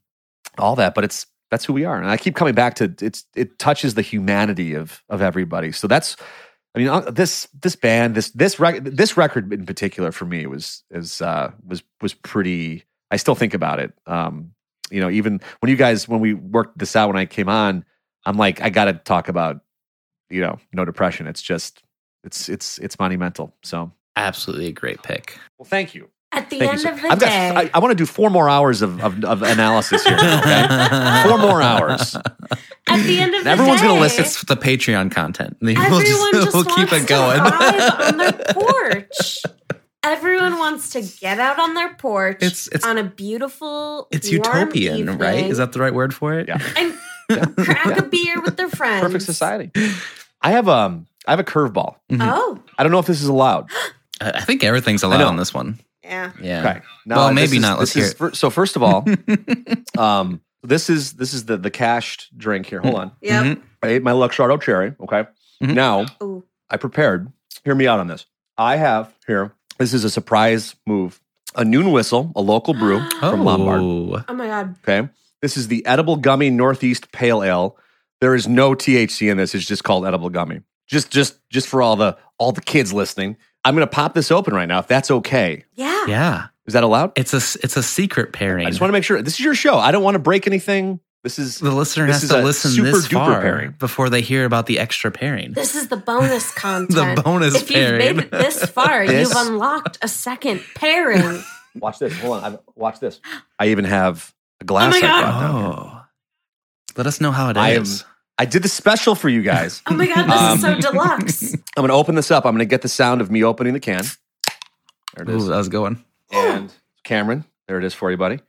[0.57, 1.97] all that, but it's that's who we are.
[1.97, 5.71] And I keep coming back to it's it touches the humanity of of everybody.
[5.71, 6.17] So that's
[6.73, 10.47] I mean uh, this this band this this rec- this record in particular for me
[10.47, 13.93] was is uh was was pretty I still think about it.
[14.07, 14.53] Um
[14.89, 17.85] you know even when you guys when we worked this out when I came on
[18.25, 19.61] I'm like I got to talk about
[20.31, 21.27] you know no depression.
[21.27, 21.83] It's just
[22.23, 23.53] it's it's it's monumental.
[23.61, 25.37] So Absolutely a great pick.
[25.59, 26.09] well thank you.
[26.35, 26.91] At the Thank end sir.
[26.93, 27.57] of the I've day, got.
[27.65, 30.15] I, I want to do four more hours of, of, of analysis here.
[30.17, 32.15] Okay, four more hours.
[32.15, 34.23] at the end of And the everyone's day, gonna listen.
[34.25, 35.57] It's the Patreon content.
[35.61, 37.39] We'll Everyone just, just, we'll wants keep it to going.
[37.41, 39.43] vibe on their porch.
[40.03, 44.41] Everyone wants to get out on their porch It's- it's- on a beautiful, It's warm
[44.69, 45.45] utopian, right?
[45.45, 46.47] Is that the right word for it?
[46.49, 46.59] Yeah.
[46.75, 46.97] and
[47.57, 49.01] crack a beer with their friends.
[49.01, 49.71] Perfect society.
[50.41, 51.07] I have um.
[51.25, 51.95] I have a curveball.
[52.19, 53.69] Oh, I don't know if this is allowed.
[54.21, 55.79] I I think everything's allowed on this one.
[56.03, 56.31] Yeah.
[56.41, 56.59] Yeah.
[56.69, 56.81] Okay.
[57.05, 57.79] Well, maybe is- not.
[57.79, 58.35] Let's hear is it.
[58.35, 59.05] so first of all,
[59.97, 62.81] um, this is this is the the cashed drink here.
[62.81, 63.11] Hold on.
[63.21, 63.43] Yep.
[63.45, 63.61] Mhm.
[63.81, 64.93] I ate my Luxardo cherry.
[65.01, 65.25] Okay.
[65.61, 65.73] Mhm.
[65.73, 66.43] Now Ooh.
[66.69, 67.31] I prepared.
[67.63, 68.25] Hear me out on this.
[68.57, 69.53] I have here.
[69.77, 71.19] This is a surprise move.
[71.55, 73.81] A noon whistle, a local brew from Lombard.
[73.81, 74.23] Oh.
[74.27, 74.75] Oh my god.
[74.87, 75.09] Okay.
[75.41, 77.77] This is the edible gummy Northeast Pale Ale.
[78.21, 79.53] There is no THC in this.
[79.53, 80.61] It's just called edible gummy.
[80.87, 83.37] Just just just for all the all the kids listening.
[83.65, 84.79] I'm gonna pop this open right now.
[84.79, 85.63] If that's okay.
[85.75, 86.05] Yeah.
[86.07, 86.47] Yeah.
[86.65, 87.11] Is that allowed?
[87.15, 88.65] It's a it's a secret pairing.
[88.65, 89.77] I just want to make sure this is your show.
[89.77, 90.99] I don't want to break anything.
[91.23, 93.75] This is the listener this has is to a listen super this duper far pairing.
[93.79, 95.53] before they hear about the extra pairing.
[95.53, 97.15] This is the bonus content.
[97.17, 101.41] The bonus If you've made it this far, This- you've unlocked a second pairing.
[101.75, 102.17] watch this.
[102.19, 102.53] Hold on.
[102.53, 103.21] I've, watch this.
[103.57, 104.93] I even have a glass.
[104.93, 105.21] Oh my I God.
[105.21, 105.73] brought down.
[105.73, 106.01] Oh.
[106.97, 107.57] Let us know how it is.
[107.57, 107.85] I am.
[108.37, 109.81] I did the special for you guys.
[109.87, 111.53] Oh my god, this Um, is so deluxe.
[111.77, 112.45] I'm gonna open this up.
[112.45, 114.03] I'm gonna get the sound of me opening the can.
[115.15, 115.45] There it is.
[115.45, 116.03] Ooh, that was a good one.
[116.31, 116.73] and
[117.03, 118.39] Cameron, there it is for you, buddy.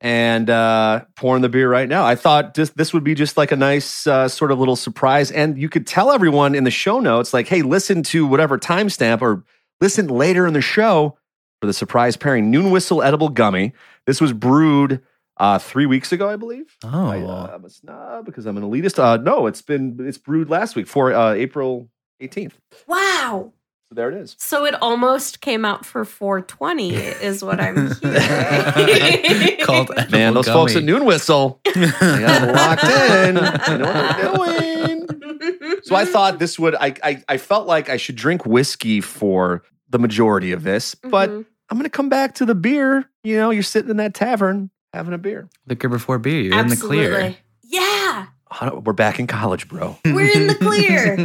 [0.00, 2.04] And uh, pouring the beer right now.
[2.04, 5.30] I thought this this would be just like a nice uh, sort of little surprise,
[5.32, 9.22] and you could tell everyone in the show notes, like, "Hey, listen to whatever timestamp
[9.22, 9.42] or
[9.80, 11.16] listen later in the show
[11.60, 13.72] for the surprise pairing." Noon Whistle Edible Gummy.
[14.06, 15.00] This was brewed
[15.38, 16.76] uh, three weeks ago, I believe.
[16.84, 17.06] Oh.
[17.08, 18.98] I, uh, I'm a snob because I'm an elitist.
[18.98, 21.88] Uh, no, it's been it's brewed last week for uh, April
[22.22, 22.52] 18th.
[22.86, 23.52] Wow.
[23.88, 24.34] So there it is.
[24.38, 29.58] So it almost came out for 420 is what I'm hearing.
[29.60, 30.82] Called Man, edible those folks at.
[30.84, 33.38] Noon Whistle, they got locked in.
[33.38, 35.80] I know what they're doing.
[35.84, 36.74] So I thought this would.
[36.74, 41.30] I, I I felt like I should drink whiskey for the majority of this, but
[41.30, 41.44] Mhm.
[41.70, 43.08] I'm going to come back to the beer.
[43.24, 45.48] You know, you're sitting in that tavern having a beer.
[45.66, 46.40] Liquor before beer.
[46.40, 47.36] You're in the clear.
[47.62, 48.26] Yeah.
[48.62, 49.98] We're back in college, bro.
[50.04, 51.16] We're in the clear.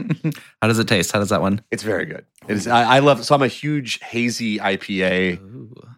[0.61, 1.11] How does it taste?
[1.11, 1.61] How does that one?
[1.71, 2.25] It's very good.
[2.47, 2.67] It is.
[2.67, 3.23] I, I love.
[3.23, 5.39] So I'm a huge hazy IPA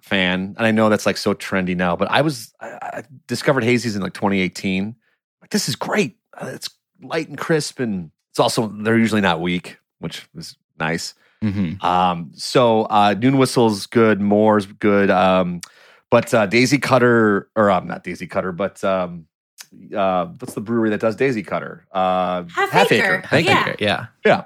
[0.02, 1.96] fan, and I know that's like so trendy now.
[1.96, 4.96] But I was I, I discovered hazies in like 2018.
[5.42, 6.18] Like this is great.
[6.38, 6.70] Uh, It's
[7.02, 11.14] light and crisp, and it's also they're usually not weak, which is nice.
[11.42, 11.84] Mm-hmm.
[11.86, 15.60] Um, so uh, Noon Whistle's good, Moore's good, um,
[16.14, 19.26] but uh, Daisy Cutter or um, not Daisy Cutter, but um,
[19.98, 21.88] uh, what's the brewery that does Daisy Cutter?
[21.92, 23.24] Uh, Half Acre.
[23.28, 23.68] Thank Yeah.
[23.70, 23.76] you.
[23.80, 24.06] Yeah.
[24.24, 24.44] Yeah,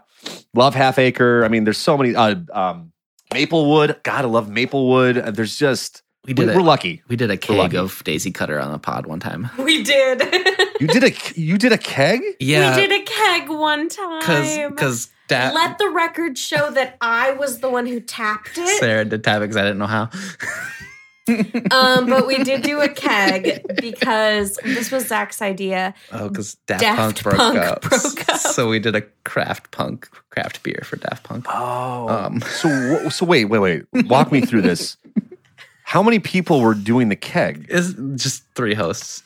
[0.54, 1.44] love Half Acre.
[1.44, 2.16] I mean, there's so many.
[2.16, 2.94] Uh, um,
[3.34, 4.00] Maplewood.
[4.04, 5.18] God, I love Maplewood.
[5.18, 6.56] Uh, There's just We did we, it.
[6.58, 7.04] are lucky.
[7.10, 9.50] We did a keg of Daisy Cutter on the pod one time.
[9.60, 10.22] we did.
[10.80, 12.22] You did a you did a keg.
[12.40, 12.74] Yeah.
[12.78, 14.20] We did a keg one time.
[14.22, 18.80] Because because Let the record show that I was the one who tapped it.
[18.80, 20.10] Sarah did tap it because I didn't know how.
[21.30, 25.94] Um, but we did do a keg because this was Zach's idea.
[26.12, 27.82] Oh, because Daft, Daft Punk broke Punk up.
[27.82, 28.38] broke up.
[28.40, 31.46] So we did a craft punk craft beer for Daft Punk.
[31.50, 32.42] Oh, Um.
[32.42, 33.84] so so wait wait wait.
[34.08, 34.98] Walk me through this.
[35.84, 37.66] How many people were doing the keg?
[37.70, 39.24] It's just three hosts.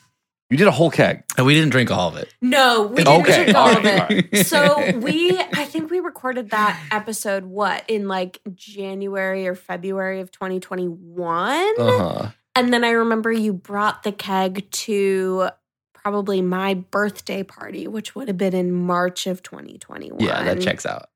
[0.52, 1.24] You did a whole keg.
[1.38, 2.32] And we didn't drink all of it.
[2.42, 4.46] No, we didn't Okay, drink all all of it.
[4.46, 10.30] So we, I think we recorded that episode, what, in like January or February of
[10.30, 11.74] 2021?
[11.78, 12.28] Uh-huh.
[12.54, 15.48] And then I remember you brought the keg to
[15.94, 20.20] probably my birthday party, which would have been in March of 2021.
[20.20, 21.08] Yeah, that checks out.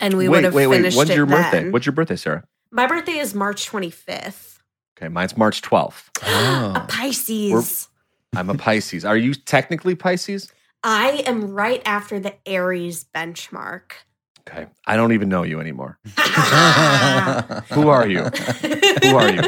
[0.00, 0.76] And we wait would have wait wait.
[0.78, 1.62] finished When's it your birthday?
[1.62, 1.72] then.
[1.72, 2.42] What's your birthday, Sarah?
[2.72, 4.58] My birthday is March 25th.
[4.98, 6.08] Okay, mine's March 12th.
[6.22, 6.86] A Oh.
[6.88, 7.88] Pisces.
[8.34, 9.04] I'm a Pisces.
[9.04, 10.50] Are you technically Pisces?
[10.82, 13.92] I am right after the Aries benchmark.
[14.48, 14.66] Okay.
[14.86, 15.98] I don't even know you anymore.
[17.72, 18.22] Who are you?
[18.24, 19.42] Who are you?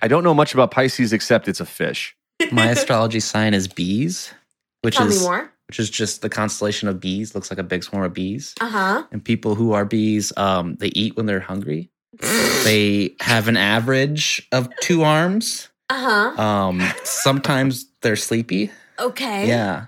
[0.00, 2.16] I don't know much about Pisces except it's a fish.
[2.50, 4.32] My astrology sign is bees,
[4.80, 5.52] which Tell is me more.
[5.68, 7.34] which is just the constellation of bees.
[7.36, 8.54] Looks like a big swarm of bees.
[8.60, 9.04] Uh huh.
[9.12, 11.90] And people who are bees, um, they eat when they're hungry.
[12.64, 15.68] They have an average of two arms.
[15.92, 16.42] Uh huh.
[16.42, 18.70] Um, sometimes they're sleepy.
[18.98, 19.46] Okay.
[19.46, 19.86] Yeah.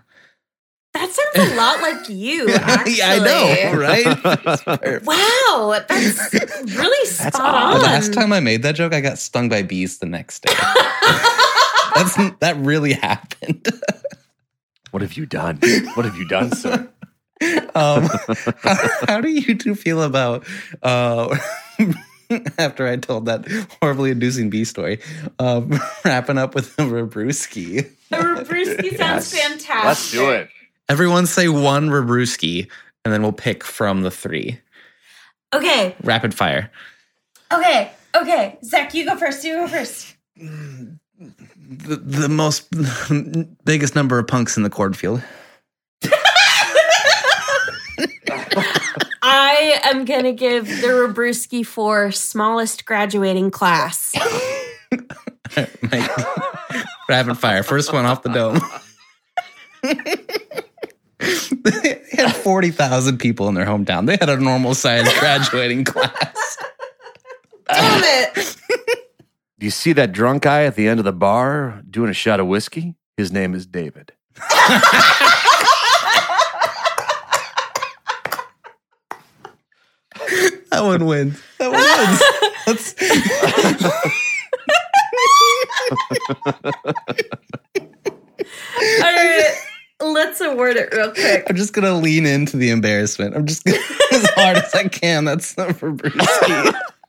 [0.92, 2.94] That sounds a lot like you, actually.
[2.98, 5.02] yeah, I know, right?
[5.04, 6.34] Wow, that's
[6.76, 7.54] really spot odd.
[7.54, 7.78] on.
[7.78, 10.52] The last time I made that joke, I got stung by bees the next day.
[11.94, 13.66] That's that really happened.
[14.90, 15.58] What have you done?
[15.94, 16.88] What have you done, sir?
[17.74, 18.08] Um,
[18.58, 18.76] how,
[19.08, 20.46] how do you two feel about
[20.82, 21.34] uh,
[22.58, 23.46] after I told that
[23.80, 25.00] horribly inducing B story,
[25.38, 27.88] Um, wrapping up with a Rabruski.
[28.10, 29.84] The Rabruski sounds fantastic.
[29.84, 30.48] Let's do it.
[30.88, 32.68] Everyone say one Rabruski,
[33.04, 34.60] and then we'll pick from the three.
[35.54, 36.70] Okay, Rapid fire.
[37.52, 38.58] okay, okay.
[38.64, 39.44] Zach, you go first.
[39.44, 40.14] You go first.
[40.36, 42.68] The, the most
[43.64, 45.22] biggest number of punks in the cornfield.
[49.26, 54.14] I am gonna give the Rabruski for smallest graduating class.
[55.56, 56.10] Mike,
[57.08, 57.62] rapid fire.
[57.62, 58.60] First one off the dome.
[61.64, 64.04] they had 40,000 people in their hometown.
[64.04, 66.58] They had a normal sized graduating class.
[67.66, 68.56] Damn it!
[69.58, 72.40] Do you see that drunk guy at the end of the bar doing a shot
[72.40, 72.94] of whiskey?
[73.16, 74.12] His name is David.
[80.74, 81.40] That one wins.
[81.58, 82.20] That one wins.
[82.66, 82.94] Let's,
[88.98, 89.54] All right,
[90.00, 91.44] let's award it real quick.
[91.48, 93.36] I'm just going to lean into the embarrassment.
[93.36, 93.78] I'm just gonna,
[94.12, 95.24] as hard as I can.
[95.24, 96.74] That's not for Brewski.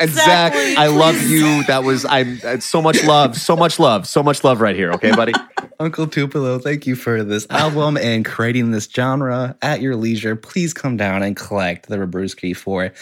[0.00, 1.64] And Zach, Zach, I love you.
[1.64, 4.92] That was I'm so much love, so much love, so much love right here.
[4.92, 5.32] Okay, buddy.
[5.80, 10.36] Uncle Tupelo, thank you for this album and creating this genre at your leisure.
[10.36, 12.92] Please come down and collect the Rabruski for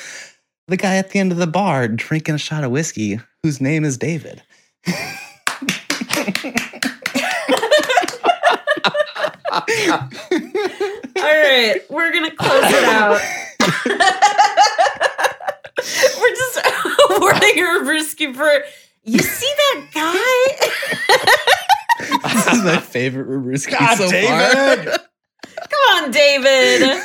[0.68, 3.85] the guy at the end of the bar drinking a shot of whiskey whose name
[3.85, 4.43] is David.
[9.59, 13.20] All right, we're gonna close it out.
[16.20, 16.59] we're just
[17.11, 18.65] awarding a Rabruski for.
[19.05, 20.66] You see that guy?
[22.23, 24.89] This is my favorite Rabruski God, so David!
[24.89, 24.98] far.
[25.70, 27.03] Come on, David.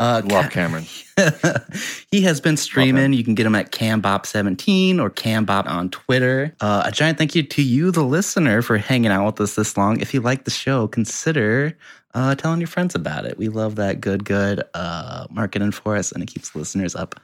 [0.00, 0.86] Uh, Love Cameron.
[2.10, 3.12] he has been streaming.
[3.12, 6.54] You can get him at CamBop17 or CamBop on Twitter.
[6.60, 9.76] Uh, a giant thank you to you, the listener, for hanging out with us this
[9.76, 10.00] long.
[10.00, 11.76] If you like the show, consider
[12.14, 13.38] uh, telling your friends about it.
[13.38, 17.20] We love that good, good uh, marketing for us, and it keeps listeners up.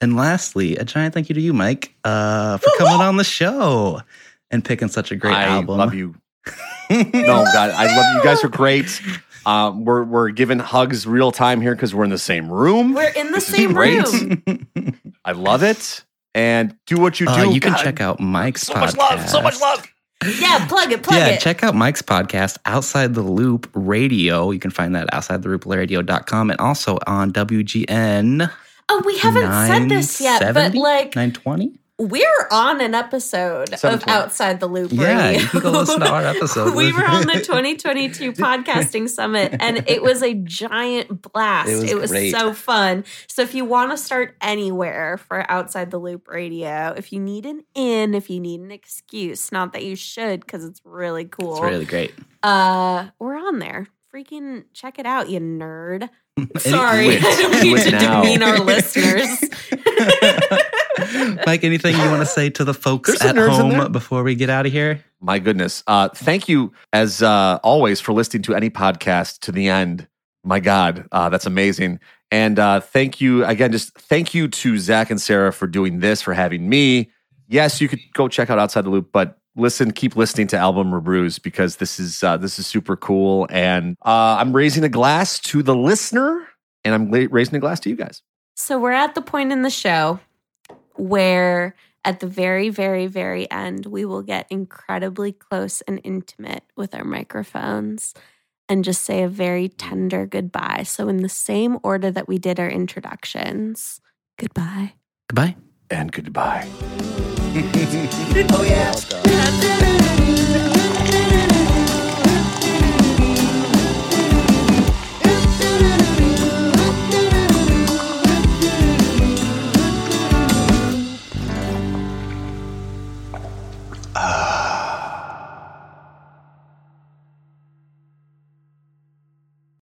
[0.00, 4.02] And lastly, a giant thank you to you, Mike, uh, for coming on the show
[4.50, 5.50] and picking such a great album.
[5.50, 5.78] I album.
[5.78, 6.14] love you.
[6.90, 8.18] no, God, I love you.
[8.18, 9.00] You guys are great.
[9.46, 12.94] Um, we're we're giving hugs real time here because we're in the same room.
[12.94, 14.42] We're in the This same room.
[15.24, 16.04] I love it.
[16.34, 17.32] And do what you do.
[17.32, 18.80] Uh, you can check out Mike's so podcast.
[18.80, 19.86] much love, so much love.
[20.40, 21.30] Yeah, plug it, plug yeah, it.
[21.32, 24.50] Yeah, check out Mike's podcast, Outside the Loop Radio.
[24.50, 28.50] You can find that at outsidetheloopradio.com and also on WGN
[28.88, 31.78] oh, we haven't said this yet, but like 920.
[31.98, 34.12] We're on an episode of 720.
[34.18, 35.40] Outside the Loop Yeah, Radio.
[35.42, 36.74] you can go listen to our episode.
[36.76, 41.68] we were on the 2022 podcasting summit and it was a giant blast.
[41.70, 42.32] It It was was, great.
[42.32, 43.04] so fun.
[43.28, 47.46] So if you want to start anywhere for Outside the Loop Radio, if you need
[47.46, 51.52] an in, if you need an excuse, not that you should because it's really cool.
[51.58, 52.12] It's really great.
[52.42, 53.86] uh we're on there.
[54.12, 56.08] Freaking check it out, you nerd.
[56.38, 57.24] Any- Sorry, it.
[57.24, 58.22] I don't mean to now.
[58.22, 59.28] demean our listeners.
[61.46, 63.80] Mike, anything you want to say to the folks There's at nerds in there.
[63.82, 65.04] home before we get out of here?
[65.20, 65.82] My goodness.
[65.86, 70.08] Uh, thank you, as uh, always, for listening to any podcast to the end.
[70.44, 72.00] My God, uh, that's amazing.
[72.30, 73.70] And uh, thank you again.
[73.72, 77.10] Just thank you to Zach and Sarah for doing this, for having me.
[77.48, 80.92] Yes, you could go check out Outside the Loop, but listen, keep listening to Album
[80.92, 83.46] Rebrews because this is uh, this is super cool.
[83.50, 86.46] And uh, I'm raising a glass to the listener,
[86.84, 88.22] and I'm la- raising a glass to you guys.
[88.56, 90.20] So we're at the point in the show
[90.94, 91.74] where
[92.04, 97.04] at the very, very, very end, we will get incredibly close and intimate with our
[97.04, 98.14] microphones
[98.68, 100.82] and just say a very tender goodbye.
[100.84, 104.00] So, in the same order that we did our introductions,
[104.38, 104.94] goodbye.
[105.28, 105.56] Goodbye.
[105.90, 106.68] And goodbye.
[107.56, 108.92] oh yeah.
[109.12, 110.83] Oh,